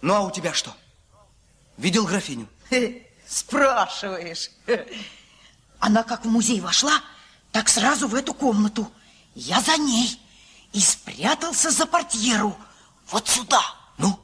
Ну, 0.00 0.14
а 0.14 0.20
у 0.20 0.30
тебя 0.30 0.52
что? 0.52 0.74
Видел 1.76 2.06
графиню? 2.06 2.48
Спрашиваешь. 3.26 4.50
Она 5.78 6.02
как 6.02 6.24
в 6.24 6.28
музей 6.28 6.60
вошла, 6.60 7.02
так 7.52 7.68
сразу 7.68 8.08
в 8.08 8.14
эту 8.14 8.34
комнату. 8.34 8.90
Я 9.34 9.60
за 9.60 9.76
ней 9.76 10.20
и 10.72 10.80
спрятался 10.80 11.70
за 11.70 11.86
портьеру. 11.86 12.56
Вот 13.10 13.28
сюда. 13.28 13.62
Ну? 13.98 14.18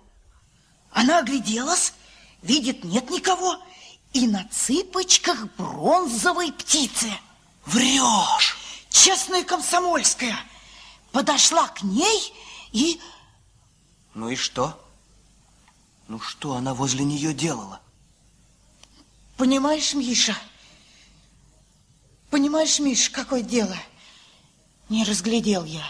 Она 0.90 1.18
огляделась, 1.18 1.94
видит, 2.42 2.84
нет 2.84 3.10
никого, 3.10 3.62
и 4.12 4.26
на 4.26 4.46
цыпочках 4.50 5.46
бронзовой 5.56 6.52
птицы. 6.52 7.10
Врешь! 7.64 8.56
Честная 8.90 9.44
комсомольская. 9.44 10.36
Подошла 11.12 11.68
к 11.68 11.82
ней 11.82 12.32
и... 12.72 13.00
Ну 14.14 14.28
и 14.28 14.36
что? 14.36 14.78
Ну 16.12 16.20
что 16.20 16.56
она 16.56 16.74
возле 16.74 17.06
нее 17.06 17.32
делала? 17.32 17.80
Понимаешь, 19.38 19.94
Миша? 19.94 20.36
Понимаешь, 22.28 22.78
Миша, 22.80 23.10
какое 23.10 23.40
дело? 23.40 23.74
Не 24.90 25.04
разглядел 25.04 25.64
я. 25.64 25.86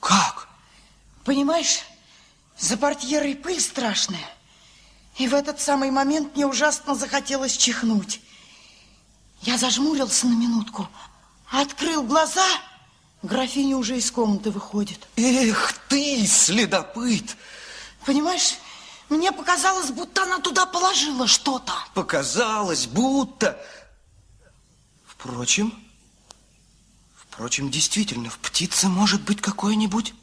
Как? 0.00 0.48
Понимаешь, 1.26 1.82
за 2.56 2.78
портьерой 2.78 3.34
пыль 3.36 3.60
страшная. 3.60 4.26
И 5.18 5.28
в 5.28 5.34
этот 5.34 5.60
самый 5.60 5.90
момент 5.90 6.34
мне 6.34 6.46
ужасно 6.46 6.94
захотелось 6.94 7.58
чихнуть. 7.58 8.22
Я 9.42 9.58
зажмурился 9.58 10.28
на 10.28 10.34
минутку, 10.34 10.88
открыл 11.50 12.04
глаза, 12.04 12.48
графиня 13.22 13.76
уже 13.76 13.98
из 13.98 14.10
комнаты 14.10 14.50
выходит. 14.50 15.06
Эх 15.16 15.74
ты, 15.90 16.26
следопыт! 16.26 17.36
Понимаешь, 18.06 18.54
мне 19.08 19.32
показалось, 19.32 19.90
будто 19.90 20.22
она 20.22 20.38
туда 20.40 20.66
положила 20.66 21.26
что-то. 21.26 21.72
Показалось, 21.94 22.86
будто... 22.86 23.60
Впрочем, 25.06 25.72
впрочем, 27.16 27.70
действительно, 27.70 28.30
в 28.30 28.38
птице 28.38 28.88
может 28.88 29.22
быть 29.22 29.40
какой-нибудь 29.40 30.14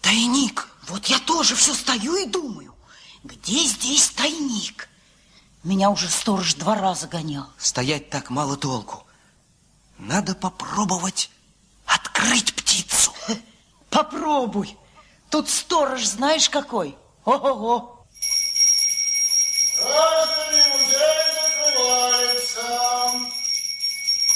тайник. 0.00 0.68
Вот 0.88 1.06
я 1.06 1.18
тоже 1.18 1.56
все 1.56 1.74
стою 1.74 2.16
и 2.16 2.26
думаю, 2.26 2.74
где 3.24 3.64
здесь 3.64 4.10
тайник? 4.10 4.88
Меня 5.64 5.90
уже 5.90 6.08
сторож 6.08 6.54
два 6.54 6.76
раза 6.76 7.08
гонял. 7.08 7.46
Стоять 7.58 8.08
так 8.08 8.30
мало 8.30 8.56
толку. 8.56 9.04
Надо 9.98 10.34
попробовать 10.34 11.30
открыть 11.86 12.54
птицу. 12.54 13.12
Попробуй. 13.90 14.76
Тут 15.28 15.48
сторож 15.48 16.04
знаешь 16.04 16.48
какой? 16.48 16.96
Ого-го. 17.24 17.95
Граждане, 19.86 20.64
музей 20.72 21.22
закрывается. 21.38 22.62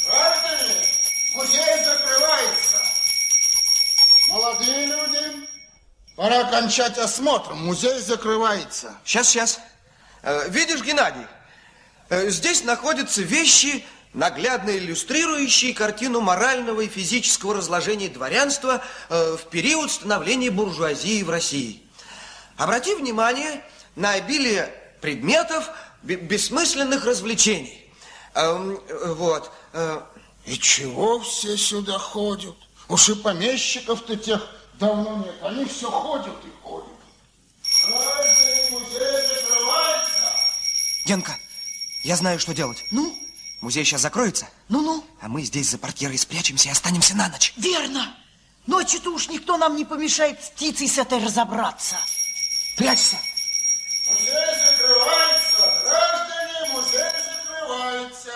Граждане, 0.07 0.74
музей 1.34 1.84
закрывается. 1.84 2.76
Молодые 4.28 4.86
люди, 4.86 5.48
пора 6.16 6.44
кончать 6.44 6.98
осмотр. 6.98 7.55
Музей 7.55 7.98
закрывается. 7.98 8.94
Сейчас, 9.05 9.28
сейчас. 9.28 9.61
Э, 10.22 10.48
видишь, 10.48 10.82
Геннадий, 10.82 11.26
э, 12.11 12.28
здесь 12.30 12.62
находятся 12.62 13.22
вещи, 13.22 13.84
наглядно 14.12 14.70
иллюстрирующие 14.70 15.74
картину 15.74 16.20
морального 16.20 16.82
и 16.82 16.88
физического 16.88 17.55
разложения 17.55 18.09
дворянства 18.09 18.82
э, 19.09 19.36
в 19.36 19.48
период 19.48 19.90
становления 19.90 20.51
буржуазии 20.51 21.22
в 21.24 21.30
России. 21.30 21.82
Обрати 22.57 22.94
внимание 22.94 23.64
на 23.96 24.12
обилие 24.12 24.72
предметов 25.01 25.70
бессмысленных 26.03 27.05
развлечений. 27.05 27.90
Эм, 28.34 28.80
вот. 29.07 29.51
И 30.46 30.59
чего 30.59 31.20
все 31.20 31.57
сюда 31.57 31.98
ходят? 31.98 32.57
Уж 32.88 33.11
и 33.11 33.14
помещиков-то 33.14 34.16
тех 34.16 34.46
давно 34.78 35.18
нет. 35.18 35.34
Они 35.42 35.64
все 35.64 35.90
ходят 35.90 36.36
и 36.44 36.51
ходят. 36.62 36.88
Генка, 41.07 41.36
я 42.05 42.16
знаю, 42.16 42.38
что 42.38 42.55
делать. 42.55 42.84
Ну? 42.90 43.14
Музей 43.61 43.84
сейчас 43.84 44.01
закроется. 44.01 44.48
Ну-ну. 44.68 45.05
А 45.20 45.28
мы 45.28 45.42
здесь 45.42 45.70
за 45.70 45.78
портьерой 45.78 46.18
спрячемся 46.18 46.68
и 46.68 46.72
останемся 46.72 47.14
на 47.14 47.28
ночь. 47.28 47.53
Верно. 47.57 48.14
Ночью-то 48.66 49.11
уж 49.11 49.28
никто 49.28 49.57
нам 49.57 49.76
не 49.76 49.84
помешает 49.84 50.42
с 50.42 50.51
птицей 50.51 50.88
с 50.88 50.98
этой 50.98 51.22
разобраться. 51.22 51.96
Прячься. 52.76 53.18
Музей 54.11 54.54
закрывается. 54.66 55.82
Граждане, 55.84 56.72
музей 56.72 57.12
закрывается. 57.24 58.32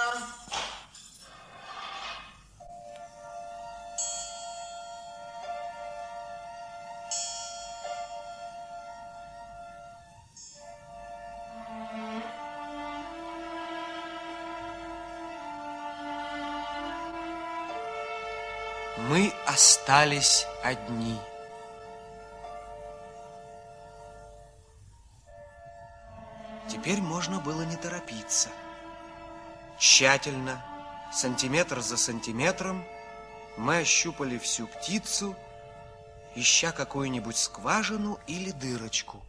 Мы 19.09 19.33
остались 19.47 20.47
одни. 20.63 21.19
Теперь 26.75 27.01
можно 27.01 27.39
было 27.39 27.63
не 27.63 27.77
торопиться. 27.77 28.49
Тщательно, 29.79 30.61
сантиметр 31.13 31.81
за 31.81 31.97
сантиметром, 31.97 32.85
Мы 33.57 33.79
ощупали 33.79 34.37
всю 34.39 34.67
птицу, 34.67 35.37
ища 36.35 36.73
какую-нибудь 36.73 37.37
скважину 37.37 38.19
или 38.27 38.51
дырочку. 38.51 39.23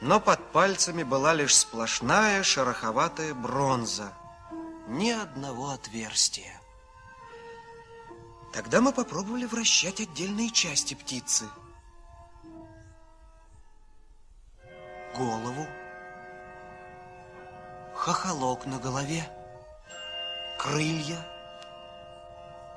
Но 0.00 0.18
под 0.18 0.40
пальцами 0.52 1.02
была 1.02 1.34
лишь 1.34 1.54
сплошная 1.54 2.42
шероховатая 2.42 3.34
бронза. 3.34 4.14
Ни 4.86 5.10
одного 5.10 5.68
отверстия. 5.72 6.58
Тогда 8.54 8.80
мы 8.80 8.94
попробовали 8.94 9.44
вращать 9.44 10.00
отдельные 10.00 10.50
части 10.50 10.94
птицы. 10.94 11.44
Голову, 15.18 15.66
хохолок 17.92 18.66
на 18.66 18.78
голове, 18.78 19.28
крылья, 20.60 21.18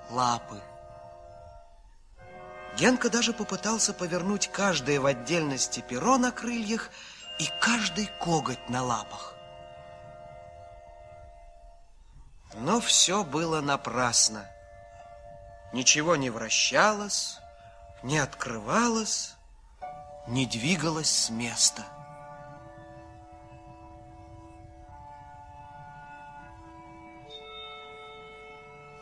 лапы. 0.09 0.59
Генка 2.77 3.11
даже 3.11 3.31
попытался 3.31 3.93
повернуть 3.93 4.47
каждое 4.47 4.99
в 4.99 5.05
отдельности 5.05 5.81
перо 5.87 6.17
на 6.17 6.31
крыльях 6.31 6.89
и 7.37 7.47
каждый 7.59 8.07
коготь 8.19 8.69
на 8.69 8.81
лапах. 8.81 9.35
Но 12.55 12.81
все 12.81 13.23
было 13.23 13.61
напрасно. 13.61 14.49
Ничего 15.73 16.15
не 16.15 16.31
вращалось, 16.31 17.37
не 18.01 18.17
открывалось, 18.17 19.35
не 20.27 20.47
двигалось 20.47 21.25
с 21.25 21.29
места. 21.29 21.83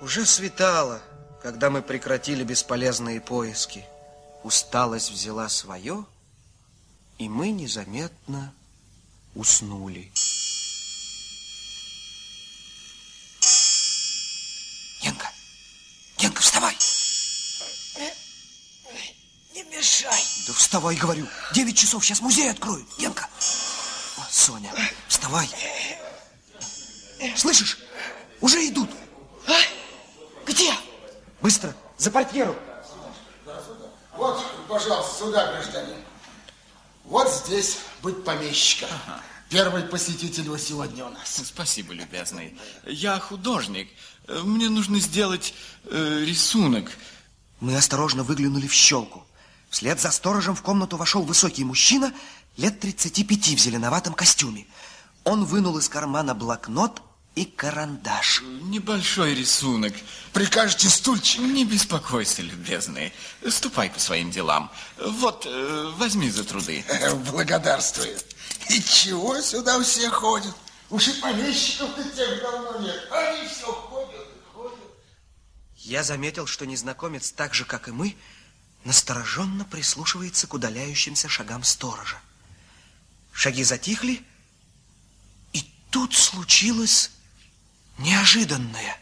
Уже 0.01 0.25
светало, 0.25 1.01
когда 1.43 1.69
мы 1.69 1.81
прекратили 1.81 2.45
бесполезные 2.45 3.19
поиски. 3.19 3.85
Усталость 4.43 5.11
взяла 5.11 5.49
свое, 5.49 6.05
и 7.17 7.27
мы 7.27 7.51
незаметно 7.51 8.53
уснули. 9.35 10.09
Генка, 15.01 15.29
Генка, 16.17 16.41
вставай! 16.41 16.77
Не 19.53 19.63
мешай. 19.63 20.23
Да 20.47 20.53
вставай, 20.53 20.95
говорю. 20.95 21.27
Девять 21.53 21.77
часов, 21.77 22.05
сейчас 22.05 22.21
музей 22.21 22.49
откроют. 22.49 22.87
Генка. 22.97 23.27
Соня, 24.31 24.71
вставай. 25.09 25.49
Слышишь? 27.35 27.79
Уже 28.39 28.65
идут. 28.65 28.89
Быстро, 31.41 31.73
за 31.97 32.11
портьеру. 32.11 32.55
Вот, 34.15 34.43
пожалуйста, 34.67 35.25
сюда, 35.25 35.53
гражданин. 35.53 35.95
Вот 37.05 37.31
здесь 37.31 37.79
быть 38.01 38.23
помещиком. 38.23 38.89
Первый 39.49 39.83
посетитель 39.83 40.43
его 40.43 40.57
сегодня 40.57 41.05
у 41.05 41.09
нас. 41.09 41.41
Спасибо, 41.43 41.93
любезный. 41.93 42.57
Я 42.85 43.19
художник. 43.19 43.89
Мне 44.27 44.69
нужно 44.69 44.99
сделать 44.99 45.53
э, 45.85 46.23
рисунок. 46.25 46.91
Мы 47.59 47.75
осторожно 47.75 48.23
выглянули 48.23 48.67
в 48.67 48.73
щелку. 48.73 49.25
Вслед 49.69 49.99
за 49.99 50.11
сторожем 50.11 50.55
в 50.55 50.61
комнату 50.61 50.97
вошел 50.97 51.23
высокий 51.23 51.63
мужчина 51.63 52.13
лет 52.57 52.79
35 52.79 53.47
в 53.55 53.59
зеленоватом 53.59 54.13
костюме. 54.13 54.67
Он 55.23 55.45
вынул 55.45 55.77
из 55.77 55.89
кармана 55.89 56.35
блокнот 56.35 57.01
и 57.35 57.45
карандаш. 57.45 58.41
Небольшой 58.63 59.33
рисунок. 59.33 59.93
Прикажете 60.33 60.89
стульчик? 60.89 61.39
Не 61.39 61.65
беспокойся, 61.65 62.41
любезный. 62.41 63.13
Ступай 63.47 63.89
по 63.89 63.99
своим 63.99 64.31
делам. 64.31 64.71
Вот, 64.97 65.45
э, 65.45 65.93
возьми 65.97 66.29
за 66.29 66.43
труды. 66.43 66.83
Благодарствую. 67.31 68.17
И 68.69 68.81
чего 68.81 69.39
сюда 69.41 69.81
все 69.81 70.09
ходят? 70.09 70.55
Уж 70.89 71.07
и 71.07 71.13
помещиков-то 71.21 72.03
тех 72.03 72.41
давно 72.41 72.79
нет. 72.79 73.07
Они 73.11 73.47
все 73.47 73.71
ходят 73.71 74.27
и 74.27 74.53
ходят. 74.53 74.79
Я 75.77 76.03
заметил, 76.03 76.45
что 76.45 76.65
незнакомец, 76.65 77.31
так 77.31 77.53
же, 77.53 77.63
как 77.63 77.87
и 77.87 77.91
мы, 77.91 78.15
настороженно 78.83 79.65
прислушивается 79.65 80.47
к 80.47 80.53
удаляющимся 80.53 81.29
шагам 81.29 81.63
сторожа. 81.63 82.19
Шаги 83.31 83.63
затихли, 83.63 84.23
и 85.53 85.63
тут 85.91 86.15
случилось 86.15 87.11
неожиданное. 87.99 88.97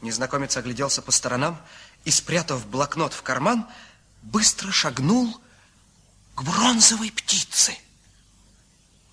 Незнакомец 0.00 0.56
огляделся 0.56 1.02
по 1.02 1.10
сторонам 1.10 1.60
и, 2.04 2.10
спрятав 2.10 2.66
блокнот 2.66 3.12
в 3.12 3.22
карман, 3.22 3.66
быстро 4.22 4.70
шагнул 4.70 5.38
к 6.34 6.42
бронзовой 6.42 7.10
птице. 7.10 7.76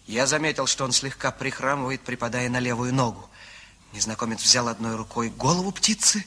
Я 0.05 0.25
заметил, 0.25 0.67
что 0.67 0.85
он 0.85 0.93
слегка 0.93 1.31
прихрамывает, 1.31 2.01
припадая 2.01 2.49
на 2.49 2.59
левую 2.59 2.93
ногу. 2.93 3.29
Незнакомец 3.91 4.41
взял 4.41 4.67
одной 4.67 4.95
рукой 4.95 5.29
голову 5.29 5.71
птицы, 5.71 6.25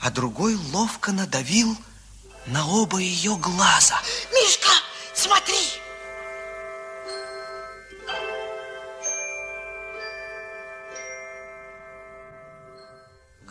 а 0.00 0.10
другой 0.10 0.54
ловко 0.54 1.10
надавил 1.10 1.76
на 2.46 2.66
оба 2.66 2.98
ее 2.98 3.36
глаза. 3.36 4.00
Мишка, 4.32 4.70
смотри! 5.14 5.85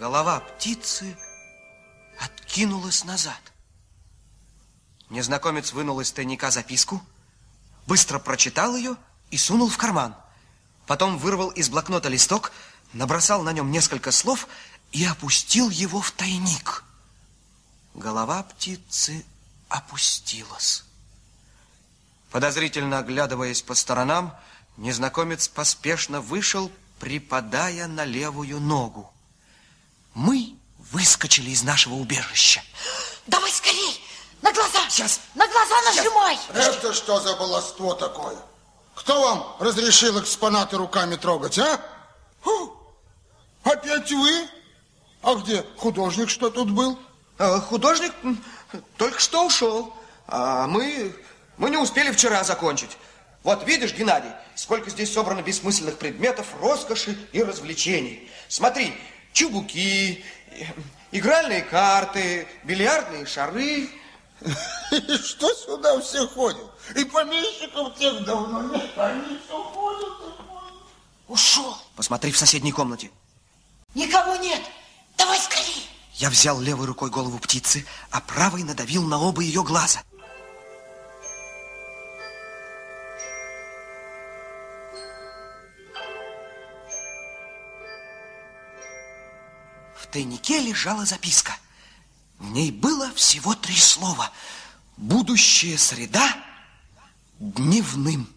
Голова 0.05 0.39
птицы 0.39 1.17
откинулась 2.19 3.03
назад. 3.05 3.41
Незнакомец 5.09 5.73
вынул 5.73 5.99
из 5.99 6.11
тайника 6.11 6.51
записку, 6.51 7.01
быстро 7.87 8.19
прочитал 8.19 8.75
ее 8.75 8.97
и 9.31 9.37
сунул 9.37 9.67
в 9.67 9.79
карман. 9.79 10.15
Потом 10.85 11.17
вырвал 11.17 11.49
из 11.49 11.69
блокнота 11.69 12.07
листок, 12.07 12.51
набросал 12.93 13.41
на 13.41 13.51
нем 13.51 13.71
несколько 13.71 14.11
слов 14.11 14.47
и 14.91 15.03
опустил 15.03 15.71
его 15.71 16.01
в 16.01 16.11
тайник. 16.11 16.83
Голова 17.95 18.43
птицы 18.43 19.25
опустилась. 19.69 20.83
Подозрительно 22.29 22.99
оглядываясь 22.99 23.63
по 23.63 23.73
сторонам, 23.73 24.35
незнакомец 24.77 25.47
поспешно 25.47 26.21
вышел, 26.21 26.71
припадая 26.99 27.87
на 27.87 28.05
левую 28.05 28.59
ногу. 28.59 29.11
Мы 30.15 30.55
выскочили 30.91 31.49
из 31.51 31.61
нашего 31.61 31.95
убежища. 31.95 32.63
Давай 33.27 33.51
скорей! 33.51 34.01
На 34.41 34.51
глаза! 34.53 34.89
Сейчас. 34.89 35.19
На 35.35 35.45
глаза 35.47 35.75
нажимай! 35.81 36.39
Это 36.53 36.93
что 36.93 37.19
за 37.19 37.35
баловство 37.35 37.93
такое? 37.93 38.37
Кто 38.95 39.21
вам 39.21 39.55
разрешил 39.59 40.19
экспонаты 40.21 40.77
руками 40.77 41.17
трогать, 41.17 41.59
а? 41.59 41.81
Фу! 42.41 42.77
Опять 43.63 44.09
вы? 44.11 44.47
А 45.21 45.35
где 45.35 45.65
художник, 45.77 46.29
что 46.29 46.49
тут 46.49 46.71
был? 46.71 46.97
А, 47.37 47.59
художник 47.59 48.13
только 48.97 49.19
что 49.19 49.45
ушел. 49.45 49.93
А 50.27 50.65
мы, 50.67 51.13
мы 51.57 51.69
не 51.69 51.77
успели 51.77 52.11
вчера 52.11 52.43
закончить. 52.45 52.91
Вот 53.43 53.67
видишь, 53.67 53.93
Геннадий, 53.93 54.31
сколько 54.55 54.89
здесь 54.89 55.13
собрано 55.13 55.41
бессмысленных 55.41 55.97
предметов, 55.97 56.47
роскоши 56.61 57.17
и 57.33 57.43
развлечений. 57.43 58.31
Смотри, 58.47 58.95
чубуки, 59.35 60.23
игральные 61.11 61.61
карты, 61.61 62.47
бильярдные 62.63 63.27
шары. 63.27 63.89
И 64.91 65.17
что 65.23 65.53
сюда 65.53 65.99
все 66.01 66.27
ходят? 66.27 66.65
И 66.95 67.03
помещиков 67.05 67.95
тех 67.97 68.23
давно 68.25 68.63
нет, 68.73 68.89
они 68.97 69.39
все 69.45 69.63
ходят 69.63 70.13
и 70.19 70.41
ходят. 70.41 70.73
Ушел. 71.27 71.77
Посмотри 71.95 72.31
в 72.31 72.37
соседней 72.37 72.71
комнате. 72.71 73.11
Никого 73.93 74.35
нет. 74.37 74.61
Давай 75.17 75.39
скорей. 75.39 75.87
Я 76.15 76.29
взял 76.29 76.59
левой 76.59 76.85
рукой 76.85 77.09
голову 77.09 77.37
птицы, 77.39 77.85
а 78.11 78.21
правой 78.21 78.63
надавил 78.63 79.03
на 79.03 79.19
оба 79.19 79.41
ее 79.41 79.63
глаза. 79.63 80.01
Тайнике 90.15 90.61
лежала 90.61 91.05
записка. 91.05 91.57
В 92.39 92.49
ней 92.49 92.71
было 92.71 93.11
всего 93.15 93.53
три 93.53 93.75
слова. 93.75 94.31
Будущая 94.95 95.77
среда 95.77 96.33
дневным. 97.37 98.29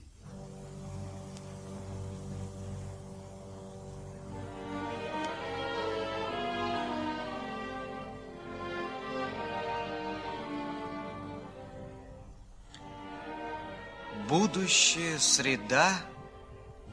Будущая 14.28 15.20
среда 15.20 15.92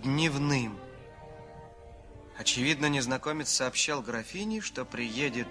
дневным. 0.03 0.84
Очевидно, 2.37 2.87
незнакомец 2.87 3.49
сообщал 3.49 4.01
графине, 4.01 4.59
что 4.61 4.83
приедет 4.83 5.47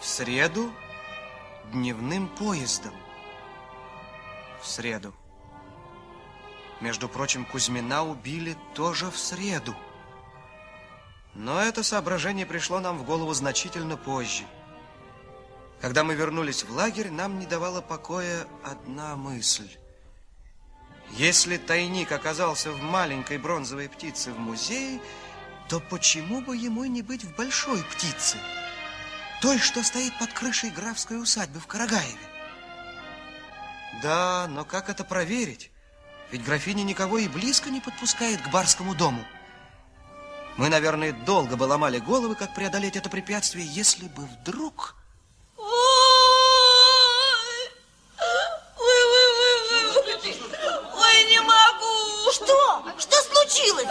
в 0.00 0.06
среду 0.06 0.70
дневным 1.72 2.28
поездом. 2.28 2.94
В 4.60 4.66
среду. 4.66 5.14
Между 6.80 7.08
прочим, 7.08 7.46
Кузьмина 7.46 8.04
убили 8.04 8.56
тоже 8.74 9.10
в 9.10 9.16
среду. 9.16 9.74
Но 11.34 11.60
это 11.60 11.82
соображение 11.82 12.44
пришло 12.44 12.80
нам 12.80 12.98
в 12.98 13.04
голову 13.04 13.32
значительно 13.32 13.96
позже. 13.96 14.44
Когда 15.80 16.04
мы 16.04 16.14
вернулись 16.14 16.64
в 16.64 16.70
лагерь, 16.70 17.10
нам 17.10 17.38
не 17.38 17.46
давала 17.46 17.80
покоя 17.80 18.46
одна 18.62 19.16
мысль. 19.16 19.68
Если 21.12 21.56
тайник 21.56 22.12
оказался 22.12 22.72
в 22.72 22.82
маленькой 22.82 23.38
бронзовой 23.38 23.88
птице 23.88 24.32
в 24.32 24.38
музее, 24.38 25.00
то 25.68 25.80
почему 25.80 26.40
бы 26.40 26.56
ему 26.56 26.84
не 26.84 27.02
быть 27.02 27.24
в 27.24 27.34
большой 27.34 27.82
птице? 27.84 28.38
Той, 29.40 29.58
что 29.58 29.82
стоит 29.82 30.16
под 30.18 30.32
крышей 30.32 30.70
графской 30.70 31.20
усадьбы 31.20 31.60
в 31.60 31.66
Карагаеве. 31.66 32.16
Да, 34.02 34.46
но 34.48 34.64
как 34.64 34.88
это 34.88 35.04
проверить? 35.04 35.70
Ведь 36.30 36.44
графиня 36.44 36.82
никого 36.82 37.18
и 37.18 37.28
близко 37.28 37.70
не 37.70 37.80
подпускает 37.80 38.40
к 38.42 38.48
барскому 38.50 38.94
дому. 38.94 39.24
Мы, 40.56 40.68
наверное, 40.68 41.12
долго 41.12 41.56
бы 41.56 41.64
ломали 41.64 41.98
головы, 41.98 42.34
как 42.34 42.54
преодолеть 42.54 42.96
это 42.96 43.10
препятствие, 43.10 43.66
если 43.66 44.08
бы 44.08 44.24
вдруг... 44.24 44.96
Ой, 45.58 45.94
не 51.28 51.40
могу. 51.40 52.30
Что? 52.32 52.84
Что 52.98 53.15
случилось? 53.46 53.86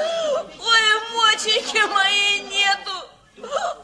Ой, 0.59 0.81
моченьки 1.15 1.81
моей 1.87 2.41
нету. 2.41 2.91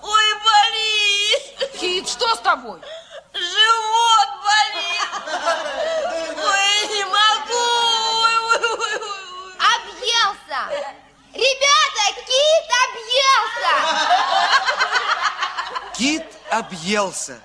Ой, 0.01 0.33
болит. 0.43 1.71
Кит, 1.79 2.07
что 2.07 2.35
с 2.35 2.39
тобой? 2.39 2.79
Живот 3.33 4.29
болит. 4.43 5.09
Ой, 6.37 6.87
не 6.93 7.03
могу. 7.05 7.67
Ой, 8.23 8.37
ой, 8.37 8.59
ой, 8.77 8.95
ой. 8.97 9.53
Объелся! 9.75 10.61
Ребята, 11.33 12.03
кит 12.27 12.69
объелся! 12.85 13.73
Кит 15.97 16.27
объелся. 16.49 17.39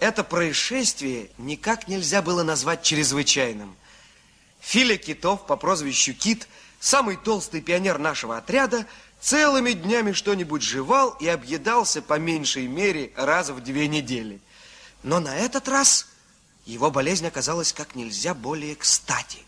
Это 0.00 0.24
происшествие 0.24 1.30
никак 1.38 1.88
нельзя 1.88 2.22
было 2.22 2.42
назвать 2.42 2.82
чрезвычайным. 2.82 3.76
Филя 4.60 4.96
Китов 4.96 5.46
по 5.46 5.56
прозвищу 5.56 6.14
Кит, 6.14 6.48
самый 6.84 7.16
толстый 7.16 7.62
пионер 7.62 7.98
нашего 7.98 8.36
отряда, 8.36 8.86
целыми 9.18 9.72
днями 9.72 10.12
что-нибудь 10.12 10.60
жевал 10.60 11.16
и 11.18 11.26
объедался 11.26 12.02
по 12.02 12.18
меньшей 12.18 12.66
мере 12.66 13.10
раз 13.16 13.48
в 13.48 13.62
две 13.62 13.88
недели. 13.88 14.38
Но 15.02 15.18
на 15.18 15.34
этот 15.34 15.66
раз 15.66 16.06
его 16.66 16.90
болезнь 16.90 17.26
оказалась 17.26 17.72
как 17.72 17.94
нельзя 17.94 18.34
более 18.34 18.76
кстати. 18.76 19.38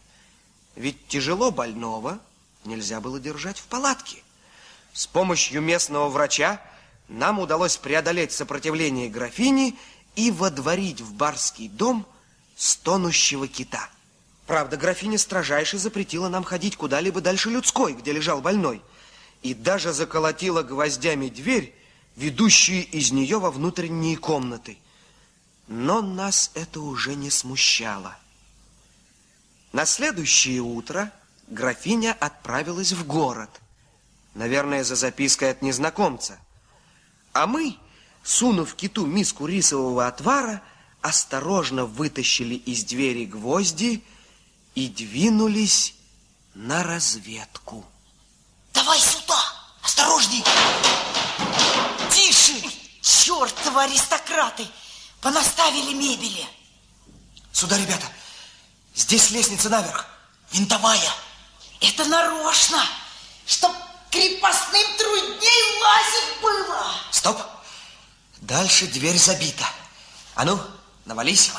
Ведь 0.76 1.08
тяжело 1.08 1.50
больного 1.50 2.20
нельзя 2.64 3.02
было 3.02 3.20
держать 3.20 3.58
в 3.58 3.64
палатке. 3.64 4.22
С 4.94 5.06
помощью 5.06 5.60
местного 5.60 6.08
врача 6.08 6.58
нам 7.08 7.38
удалось 7.38 7.76
преодолеть 7.76 8.32
сопротивление 8.32 9.10
графини 9.10 9.78
и 10.14 10.30
водворить 10.30 11.02
в 11.02 11.12
барский 11.12 11.68
дом 11.68 12.06
стонущего 12.56 13.46
кита. 13.46 13.90
Правда, 14.46 14.76
графиня 14.76 15.18
строжайше 15.18 15.78
запретила 15.78 16.28
нам 16.28 16.44
ходить 16.44 16.76
куда-либо 16.76 17.20
дальше 17.20 17.50
людской, 17.50 17.94
где 17.94 18.12
лежал 18.12 18.40
больной, 18.40 18.80
и 19.42 19.54
даже 19.54 19.92
заколотила 19.92 20.62
гвоздями 20.62 21.28
дверь, 21.28 21.74
ведущую 22.14 22.86
из 22.86 23.10
нее 23.10 23.38
во 23.38 23.50
внутренние 23.50 24.16
комнаты. 24.16 24.78
Но 25.66 26.00
нас 26.00 26.52
это 26.54 26.80
уже 26.80 27.16
не 27.16 27.30
смущало. 27.30 28.16
На 29.72 29.84
следующее 29.84 30.60
утро 30.60 31.12
графиня 31.48 32.16
отправилась 32.18 32.92
в 32.92 33.04
город, 33.04 33.50
наверное, 34.34 34.84
за 34.84 34.94
запиской 34.94 35.50
от 35.50 35.60
незнакомца. 35.60 36.38
А 37.32 37.48
мы, 37.48 37.76
сунув 38.22 38.76
киту 38.76 39.06
миску 39.06 39.46
рисового 39.46 40.06
отвара, 40.06 40.62
осторожно 41.02 41.84
вытащили 41.84 42.54
из 42.54 42.84
двери 42.84 43.26
гвозди 43.26 44.04
и 44.76 44.88
двинулись 44.88 45.94
на 46.54 46.84
разведку. 46.84 47.84
Давай 48.72 49.00
сюда! 49.00 49.42
Осторожней! 49.82 50.44
Тише! 52.12 52.62
Чертовы 53.00 53.82
аристократы! 53.84 54.66
Понаставили 55.22 55.94
мебели! 55.94 56.46
Сюда, 57.52 57.78
ребята! 57.78 58.06
Здесь 58.94 59.30
лестница 59.30 59.70
наверх, 59.70 60.06
винтовая. 60.52 61.10
Это 61.80 62.04
нарочно, 62.04 62.82
чтоб 63.46 63.72
крепостным 64.10 64.96
трудней 64.98 65.82
лазить 65.82 66.40
было. 66.42 66.92
Стоп! 67.10 67.40
Дальше 68.42 68.86
дверь 68.88 69.18
забита. 69.18 69.66
А 70.34 70.44
ну, 70.44 70.60
навались. 71.06 71.50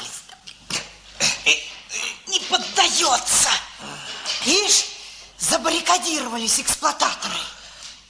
Не 2.28 2.40
поддается. 2.42 3.50
Видишь, 4.46 4.86
забаррикадировались 5.40 6.60
эксплуататоры. 6.60 7.38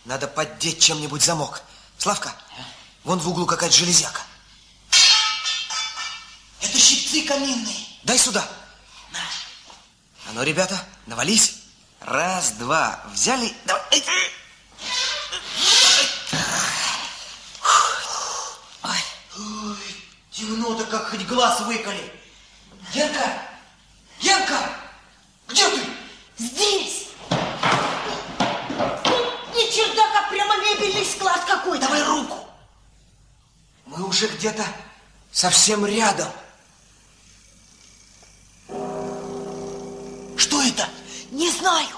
Надо 0.05 0.28
поддеть 0.28 0.82
чем-нибудь 0.82 1.22
замок. 1.22 1.61
Славка, 1.97 2.34
вон 3.03 3.20
в 3.20 3.30
углу 3.30 3.45
какая-то 3.45 3.76
железяка. 3.76 4.22
Это 6.61 6.80
щипцы 6.80 7.24
каминные. 7.24 7.86
Дай 8.03 8.18
сюда. 8.18 8.47
А 9.13 10.34
ну, 10.34 10.43
ребята, 10.43 10.84
навались. 11.05 11.55
Раз, 12.01 12.51
два, 12.51 13.01
взяли. 13.11 13.53
Давай. 13.65 14.03
Ой, 19.38 19.78
темно-то, 20.32 20.86
как 20.86 21.09
хоть 21.09 21.26
глаз 21.26 21.61
выколи. 21.61 22.13
Генка! 22.93 23.46
Генка! 24.38 24.69
Где 25.47 25.69
ты? 25.69 25.81
Здесь. 26.38 27.07
Не 29.53 29.71
чердак, 29.71 30.12
а 30.16 30.29
прямо 30.29 30.57
мебельный 30.57 31.05
склад 31.05 31.43
какой-то. 31.45 31.86
Давай 31.86 32.03
руку. 32.03 32.47
Мы 33.86 34.05
уже 34.05 34.28
где-то 34.28 34.63
совсем 35.32 35.86
рядом. 35.86 36.29
Что 40.37 40.62
это? 40.62 40.87
Не 41.32 41.49
знаю. 41.51 41.96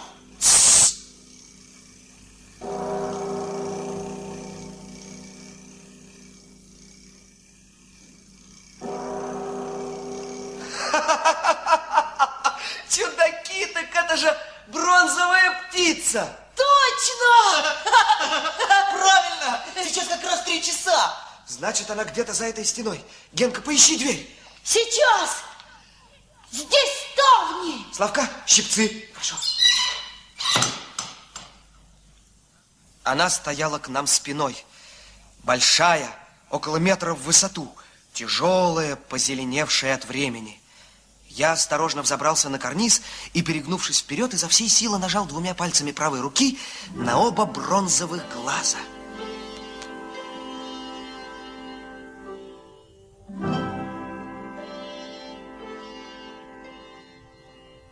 Значит, 21.70 21.92
она 21.92 22.04
где-то 22.04 22.34
за 22.34 22.46
этой 22.46 22.66
стеной. 22.66 23.00
Генка, 23.32 23.62
поищи 23.62 23.96
дверь. 23.96 24.28
Сейчас! 24.64 25.44
Здесь 26.52 26.90
ставни! 27.14 27.86
Славка, 27.94 28.28
щипцы. 28.48 29.08
Хорошо. 29.14 29.36
Она 33.04 33.30
стояла 33.30 33.78
к 33.78 33.88
нам 33.88 34.08
спиной. 34.08 34.66
Большая, 35.44 36.10
около 36.50 36.78
метра 36.78 37.14
в 37.14 37.22
высоту. 37.22 37.72
Тяжелая, 38.14 38.96
позеленевшая 38.96 39.94
от 39.94 40.06
времени. 40.06 40.60
Я 41.28 41.52
осторожно 41.52 42.02
взобрался 42.02 42.50
на 42.50 42.58
карниз 42.58 43.04
и, 43.34 43.44
перегнувшись 43.44 44.00
вперед, 44.00 44.34
изо 44.34 44.48
всей 44.48 44.70
силы 44.70 44.98
нажал 44.98 45.28
двумя 45.28 45.54
пальцами 45.54 45.92
правой 45.92 46.22
руки 46.22 46.58
на 46.96 47.20
оба 47.20 47.46
бронзовых 47.46 48.28
глаза. 48.34 48.80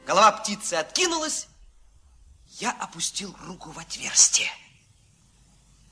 Голова 0.07 0.31
птицы 0.31 0.75
откинулась. 0.75 1.47
Я 2.59 2.71
опустил 2.71 3.35
руку 3.41 3.71
в 3.71 3.77
отверстие. 3.77 4.49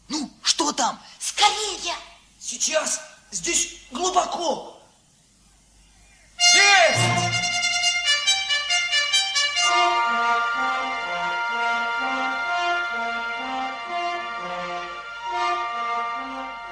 Ну, 0.08 0.32
что 0.42 0.72
там? 0.72 0.98
Скорее! 1.20 1.94
Сейчас 2.40 3.02
здесь 3.32 3.82
глубоко. 3.92 4.82
Есть! 6.56 7.00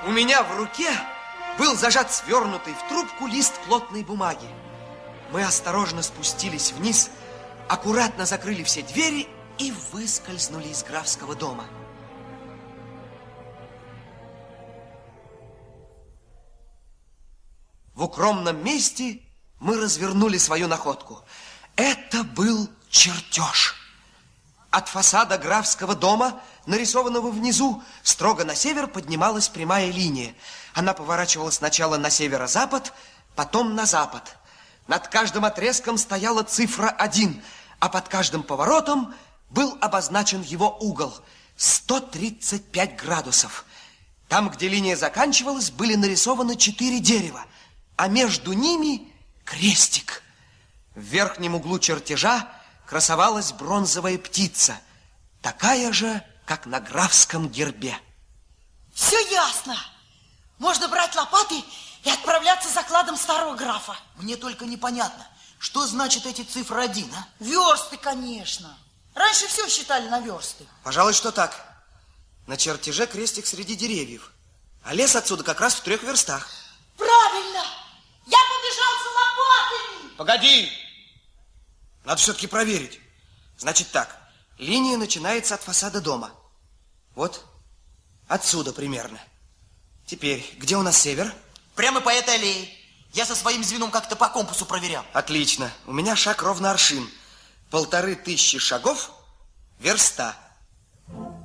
У 0.05 0.11
меня 0.11 0.43
в 0.43 0.55
руке 0.55 0.97
был 1.57 1.75
зажат 1.75 2.13
свернутый 2.13 2.73
в 2.73 2.87
трубку 2.87 3.27
лист 3.27 3.59
плотной 3.65 4.03
бумаги. 4.03 4.47
Мы 5.31 5.43
осторожно 5.43 6.03
спустились 6.03 6.71
вниз, 6.71 7.09
аккуратно 7.67 8.25
закрыли 8.25 8.63
все 8.63 8.81
двери 8.83 9.27
и 9.57 9.71
выскользнули 9.91 10.67
из 10.67 10.83
графского 10.83 11.35
дома. 11.35 11.65
В 17.93 18.03
укромном 18.03 18.63
месте 18.63 19.21
мы 19.59 19.79
развернули 19.79 20.37
свою 20.37 20.67
находку. 20.67 21.23
Это 21.75 22.23
был 22.23 22.69
чертеж. 22.89 23.75
От 24.71 24.89
фасада 24.89 25.37
графского 25.37 25.95
дома, 25.95 26.41
нарисованного 26.65 27.29
внизу, 27.29 27.83
строго 28.01 28.43
на 28.43 28.55
север 28.55 28.87
поднималась 28.87 29.47
прямая 29.47 29.91
линия. 29.91 30.33
Она 30.73 30.93
поворачивала 30.93 31.51
сначала 31.51 31.97
на 31.97 32.09
северо-запад, 32.09 32.91
потом 33.35 33.75
на 33.75 33.85
запад. 33.85 34.37
Над 34.87 35.07
каждым 35.07 35.45
отрезком 35.45 35.97
стояла 35.97 36.43
цифра 36.43 36.89
1, 36.89 37.41
а 37.79 37.89
под 37.89 38.07
каждым 38.09 38.43
поворотом 38.43 39.13
был 39.49 39.77
обозначен 39.81 40.41
его 40.41 40.77
угол– 40.79 41.13
135 41.57 42.95
градусов. 42.95 43.65
Там, 44.27 44.49
где 44.49 44.67
линия 44.67 44.95
заканчивалась, 44.95 45.71
были 45.71 45.95
нарисованы 45.95 46.57
четыре 46.57 46.99
дерева, 46.99 47.45
а 47.95 48.07
между 48.07 48.53
ними 48.53 49.11
крестик. 49.45 50.23
В 50.95 51.01
верхнем 51.01 51.55
углу 51.55 51.79
чертежа 51.79 52.49
красовалась 52.85 53.53
бронзовая 53.53 54.17
птица, 54.17 54.79
такая 55.41 55.93
же, 55.93 56.23
как 56.45 56.65
на 56.65 56.79
графском 56.79 57.47
гербе. 57.47 57.97
Все 58.93 59.19
ясно. 59.29 59.77
Можно 60.59 60.87
брать 60.87 61.15
лопаты 61.15 61.63
и 62.03 62.09
отправляться 62.09 62.69
за 62.69 62.83
кладом 62.83 63.17
старого 63.17 63.55
графа. 63.55 63.95
Мне 64.15 64.35
только 64.35 64.65
непонятно, 64.65 65.27
что 65.59 65.85
значит 65.87 66.25
эти 66.25 66.41
цифры 66.41 66.83
один, 66.83 67.13
а? 67.13 67.27
Версты, 67.39 67.97
конечно. 67.97 68.77
Раньше 69.15 69.47
все 69.47 69.67
считали 69.69 70.07
на 70.09 70.19
версты. 70.19 70.65
Пожалуй, 70.83 71.13
что 71.13 71.31
так. 71.31 71.55
На 72.47 72.57
чертеже 72.57 73.07
крестик 73.07 73.45
среди 73.45 73.75
деревьев, 73.75 74.31
а 74.83 74.93
лес 74.93 75.15
отсюда 75.15 75.43
как 75.43 75.61
раз 75.61 75.75
в 75.75 75.81
трех 75.81 76.03
верстах. 76.03 76.49
Правильно! 76.97 77.63
Я 78.25 78.37
побежал 78.37 78.93
за 79.03 79.09
лопатами! 79.09 80.15
Погоди! 80.17 80.69
Надо 82.03 82.19
все-таки 82.19 82.47
проверить. 82.47 82.99
Значит 83.57 83.91
так, 83.91 84.19
линия 84.57 84.97
начинается 84.97 85.55
от 85.55 85.61
фасада 85.61 86.01
дома. 86.01 86.31
Вот 87.15 87.45
отсюда 88.27 88.73
примерно. 88.73 89.21
Теперь, 90.05 90.45
где 90.57 90.75
у 90.75 90.81
нас 90.81 90.97
север? 90.97 91.33
Прямо 91.75 92.01
по 92.01 92.09
этой 92.09 92.35
аллее. 92.35 92.69
Я 93.13 93.25
со 93.25 93.35
своим 93.35 93.63
звеном 93.63 93.91
как-то 93.91 94.15
по 94.15 94.29
компасу 94.29 94.65
проверял. 94.65 95.05
Отлично. 95.13 95.71
У 95.85 95.93
меня 95.93 96.15
шаг 96.15 96.41
ровно 96.41 96.71
аршин. 96.71 97.09
Полторы 97.69 98.15
тысячи 98.15 98.57
шагов– 98.59 99.11
верста. 99.79 100.35
Тысяча 101.07 101.42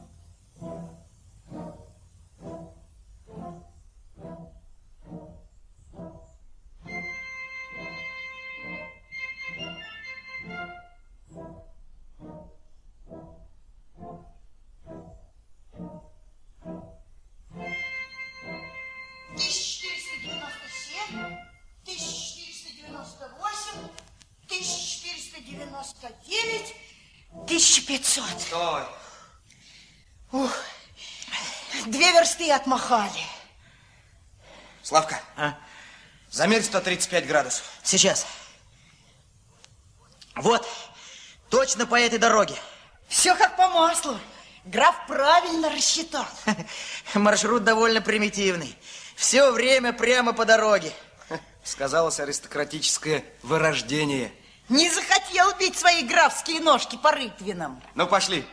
1500. 27.48 28.24
Стой. 28.42 28.82
Ух, 30.32 30.54
две 31.86 32.12
версты 32.12 32.52
отмахали. 32.52 33.22
Славка, 34.82 35.20
а? 35.34 35.56
замерь 36.30 36.62
135 36.62 37.26
градусов. 37.26 37.64
Сейчас. 37.82 38.26
Вот, 40.36 40.68
точно 41.48 41.86
по 41.86 41.98
этой 41.98 42.18
дороге. 42.18 42.54
Все 43.08 43.34
как 43.34 43.56
по 43.56 43.68
маслу. 43.68 44.18
Граф 44.66 45.06
правильно 45.06 45.70
рассчитал. 45.70 46.26
Маршрут 47.14 47.64
довольно 47.64 48.02
примитивный. 48.02 48.76
Все 49.16 49.50
время 49.50 49.94
прямо 49.94 50.34
по 50.34 50.44
дороге. 50.44 50.92
Сказалось 51.64 52.20
аристократическое 52.20 53.24
вырождение. 53.42 54.32
Не 54.68 54.90
захотел 54.90 55.54
бить 55.56 55.78
свои 55.78 56.02
графские 56.04 56.60
ножки 56.60 56.96
по 56.96 57.10
рытвинам. 57.10 57.82
Ну, 57.94 58.06
пошли. 58.06 58.44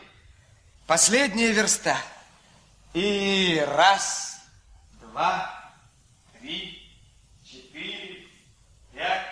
Последняя 0.86 1.52
верста. 1.52 1.96
И 2.94 3.62
раз, 3.68 4.40
два, 5.02 5.74
три, 6.40 6.90
четыре, 7.44 8.28
пять, 8.94 9.26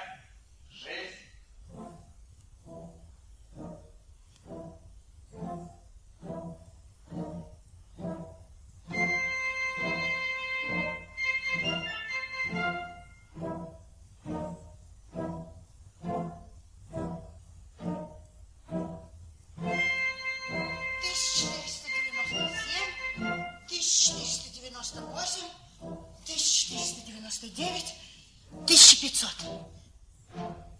499, 26.74 27.94
1500. 28.64 29.28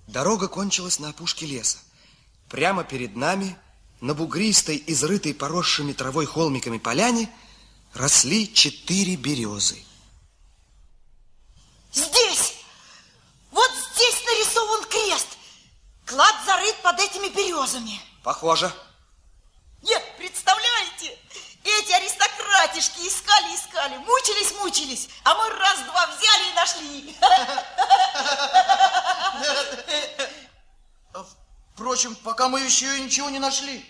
Дорога 0.09 0.49
кончилась 0.49 0.99
на 0.99 1.11
опушке 1.11 1.47
леса. 1.47 1.79
Прямо 2.49 2.85
перед 2.85 3.16
нами, 3.16 3.57
на 4.01 4.15
бугристой, 4.15 4.83
изрытой 4.87 5.35
поросшими 5.35 5.93
травой 5.93 6.27
холмиками 6.27 6.79
поляне, 6.79 7.31
росли 7.95 8.53
четыре 8.53 9.16
березы. 9.16 9.83
Здесь! 11.93 12.55
Вот 13.51 13.71
здесь 13.95 14.23
нарисован 14.27 14.85
крест! 14.89 15.29
Клад 16.05 16.35
зарыт 16.45 16.77
под 16.83 16.99
этими 16.99 17.29
березами. 17.29 18.01
Похоже. 18.23 18.69
Похоже. 18.69 18.94
Пока 32.35 32.48
мы 32.48 32.62
еще 32.62 32.86
ничего 32.98 33.31
не 33.31 33.39
нашли. 33.39 33.89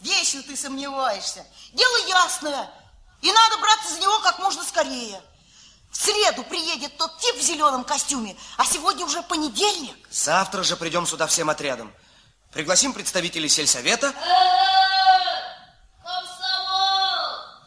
Вечно 0.00 0.42
ты 0.42 0.56
сомневаешься. 0.56 1.46
Дело 1.72 2.08
ясное. 2.08 2.68
И 3.20 3.30
надо 3.30 3.58
браться 3.58 3.94
за 3.94 4.00
него 4.00 4.18
как 4.18 4.40
можно 4.40 4.64
скорее. 4.64 5.22
В 5.92 5.96
среду 5.96 6.42
приедет 6.42 6.96
тот 6.96 7.16
тип 7.20 7.36
в 7.36 7.40
зеленом 7.40 7.84
костюме, 7.84 8.36
а 8.56 8.64
сегодня 8.64 9.04
уже 9.06 9.22
понедельник. 9.22 9.96
Завтра 10.10 10.64
же 10.64 10.76
придем 10.76 11.06
сюда 11.06 11.28
всем 11.28 11.50
отрядом. 11.50 11.94
Пригласим 12.50 12.92
представителей 12.92 13.48
сельсовета. 13.48 14.12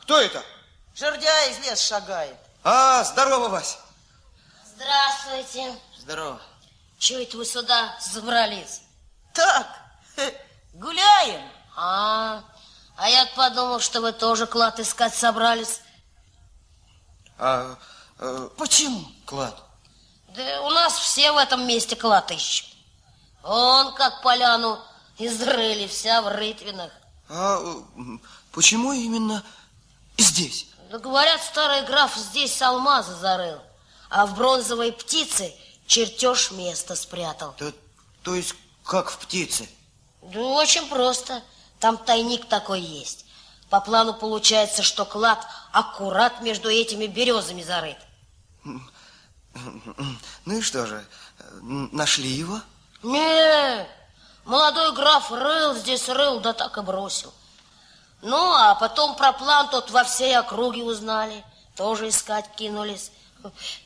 Кто 0.02 0.20
это? 0.20 0.44
Жердя 0.94 1.46
из 1.46 1.60
леса 1.60 1.82
шагает. 1.82 2.36
А, 2.66 3.02
здорово, 3.06 3.48
Вась. 3.48 3.78
Здравствуйте. 4.76 5.74
Здорово. 6.00 6.42
Чего 7.00 7.20
это 7.20 7.38
вы 7.38 7.46
сюда 7.46 7.98
забрались? 8.02 8.82
Так, 9.34 9.85
гуляем. 10.74 11.42
А, 11.76 12.44
а 12.98 13.10
я 13.10 13.26
подумал, 13.36 13.80
что 13.80 14.02
вы 14.02 14.12
тоже 14.14 14.48
клад 14.48 14.80
искать 14.80 15.16
собрались. 15.16 15.82
А, 17.38 17.78
э, 18.20 18.50
Почему? 18.58 19.06
клад. 19.26 19.62
Да 20.36 20.62
у 20.62 20.70
нас 20.70 20.98
все 20.98 21.32
в 21.32 21.38
этом 21.38 21.68
месте 21.68 21.96
клад 21.96 22.32
ищут. 22.32 22.68
Он 23.44 23.94
как 23.94 24.22
поляну 24.22 24.80
изрыли, 25.18 25.88
вся 25.88 26.22
в 26.22 26.30
рытвинах. 26.30 26.92
А 27.30 27.60
э, 27.62 28.18
почему 28.52 28.94
именно 28.94 29.44
здесь? 30.18 30.68
Да 30.90 31.00
говорят, 31.00 31.42
старый 31.44 31.84
граф 31.84 32.16
здесь 32.16 32.62
алмазы 32.62 33.16
зарыл, 33.16 33.60
а 34.10 34.26
в 34.26 34.36
бронзовой 34.36 34.92
птице 34.92 35.54
чертеж 35.88 36.52
место 36.52 36.96
спрятал. 36.96 37.54
То, 37.58 37.74
то 38.22 38.36
есть 38.36 38.56
как 38.84 39.10
в 39.10 39.18
птице? 39.18 39.68
Да 40.34 40.40
очень 40.40 40.88
просто. 40.88 41.42
Там 41.80 41.98
тайник 41.98 42.46
такой 42.48 42.82
есть. 42.82 43.26
По 43.70 43.82
плану 43.82 44.14
получается, 44.14 44.84
что 44.84 45.06
клад 45.06 45.46
аккурат 45.72 46.42
между 46.42 46.70
этими 46.70 47.08
березами 47.08 47.64
зарыт. 47.64 47.98
Ну 50.46 50.58
и 50.58 50.62
что 50.62 50.86
же, 50.86 51.06
нашли 51.62 52.30
его? 52.30 52.60
Не, 53.04 53.88
молодой 54.46 54.94
граф 54.94 55.32
рыл 55.32 55.76
здесь 55.76 56.10
рыл, 56.10 56.40
да 56.40 56.54
так 56.54 56.78
и 56.78 56.82
бросил. 56.82 57.34
Ну, 58.22 58.54
а 58.54 58.76
потом 58.76 59.16
про 59.16 59.32
план 59.34 59.70
тот 59.70 59.92
во 59.92 60.04
всей 60.04 60.38
округе 60.38 60.84
узнали. 60.84 61.44
Тоже 61.76 62.10
искать 62.10 62.50
кинулись. 62.56 63.12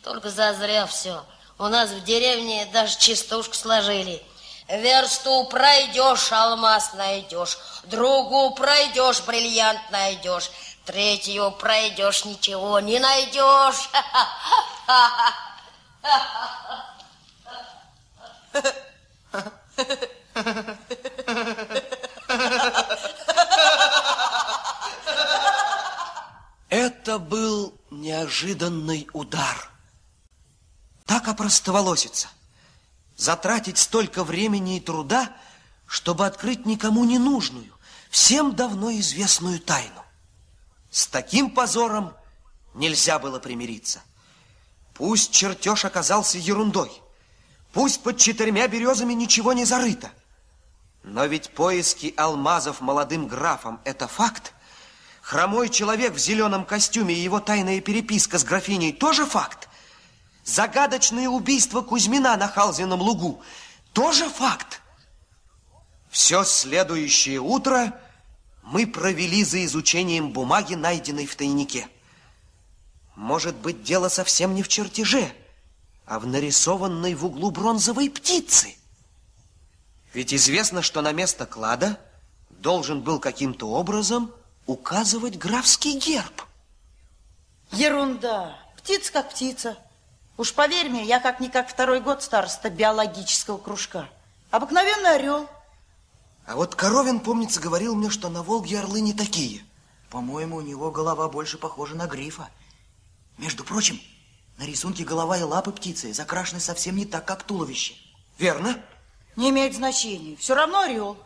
Только 0.03 0.29
зазря 0.29 0.85
все. 0.85 1.23
У 1.57 1.67
нас 1.67 1.89
в 1.89 2.03
деревне 2.03 2.65
даже 2.71 2.97
частушку 2.97 3.55
сложили. 3.55 4.23
Версту 4.69 5.45
пройдешь, 5.45 6.31
алмаз 6.31 6.93
найдешь. 6.93 7.57
Другу 7.85 8.51
пройдешь, 8.53 9.21
бриллиант 9.21 9.81
найдешь. 9.89 10.51
Третью 10.85 11.51
пройдешь, 11.51 12.23
ничего 12.25 12.79
не 12.79 12.99
найдешь. 12.99 13.89
Это 26.69 27.17
был 27.17 27.73
неожиданный 27.89 29.09
удар. 29.13 29.71
Так 31.07 31.27
опростоволоситься. 31.27 32.27
Затратить 33.19 33.77
столько 33.77 34.23
времени 34.23 34.77
и 34.77 34.79
труда, 34.79 35.35
чтобы 35.85 36.25
открыть 36.25 36.65
никому 36.65 37.03
не 37.03 37.19
нужную, 37.19 37.69
всем 38.09 38.55
давно 38.55 38.91
известную 38.93 39.59
тайну. 39.59 40.05
С 40.89 41.05
таким 41.05 41.49
позором 41.51 42.13
нельзя 42.73 43.19
было 43.19 43.39
примириться. 43.39 43.99
Пусть 44.93 45.33
чертеж 45.33 45.83
оказался 45.83 46.37
ерундой, 46.37 46.93
пусть 47.73 48.03
под 48.03 48.19
четырьмя 48.19 48.69
березами 48.69 49.11
ничего 49.11 49.51
не 49.51 49.65
зарыто, 49.65 50.11
но 51.03 51.25
ведь 51.25 51.49
поиски 51.49 52.13
алмазов 52.15 52.79
молодым 52.79 53.27
графом– 53.27 53.81
это 53.83 54.07
факт. 54.07 54.53
Хромой 55.21 55.67
человек 55.67 56.13
в 56.13 56.19
зеленом 56.19 56.63
костюме 56.63 57.13
и 57.13 57.19
его 57.19 57.41
тайная 57.41 57.81
переписка 57.81 58.39
с 58.39 58.45
графиней 58.45 58.93
тоже 58.93 59.25
факт. 59.25 59.68
Загадочное 60.49 61.29
убийство 61.29 61.81
Кузьмина 61.81 62.35
на 62.35 62.47
Халзином 62.47 63.01
лугу 63.01 63.43
тоже 63.93 64.27
факт. 64.27 64.81
Все 66.09 66.43
следующее 66.43 67.39
утро 67.39 67.93
мы 68.63 68.87
провели 68.87 69.43
за 69.43 69.63
изучением 69.65 70.31
бумаги, 70.31 70.73
найденной 70.73 71.27
в 71.27 71.35
тайнике. 71.35 71.87
Может 73.15 73.57
быть, 73.57 73.83
дело 73.83 74.09
совсем 74.09 74.55
не 74.55 74.63
в 74.63 74.67
чертеже, 74.69 75.31
а 76.07 76.17
в 76.19 76.25
нарисованной 76.25 77.13
в 77.13 77.25
углу 77.25 77.51
бронзовой 77.51 78.09
птицы. 78.09 78.75
Ведь 80.15 80.33
известно, 80.33 80.81
что 80.81 81.01
на 81.01 81.11
место 81.11 81.45
клада 81.45 81.99
должен 82.49 83.01
был 83.01 83.19
каким-то 83.19 83.69
образом 83.69 84.31
указывать 84.65 85.37
графский 85.37 85.99
герб. 85.99 86.41
Ерунда. 87.71 88.57
Птица 88.77 89.13
как 89.13 89.29
птица. 89.29 89.77
Уж 90.39 90.53
поверь 90.53 90.87
мне, 90.87 91.03
я 91.03 91.19
как-никак 91.19 91.67
второй 91.67 91.99
год 91.99 92.23
староста 92.23 92.69
биологического 92.69 93.57
кружка. 93.57 94.07
Обыкновенный 94.51 95.15
орел. 95.15 95.49
А 96.45 96.55
вот 96.55 96.75
Коровин, 96.75 97.19
помнится, 97.19 97.59
говорил 97.59 97.93
мне, 97.93 98.09
что 98.09 98.29
на 98.29 98.41
Волге 98.41 98.79
орлы 98.79 99.01
не 99.01 99.11
такие. 99.11 99.65
По-моему, 100.09 100.55
у 100.55 100.61
него 100.61 100.91
голова 100.91 101.27
больше 101.27 101.57
похожа 101.57 101.95
на 101.95 102.07
грифа. 102.07 102.49
Между 103.37 103.65
прочим, 103.65 103.99
на 104.57 104.63
рисунке 104.63 105.03
голова 105.03 105.37
и 105.37 105.43
лапы 105.43 105.73
птицы 105.73 106.13
закрашены 106.13 106.61
совсем 106.61 106.95
не 106.95 107.05
так, 107.05 107.25
как 107.25 107.43
туловище. 107.43 107.95
Верно? 108.37 108.81
Не 109.35 109.49
имеет 109.49 109.75
значения. 109.75 110.37
Все 110.37 110.55
равно 110.55 110.83
орел. 110.83 111.17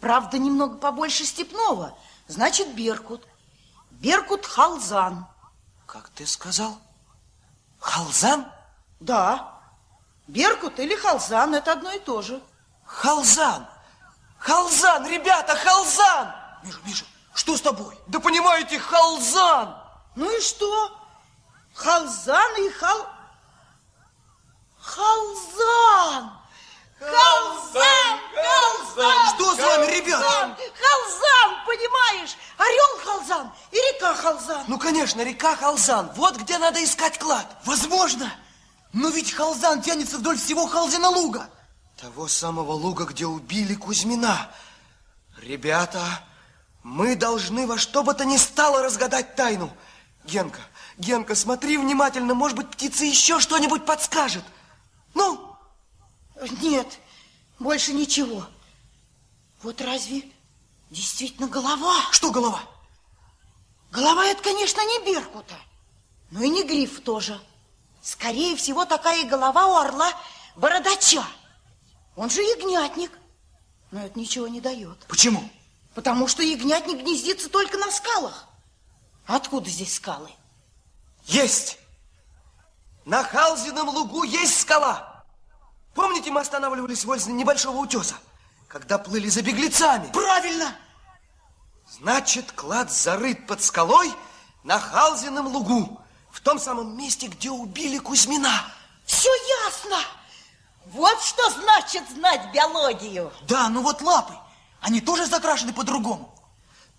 Правда, 0.00 0.38
немного 0.38 0.76
побольше 0.76 1.24
степного– 1.24 1.96
значит 2.26 2.74
Беркут. 2.74 3.24
Беркут 3.92 4.44
Халзан. 4.44 5.28
Как 5.86 6.08
ты 6.08 6.26
сказал? 6.26 6.80
Халзан? 7.80 8.46
Да. 9.00 9.58
Беркут 10.28 10.78
или 10.78 10.94
Халзан– 10.94 11.54
это 11.56 11.72
одно 11.72 11.90
и 11.90 11.98
то 11.98 12.22
же. 12.22 12.40
Халзан! 12.84 13.66
Халзан, 14.38 15.06
ребята, 15.06 15.56
Халзан! 15.56 16.34
Миша, 16.62 16.78
Миша, 16.84 17.04
что 17.34 17.56
с 17.56 17.60
тобой? 17.60 17.98
Да 18.06 18.20
понимаете, 18.20 18.78
Халзан! 18.78 19.76
Ну 20.14 20.30
и 20.30 20.40
что? 20.40 20.96
Халзан 21.74 22.56
и 22.58 22.70
Хал... 22.70 23.06
Халзан! 24.80 26.39
Халзан! 27.00 28.20
Халзан! 28.34 29.34
Что 29.34 29.54
с 29.54 29.58
вами, 29.58 29.86
ребят? 29.86 30.20
Халзан, 30.20 31.64
понимаешь? 31.66 32.36
Орел 32.58 33.04
Халзан 33.04 33.52
и 33.72 33.76
река 33.76 34.14
Халзан. 34.14 34.64
Ну, 34.68 34.78
конечно, 34.78 35.22
река 35.22 35.56
Халзан. 35.56 36.10
Вот 36.14 36.36
где 36.36 36.58
надо 36.58 36.84
искать 36.84 37.18
клад. 37.18 37.46
Возможно. 37.64 38.30
Но 38.92 39.08
ведь 39.08 39.32
Халзан 39.32 39.80
тянется 39.80 40.18
вдоль 40.18 40.36
всего 40.36 40.66
Халзина 40.66 41.08
луга. 41.08 41.48
Того 41.98 42.28
самого 42.28 42.72
луга, 42.72 43.04
где 43.04 43.24
убили 43.24 43.74
Кузьмина. 43.74 44.50
Ребята, 45.38 46.02
мы 46.82 47.16
должны 47.16 47.66
во 47.66 47.78
что 47.78 48.02
бы 48.02 48.12
то 48.12 48.26
ни 48.26 48.36
стало 48.36 48.82
разгадать 48.82 49.36
тайну. 49.36 49.70
Генка, 50.24 50.60
Генка, 50.98 51.34
смотри 51.34 51.78
внимательно, 51.78 52.34
может 52.34 52.56
быть, 52.58 52.70
птица 52.70 53.04
еще 53.04 53.40
что-нибудь 53.40 53.86
подскажет. 53.86 54.44
Ну, 55.14 55.49
нет, 56.60 56.98
больше 57.58 57.92
ничего. 57.92 58.46
Вот 59.62 59.80
разве 59.80 60.24
действительно 60.90 61.48
голова? 61.48 61.96
Что 62.12 62.30
голова? 62.30 62.62
Голова 63.90 64.24
это, 64.26 64.42
конечно, 64.42 64.80
не 64.80 65.04
Беркута, 65.04 65.56
но 66.30 66.42
и 66.42 66.48
не 66.48 66.64
Гриф 66.64 67.00
тоже. 67.00 67.40
Скорее 68.02 68.56
всего, 68.56 68.84
такая 68.84 69.24
голова 69.26 69.66
у 69.66 69.76
орла 69.76 70.12
бородача. 70.56 71.24
Он 72.16 72.30
же 72.30 72.40
ягнятник. 72.42 73.10
Но 73.90 74.04
это 74.04 74.18
ничего 74.18 74.46
не 74.46 74.60
дает. 74.60 74.98
Почему? 75.08 75.50
Потому 75.94 76.28
что 76.28 76.42
ягнятник 76.42 76.98
гнездится 76.98 77.48
только 77.48 77.76
на 77.76 77.90
скалах. 77.90 78.46
Откуда 79.26 79.68
здесь 79.68 79.94
скалы? 79.94 80.30
Есть! 81.24 81.78
На 83.04 83.24
Халзином 83.24 83.88
лугу 83.88 84.22
есть 84.22 84.60
скала. 84.60 85.09
Помните, 85.94 86.30
мы 86.30 86.40
останавливались 86.40 87.04
возле 87.04 87.32
небольшого 87.32 87.76
утеса, 87.78 88.14
когда 88.68 88.98
плыли 88.98 89.28
за 89.28 89.42
беглецами? 89.42 90.10
Правильно! 90.12 90.76
Значит, 91.88 92.52
клад 92.52 92.92
зарыт 92.92 93.46
под 93.46 93.62
скалой 93.62 94.12
на 94.62 94.78
Халзином 94.78 95.48
лугу, 95.48 96.00
в 96.30 96.40
том 96.40 96.58
самом 96.58 96.96
месте, 96.96 97.26
где 97.26 97.50
убили 97.50 97.98
Кузьмина. 97.98 98.64
Все 99.04 99.30
ясно! 99.64 99.98
Вот 100.86 101.20
что 101.22 101.50
значит 101.50 102.08
знать 102.10 102.52
биологию. 102.52 103.32
Да, 103.42 103.68
ну 103.68 103.82
вот 103.82 104.00
лапы, 104.00 104.34
они 104.80 105.00
тоже 105.00 105.26
закрашены 105.26 105.72
по-другому. 105.72 106.34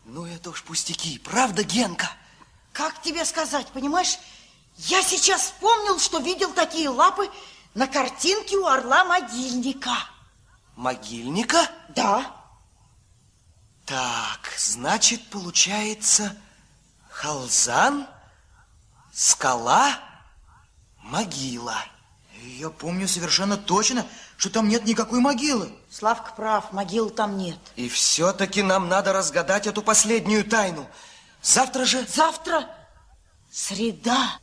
Ну, 0.05 0.25
это 0.25 0.49
уж 0.49 0.63
пустяки, 0.63 1.19
правда, 1.19 1.63
Генка? 1.63 2.09
Как 2.73 3.01
тебе 3.01 3.25
сказать, 3.25 3.67
понимаешь, 3.67 4.17
я 4.77 5.01
сейчас 5.01 5.41
вспомнил, 5.41 5.99
что 5.99 6.19
видел 6.19 6.53
такие 6.53 6.89
лапы 6.89 7.29
на 7.73 7.87
картинке 7.87 8.57
у 8.57 8.65
орла 8.65 9.03
могильника. 9.05 9.95
Могильника? 10.75 11.69
Да. 11.89 12.35
Так, 13.85 14.53
значит, 14.57 15.29
получается 15.29 16.35
Халзан, 17.09 18.07
скала, 19.13 19.99
могила. 20.97 21.75
Я 22.41 22.69
помню 22.69 23.07
совершенно 23.07 23.57
точно, 23.57 24.05
что 24.37 24.49
там 24.49 24.67
нет 24.67 24.85
никакой 24.85 25.19
могилы. 25.19 25.71
Славка 25.89 26.31
прав, 26.33 26.71
могил 26.71 27.09
там 27.09 27.37
нет. 27.37 27.59
И 27.75 27.89
все-таки 27.89 28.63
нам 28.63 28.87
надо 28.87 29.13
разгадать 29.13 29.67
эту 29.67 29.81
последнюю 29.81 30.43
тайну. 30.43 30.87
Завтра 31.41 31.85
же... 31.85 32.05
Завтра 32.07 32.67
среда. 33.51 34.39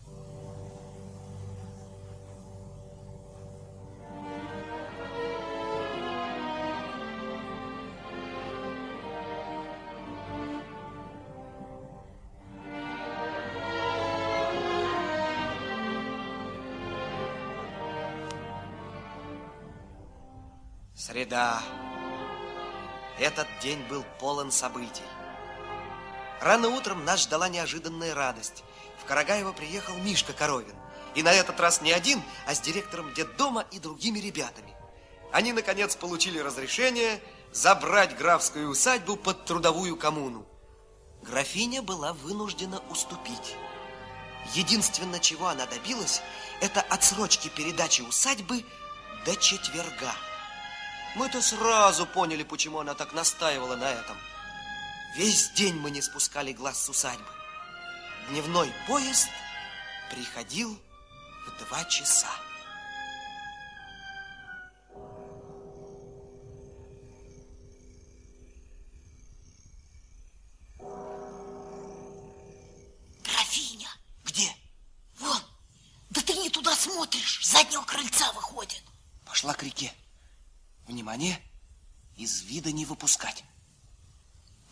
Среда. 21.19 21.61
Этот 23.19 23.49
день 23.61 23.82
был 23.89 24.05
полон 24.20 24.53
событий. 24.53 25.03
Рано 26.40 26.69
утром 26.69 27.05
нас 27.05 27.23
ждала 27.23 27.49
неожиданная 27.49 28.15
радость. 28.15 28.62
В 29.03 29.05
Карагаево 29.05 29.51
приехал 29.51 29.97
Мишка 29.97 30.32
Коровин. 30.32 30.77
И 31.16 31.24
на 31.24 31.32
этот 31.32 31.59
раз 31.59 31.82
не 31.82 31.90
один, 31.90 32.23
а 32.47 32.55
с 32.55 32.61
директором 32.61 33.12
детдома 33.15 33.66
и 33.73 33.81
другими 33.81 34.20
ребятами. 34.20 34.77
Они, 35.32 35.53
наконец, 35.53 35.97
получили 35.97 36.39
разрешение 36.39 37.20
забрать 37.51 38.16
графскую 38.16 38.69
усадьбу 38.69 39.16
под 39.16 39.45
трудовую 39.45 39.97
коммуну. 39.97 40.47
Графиня 41.23 41.82
была 41.82 42.12
вынуждена 42.12 42.81
уступить. 42.90 43.57
Единственное, 44.55 45.19
чего 45.19 45.49
она 45.49 45.66
добилась, 45.66 46.23
это 46.61 46.81
отсрочки 46.81 47.49
передачи 47.49 48.03
усадьбы 48.03 48.65
до 49.24 49.35
четверга. 49.35 50.15
Мы-то 51.14 51.43
сразу 51.43 52.06
поняли, 52.06 52.43
почему 52.43 52.78
она 52.80 52.94
так 52.94 53.12
настаивала 53.12 53.76
на 53.76 53.90
этом. 53.90 54.16
Весь 55.16 55.51
день 55.51 55.74
мы 55.76 55.90
не 55.90 56.02
спускали 56.02 56.52
глаз 56.52 56.85
с 56.85 56.89
усадьбы. 56.89 57.24
Дневной 58.28 58.72
поезд 58.86 59.28
приходил 60.10 60.78
в 61.47 61.64
два 61.66 61.85
часа. 61.85 62.28
Графиня, 73.24 73.89
Где? 74.24 74.55
вон, 75.18 75.40
да 76.10 76.20
ты 76.20 76.35
не 76.35 76.51
туда 76.51 76.74
смотришь, 76.74 77.40
с 77.43 77.51
заднего 77.52 77.82
крыльца 77.82 78.32
выходит. 78.32 78.82
Пошла 79.24 79.55
к 79.55 79.62
реке. 79.62 79.93
Внимание, 80.89 81.39
из 82.16 82.40
вида 82.44 82.73
не 82.73 82.86
выпускать. 82.86 83.44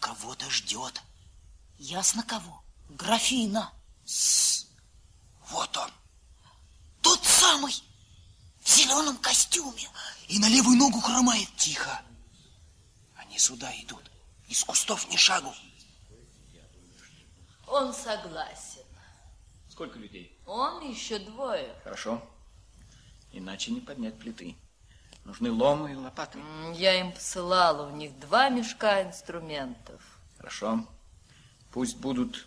Кого-то 0.01 0.49
ждет. 0.49 1.03
Ясно 1.79 2.23
кого? 2.23 2.65
Графина. 2.89 3.71
Вот 5.51 5.77
он. 5.77 5.91
Тот 7.03 7.23
самый, 7.23 7.75
в 8.61 8.69
зеленом 8.69 9.19
костюме. 9.19 9.91
И 10.29 10.39
на 10.39 10.49
левую 10.49 10.79
ногу 10.79 11.01
хромает. 11.01 11.55
Тихо. 11.57 12.01
Они 13.17 13.39
сюда 13.39 13.71
идут. 13.83 14.11
Из 14.49 14.65
кустов 14.65 15.07
ни 15.11 15.17
шагу. 15.17 15.55
Он 17.67 17.93
согласен. 17.93 18.85
Сколько 19.69 19.99
людей? 19.99 20.41
Он 20.47 20.89
еще 20.89 21.19
двое. 21.19 21.79
Хорошо. 21.85 22.27
Иначе 23.33 23.71
не 23.71 23.83
поднять 23.83 24.19
плиты. 24.19 24.57
Нужны 25.27 25.51
ломы 25.51 25.91
и 25.91 25.97
лопаты. 25.97 26.39
Я 26.75 27.01
им 27.01 27.11
посылала, 27.11 27.89
у 27.89 27.97
них 27.97 28.17
два 28.21 28.49
мешка 28.49 29.03
инструментов. 29.03 30.01
Хорошо. 30.37 30.87
Пусть 31.73 31.97
будут 31.97 32.47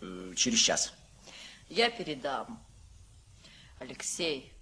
э, 0.00 0.32
через 0.34 0.58
час. 0.58 0.92
Я 1.68 1.90
передам. 1.90 2.60
Алексей, 3.78 4.52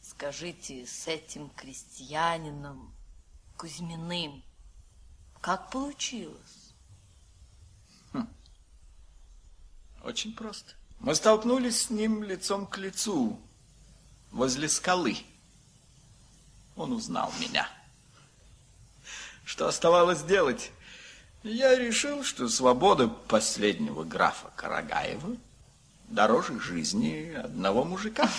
скажите, 0.00 0.86
с 0.86 1.08
этим 1.08 1.50
крестьянином 1.50 2.94
Кузьминым, 3.56 4.44
как 5.40 5.70
получилось? 5.70 6.72
Очень 10.04 10.34
просто. 10.34 10.74
Мы 11.00 11.16
столкнулись 11.16 11.82
с 11.82 11.90
ним 11.90 12.22
лицом 12.22 12.64
к 12.66 12.78
лицу 12.78 13.40
возле 14.30 14.68
скалы. 14.68 15.16
Он 16.80 16.94
узнал 16.94 17.30
меня. 17.38 17.68
Что 19.44 19.68
оставалось 19.68 20.22
делать? 20.22 20.70
Я 21.42 21.76
решил, 21.76 22.24
что 22.24 22.48
свобода 22.48 23.06
последнего 23.06 24.02
графа 24.02 24.50
Карагаева 24.56 25.36
дороже 26.08 26.58
жизни 26.58 27.34
одного 27.34 27.84
мужика. 27.84 28.30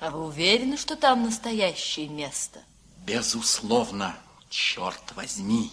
А 0.00 0.10
вы 0.10 0.26
уверены, 0.26 0.76
что 0.76 0.94
там 0.94 1.22
настоящее 1.22 2.08
место? 2.08 2.60
Безусловно, 3.06 4.14
черт 4.50 5.14
возьми. 5.14 5.72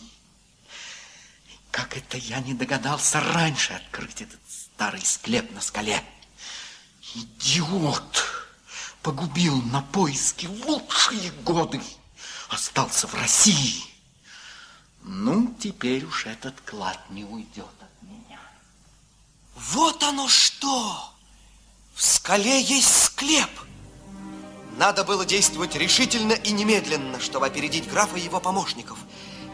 Как 1.71 1.97
это 1.97 2.17
я 2.17 2.39
не 2.39 2.53
догадался 2.53 3.19
раньше 3.19 3.73
открыть 3.73 4.21
этот 4.21 4.39
старый 4.47 5.01
склеп 5.01 5.51
на 5.51 5.59
скале? 5.59 6.01
Идиот! 7.15 8.38
Погубил 9.01 9.61
на 9.63 9.81
поиски 9.81 10.45
лучшие 10.65 11.31
годы. 11.43 11.81
Остался 12.49 13.07
в 13.07 13.13
России. 13.15 13.83
Ну, 15.03 15.55
теперь 15.59 16.03
уж 16.05 16.25
этот 16.25 16.59
клад 16.61 16.99
не 17.09 17.23
уйдет 17.23 17.65
от 17.79 18.09
меня. 18.09 18.39
Вот 19.55 20.03
оно 20.03 20.27
что! 20.27 21.13
В 21.95 22.01
скале 22.03 22.61
есть 22.61 23.05
склеп. 23.05 23.49
Надо 24.77 25.03
было 25.03 25.25
действовать 25.25 25.75
решительно 25.75 26.33
и 26.33 26.51
немедленно, 26.51 27.19
чтобы 27.19 27.47
опередить 27.47 27.89
графа 27.89 28.17
и 28.17 28.21
его 28.21 28.39
помощников. 28.39 28.97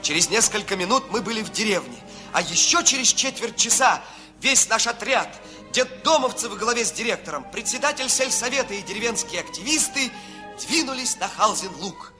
Через 0.01 0.29
несколько 0.29 0.75
минут 0.75 1.05
мы 1.09 1.21
были 1.21 1.41
в 1.41 1.51
деревне, 1.51 1.97
а 2.31 2.41
еще 2.41 2.83
через 2.83 3.07
четверть 3.07 3.55
часа 3.55 4.03
весь 4.41 4.69
наш 4.69 4.85
отряд, 4.85 5.41
детдомовцы 5.75 6.47
во 6.47 6.55
главе 6.55 6.85
с 6.85 6.91
директором, 6.93 7.43
председатель 7.51 8.09
сельсовета 8.09 8.73
и 8.73 8.81
деревенские 8.81 9.41
активисты 9.41 10.09
двинулись 10.57 11.17
на 11.17 11.27
Халзин-Луг. 11.27 12.13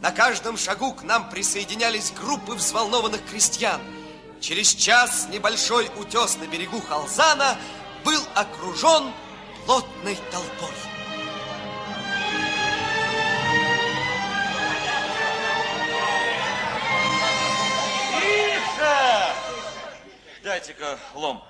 На 0.00 0.12
каждом 0.12 0.56
шагу 0.56 0.92
к 0.92 1.02
нам 1.02 1.28
присоединялись 1.28 2.12
группы 2.12 2.54
взволнованных 2.54 3.20
крестьян. 3.28 3.80
Через 4.40 4.72
час 4.74 5.26
небольшой 5.28 5.90
утес 5.98 6.36
на 6.36 6.46
берегу 6.46 6.80
Халзана 6.80 7.58
был 8.04 8.22
окружен 8.36 9.12
плотной 9.66 10.16
толпой. 10.30 10.70
Дайте-ка 20.44 20.98
лом. 21.14 21.44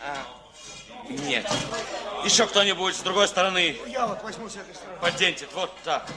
А, 0.00 0.26
нет. 1.08 1.46
Еще 2.24 2.46
кто-нибудь 2.46 2.94
с 2.96 3.00
другой 3.00 3.28
стороны. 3.28 3.76
Я 3.86 4.06
вот 4.06 4.22
возьму 4.22 4.48
с 4.48 4.56
этой 4.56 4.74
стороны. 4.74 4.98
Подденьте, 5.00 5.48
вот 5.54 5.72
так. 5.84 6.08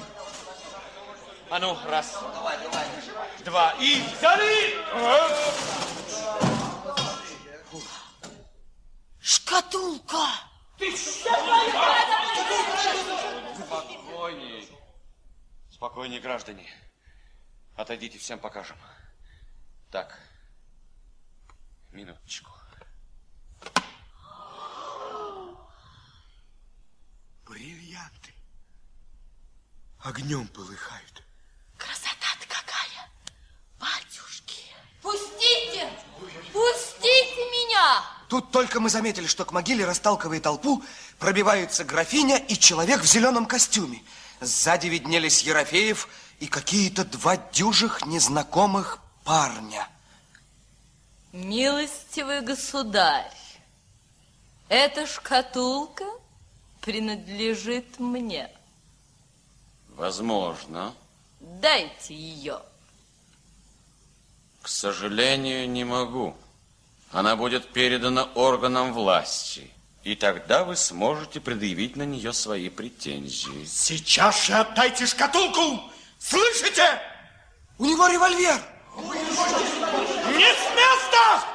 А 1.49 1.59
ну, 1.59 1.77
раз. 1.85 2.17
Два. 3.43 3.71
И 3.79 4.01
взяли! 4.17 4.75
Шкатулка! 9.19 10.27
Спокойней. 13.65 14.69
Спокойней, 15.69 16.19
граждане. 16.19 16.67
Отойдите, 17.75 18.17
всем 18.17 18.39
покажем. 18.39 18.77
Так. 19.91 20.17
Минуточку. 21.91 22.50
Огнем 30.03 30.47
полыхают. 30.47 31.23
Красота-то 31.77 32.47
какая! 32.47 33.09
Батюшки! 33.79 34.63
Пустите! 35.01 35.87
Пустите 36.51 37.41
меня! 37.51 38.03
Тут 38.27 38.51
только 38.51 38.79
мы 38.79 38.89
заметили, 38.89 39.27
что 39.27 39.45
к 39.45 39.51
могиле, 39.51 39.85
расталкивая 39.85 40.39
толпу, 40.39 40.83
пробиваются 41.19 41.83
графиня 41.83 42.37
и 42.37 42.57
человек 42.57 43.01
в 43.01 43.05
зеленом 43.05 43.45
костюме. 43.45 44.01
Сзади 44.39 44.87
виднелись 44.87 45.43
Ерофеев 45.43 46.07
и 46.39 46.47
какие-то 46.47 47.05
два 47.05 47.37
дюжих 47.37 48.03
незнакомых 48.05 48.99
парня. 49.23 49.87
Милостивый 51.31 52.41
государь, 52.41 53.31
эта 54.67 55.05
шкатулка 55.05 56.05
принадлежит 56.81 57.99
мне. 57.99 58.49
Возможно. 60.01 60.95
Дайте 61.39 62.15
ее. 62.15 62.59
К 64.63 64.67
сожалению, 64.67 65.69
не 65.69 65.83
могу. 65.83 66.35
Она 67.11 67.35
будет 67.35 67.71
передана 67.71 68.23
органам 68.33 68.93
власти. 68.93 69.69
И 70.03 70.15
тогда 70.15 70.63
вы 70.63 70.75
сможете 70.75 71.39
предъявить 71.39 71.97
на 71.97 72.01
нее 72.01 72.33
свои 72.33 72.69
претензии. 72.69 73.63
Сейчас 73.65 74.43
же 74.43 74.55
отдайте 74.55 75.05
шкатулку! 75.05 75.91
Слышите? 76.17 76.99
У 77.77 77.85
него 77.85 78.07
револьвер! 78.07 78.59
Не 80.35 80.51
с 80.51 80.63
места! 80.79 81.45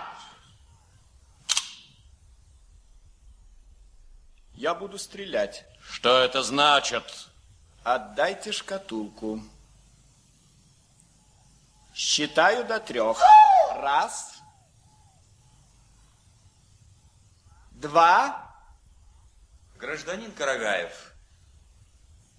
Я 4.54 4.72
буду 4.72 5.00
стрелять. 5.00 5.64
Что 5.90 6.18
это 6.18 6.44
значит? 6.44 7.02
Отдайте 7.86 8.50
шкатулку. 8.50 9.40
Считаю 11.94 12.64
до 12.64 12.80
трех. 12.80 13.16
Раз. 13.76 14.42
Два. 17.70 18.52
Гражданин 19.76 20.32
Карагаев, 20.32 21.14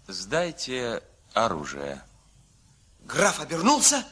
сдайте 0.07 1.01
оружие. 1.33 2.03
Граф 3.05 3.39
обернулся. 3.39 4.03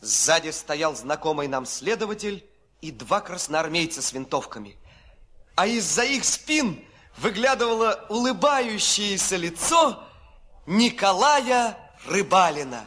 Сзади 0.00 0.50
стоял 0.50 0.96
знакомый 0.96 1.46
нам 1.46 1.66
следователь 1.66 2.44
и 2.80 2.90
два 2.90 3.20
красноармейца 3.20 4.02
с 4.02 4.12
винтовками. 4.12 4.76
А 5.54 5.68
из-за 5.68 6.02
их 6.02 6.24
спин 6.24 6.84
выглядывало 7.18 8.06
улыбающееся 8.08 9.36
лицо 9.36 10.08
Николая 10.66 11.76
Рыбалина. 12.06 12.86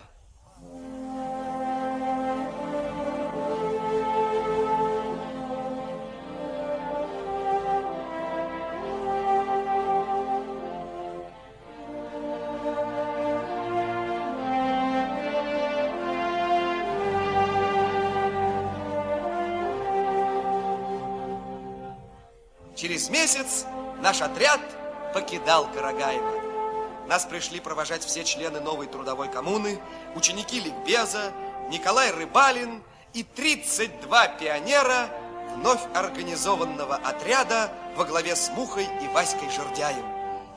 Через 22.73 23.10
месяц 23.10 23.65
наш 24.02 24.22
отряд 24.22 24.61
покидал 25.14 25.68
Карагаево. 25.73 26.55
Нас 27.07 27.26
пришли 27.26 27.60
провожать 27.60 28.03
все 28.03 28.23
члены 28.23 28.60
новой 28.60 28.88
трудовой 28.88 29.30
коммуны, 29.30 29.80
ученики 30.15 30.60
ликбеза, 30.60 31.32
Николай 31.69 32.11
Рыбалин 32.11 32.84
и 33.14 33.23
32 33.23 34.27
пионера 34.40 35.10
вновь 35.56 35.82
организованного 35.94 36.95
отряда 36.95 37.72
во 37.95 38.06
главе 38.06 38.36
с 38.36 38.49
Мухой 38.49 38.88
и 39.03 39.07
Васькой 39.10 39.49
Жердяем. 39.49 40.06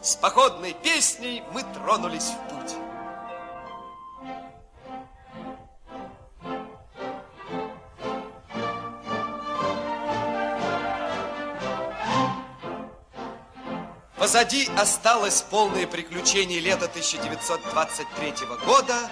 С 0.01 0.17
походной 0.17 0.75
песней 0.75 1.43
мы 1.53 1.63
тронулись 1.75 2.31
в 2.31 2.55
путь. 2.55 2.88
Позади 14.29 14.69
осталось 14.77 15.41
полное 15.41 15.87
приключение 15.87 16.61
лета 16.61 16.85
1923 16.85 18.35
года, 18.67 19.11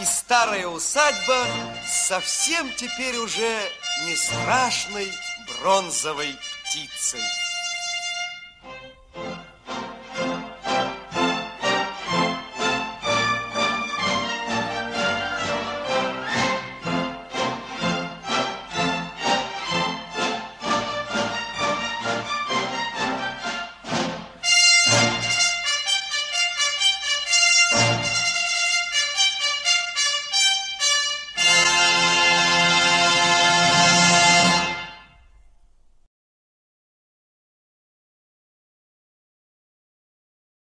и 0.00 0.04
старая 0.04 0.68
усадьба 0.68 1.48
совсем 1.84 2.70
теперь 2.76 3.16
уже 3.16 3.58
не 4.06 4.14
страшной 4.14 5.08
бронзовой 5.48 6.38
птицей. 6.62 7.41